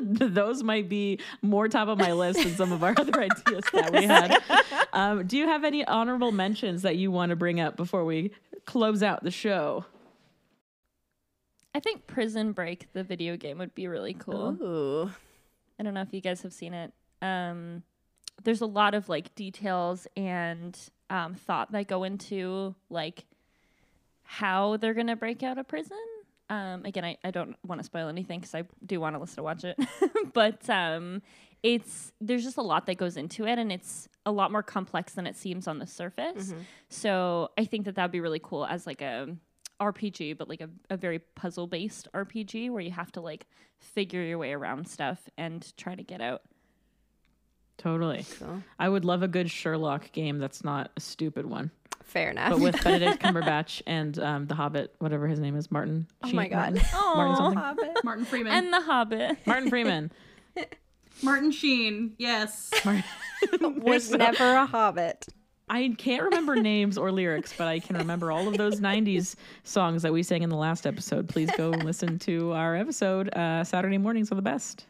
those 0.00 0.62
might 0.62 0.88
be 0.88 1.18
more 1.42 1.68
top 1.68 1.88
of 1.88 1.98
my 1.98 2.12
list 2.12 2.42
than 2.42 2.54
some 2.54 2.72
of 2.72 2.82
our 2.84 2.94
other 2.96 3.20
ideas 3.20 3.64
that 3.72 3.92
we 3.92 4.04
had. 4.04 4.40
Um, 4.92 5.26
do 5.26 5.36
you 5.36 5.46
have 5.46 5.64
any 5.64 5.84
honorable 5.84 6.32
mentions 6.32 6.82
that 6.82 6.96
you 6.96 7.10
want 7.10 7.30
to 7.30 7.36
bring 7.36 7.60
up 7.60 7.76
before 7.76 8.04
we 8.04 8.30
close 8.64 9.02
out 9.02 9.22
the 9.24 9.30
show? 9.30 9.84
I 11.74 11.80
think 11.80 12.06
Prison 12.06 12.52
Break, 12.52 12.92
the 12.92 13.02
video 13.02 13.36
game, 13.36 13.58
would 13.58 13.74
be 13.74 13.88
really 13.88 14.14
cool. 14.14 14.56
Ooh. 14.62 15.10
I 15.78 15.82
don't 15.82 15.94
know 15.94 16.02
if 16.02 16.12
you 16.12 16.20
guys 16.20 16.42
have 16.42 16.52
seen 16.52 16.72
it. 16.72 16.92
Um, 17.24 17.82
there's 18.42 18.60
a 18.60 18.66
lot 18.66 18.94
of 18.94 19.08
like 19.08 19.34
details 19.34 20.06
and 20.16 20.78
um, 21.10 21.34
thought 21.34 21.72
that 21.72 21.86
go 21.86 22.04
into 22.04 22.74
like 22.90 23.24
how 24.22 24.76
they're 24.76 24.94
gonna 24.94 25.16
break 25.16 25.42
out 25.42 25.58
of 25.58 25.68
prison. 25.68 25.96
Um, 26.50 26.84
again, 26.84 27.04
I, 27.04 27.16
I 27.24 27.30
don't 27.30 27.56
want 27.66 27.80
to 27.80 27.84
spoil 27.84 28.08
anything 28.08 28.40
because 28.40 28.54
I 28.54 28.64
do 28.84 29.00
want 29.00 29.14
to 29.16 29.20
listen 29.20 29.36
to 29.36 29.42
watch 29.42 29.64
it, 29.64 29.78
but 30.34 30.68
um, 30.68 31.22
it's 31.62 32.12
there's 32.20 32.44
just 32.44 32.58
a 32.58 32.62
lot 32.62 32.86
that 32.86 32.96
goes 32.96 33.16
into 33.16 33.46
it, 33.46 33.58
and 33.58 33.72
it's 33.72 34.08
a 34.26 34.32
lot 34.32 34.52
more 34.52 34.62
complex 34.62 35.14
than 35.14 35.26
it 35.26 35.36
seems 35.36 35.66
on 35.66 35.78
the 35.78 35.86
surface. 35.86 36.50
So 36.90 37.50
I 37.56 37.64
think 37.64 37.86
that 37.86 37.94
that'd 37.94 38.10
be 38.12 38.20
really 38.20 38.40
cool 38.42 38.66
as 38.66 38.86
like 38.86 39.00
a 39.00 39.34
RPG, 39.80 40.36
but 40.36 40.48
like 40.48 40.60
a, 40.60 40.68
a 40.90 40.96
very 40.96 41.18
puzzle 41.18 41.66
based 41.66 42.08
RPG 42.14 42.70
where 42.70 42.82
you 42.82 42.90
have 42.90 43.10
to 43.12 43.20
like 43.20 43.46
figure 43.78 44.22
your 44.22 44.38
way 44.38 44.52
around 44.52 44.86
stuff 44.88 45.28
and 45.38 45.72
try 45.76 45.94
to 45.94 46.02
get 46.02 46.20
out. 46.20 46.42
Totally. 47.78 48.24
I 48.78 48.88
would 48.88 49.04
love 49.04 49.22
a 49.22 49.28
good 49.28 49.50
Sherlock 49.50 50.12
game 50.12 50.38
that's 50.38 50.64
not 50.64 50.90
a 50.96 51.00
stupid 51.00 51.44
one. 51.46 51.70
Fair 52.02 52.30
enough. 52.30 52.50
But 52.50 52.60
with 52.60 52.74
Benedict 52.84 53.20
Cumberbatch 53.22 53.82
and 53.86 54.18
um, 54.18 54.46
the 54.46 54.54
Hobbit, 54.54 54.94
whatever 55.00 55.26
his 55.26 55.40
name 55.40 55.56
is, 55.56 55.70
Martin. 55.70 56.06
oh 56.22 56.28
Sheen- 56.28 56.36
my 56.36 56.48
god. 56.48 56.74
Martin, 56.74 57.16
Martin 57.16 57.36
something. 57.36 57.94
Martin 58.04 58.24
Freeman. 58.24 58.52
And 58.52 58.72
The 58.72 58.80
Hobbit. 58.80 59.38
Martin 59.46 59.68
Freeman. 59.68 60.12
Martin 61.22 61.50
Sheen. 61.50 62.14
Yes. 62.18 62.70
Martin. 62.84 63.04
Was 63.82 64.10
never 64.10 64.44
a 64.54 64.66
hobbit. 64.66 65.26
I 65.68 65.94
can't 65.96 66.22
remember 66.24 66.56
names 66.56 66.98
or 66.98 67.10
lyrics, 67.10 67.54
but 67.56 67.68
I 67.68 67.78
can 67.80 67.96
remember 67.96 68.30
all 68.30 68.46
of 68.48 68.56
those 68.58 68.80
90s 68.80 69.34
songs 69.62 70.02
that 70.02 70.12
we 70.12 70.22
sang 70.22 70.42
in 70.42 70.50
the 70.50 70.56
last 70.56 70.86
episode. 70.86 71.28
Please 71.28 71.50
go 71.56 71.70
listen 71.70 72.18
to 72.20 72.52
our 72.52 72.76
episode. 72.76 73.28
Uh, 73.34 73.64
Saturday 73.64 73.96
mornings 73.98 74.30
are 74.30 74.34
the 74.34 74.42
best. 74.42 74.84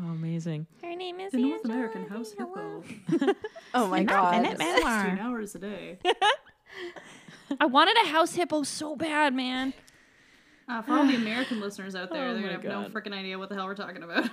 Oh, 0.00 0.10
amazing. 0.10 0.66
Her 0.82 0.94
name 0.94 1.18
is 1.20 1.32
The 1.32 1.38
North 1.38 1.60
Angela. 1.64 1.74
American 1.74 2.06
House 2.06 2.32
Hippo. 2.32 2.84
Oh 3.74 3.86
my 3.88 4.02
god. 4.02 4.46
Sixteen 4.46 5.18
hours 5.18 5.54
a 5.54 5.58
day. 5.58 5.98
I 7.60 7.66
wanted 7.66 7.96
a 8.02 8.08
house 8.08 8.34
hippo 8.34 8.62
so 8.62 8.96
bad, 8.96 9.34
man. 9.34 9.74
Uh, 10.68 10.80
for 10.82 10.92
all 10.94 11.06
the 11.06 11.14
American 11.16 11.60
listeners 11.60 11.94
out 11.94 12.10
there, 12.10 12.28
Oh 12.30 12.34
they're 12.34 12.42
my 12.42 12.56
gonna 12.56 12.72
have 12.74 12.92
no 12.92 13.00
freaking 13.00 13.12
idea 13.12 13.38
what 13.38 13.48
the 13.50 13.54
hell 13.54 13.66
we're 13.66 13.74
talking 13.74 14.02
about. 14.02 14.30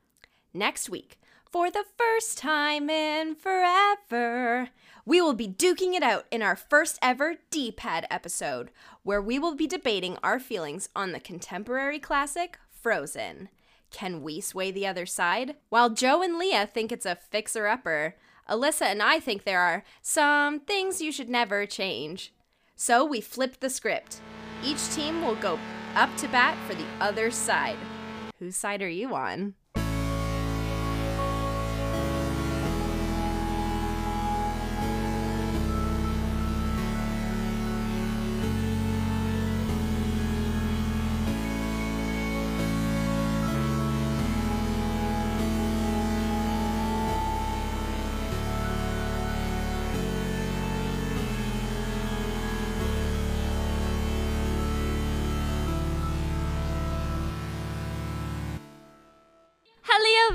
Next 0.54 0.88
week, 0.88 1.18
for 1.50 1.70
the 1.70 1.84
first 1.98 2.38
time 2.38 2.88
in 2.88 3.34
forever, 3.34 4.68
we 5.04 5.20
will 5.20 5.34
be 5.34 5.48
duking 5.48 5.94
it 5.94 6.02
out 6.02 6.24
in 6.30 6.42
our 6.42 6.56
first 6.56 6.98
ever 7.02 7.34
D 7.50 7.70
pad 7.70 8.06
episode, 8.10 8.70
where 9.02 9.20
we 9.22 9.38
will 9.38 9.54
be 9.54 9.66
debating 9.66 10.16
our 10.22 10.40
feelings 10.40 10.88
on 10.96 11.12
the 11.12 11.20
contemporary 11.20 11.98
classic 11.98 12.58
Frozen. 12.70 13.48
Can 13.90 14.22
we 14.22 14.40
sway 14.40 14.70
the 14.70 14.86
other 14.86 15.06
side? 15.06 15.56
While 15.68 15.90
Joe 15.90 16.22
and 16.22 16.38
Leah 16.38 16.66
think 16.66 16.92
it's 16.92 17.06
a 17.06 17.16
fixer 17.16 17.66
upper, 17.66 18.16
Alyssa 18.48 18.82
and 18.82 19.02
I 19.02 19.20
think 19.20 19.44
there 19.44 19.60
are 19.60 19.84
some 20.02 20.60
things 20.60 21.00
you 21.00 21.12
should 21.12 21.28
never 21.28 21.66
change. 21.66 22.32
So 22.76 23.04
we 23.04 23.20
flipped 23.20 23.60
the 23.60 23.70
script. 23.70 24.20
Each 24.64 24.88
team 24.90 25.22
will 25.22 25.34
go 25.36 25.58
up 25.94 26.14
to 26.18 26.28
bat 26.28 26.56
for 26.66 26.74
the 26.74 26.86
other 27.00 27.30
side. 27.30 27.78
Whose 28.38 28.56
side 28.56 28.82
are 28.82 28.88
you 28.88 29.14
on? 29.14 29.54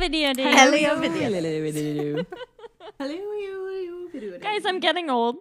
Video 0.04 0.34
dude. 0.34 0.48
Hello, 0.48 1.00
video. 1.00 2.26
Hello. 3.00 4.38
Guys, 4.42 4.66
I'm 4.66 4.80
getting 4.82 5.10
old. 5.10 5.38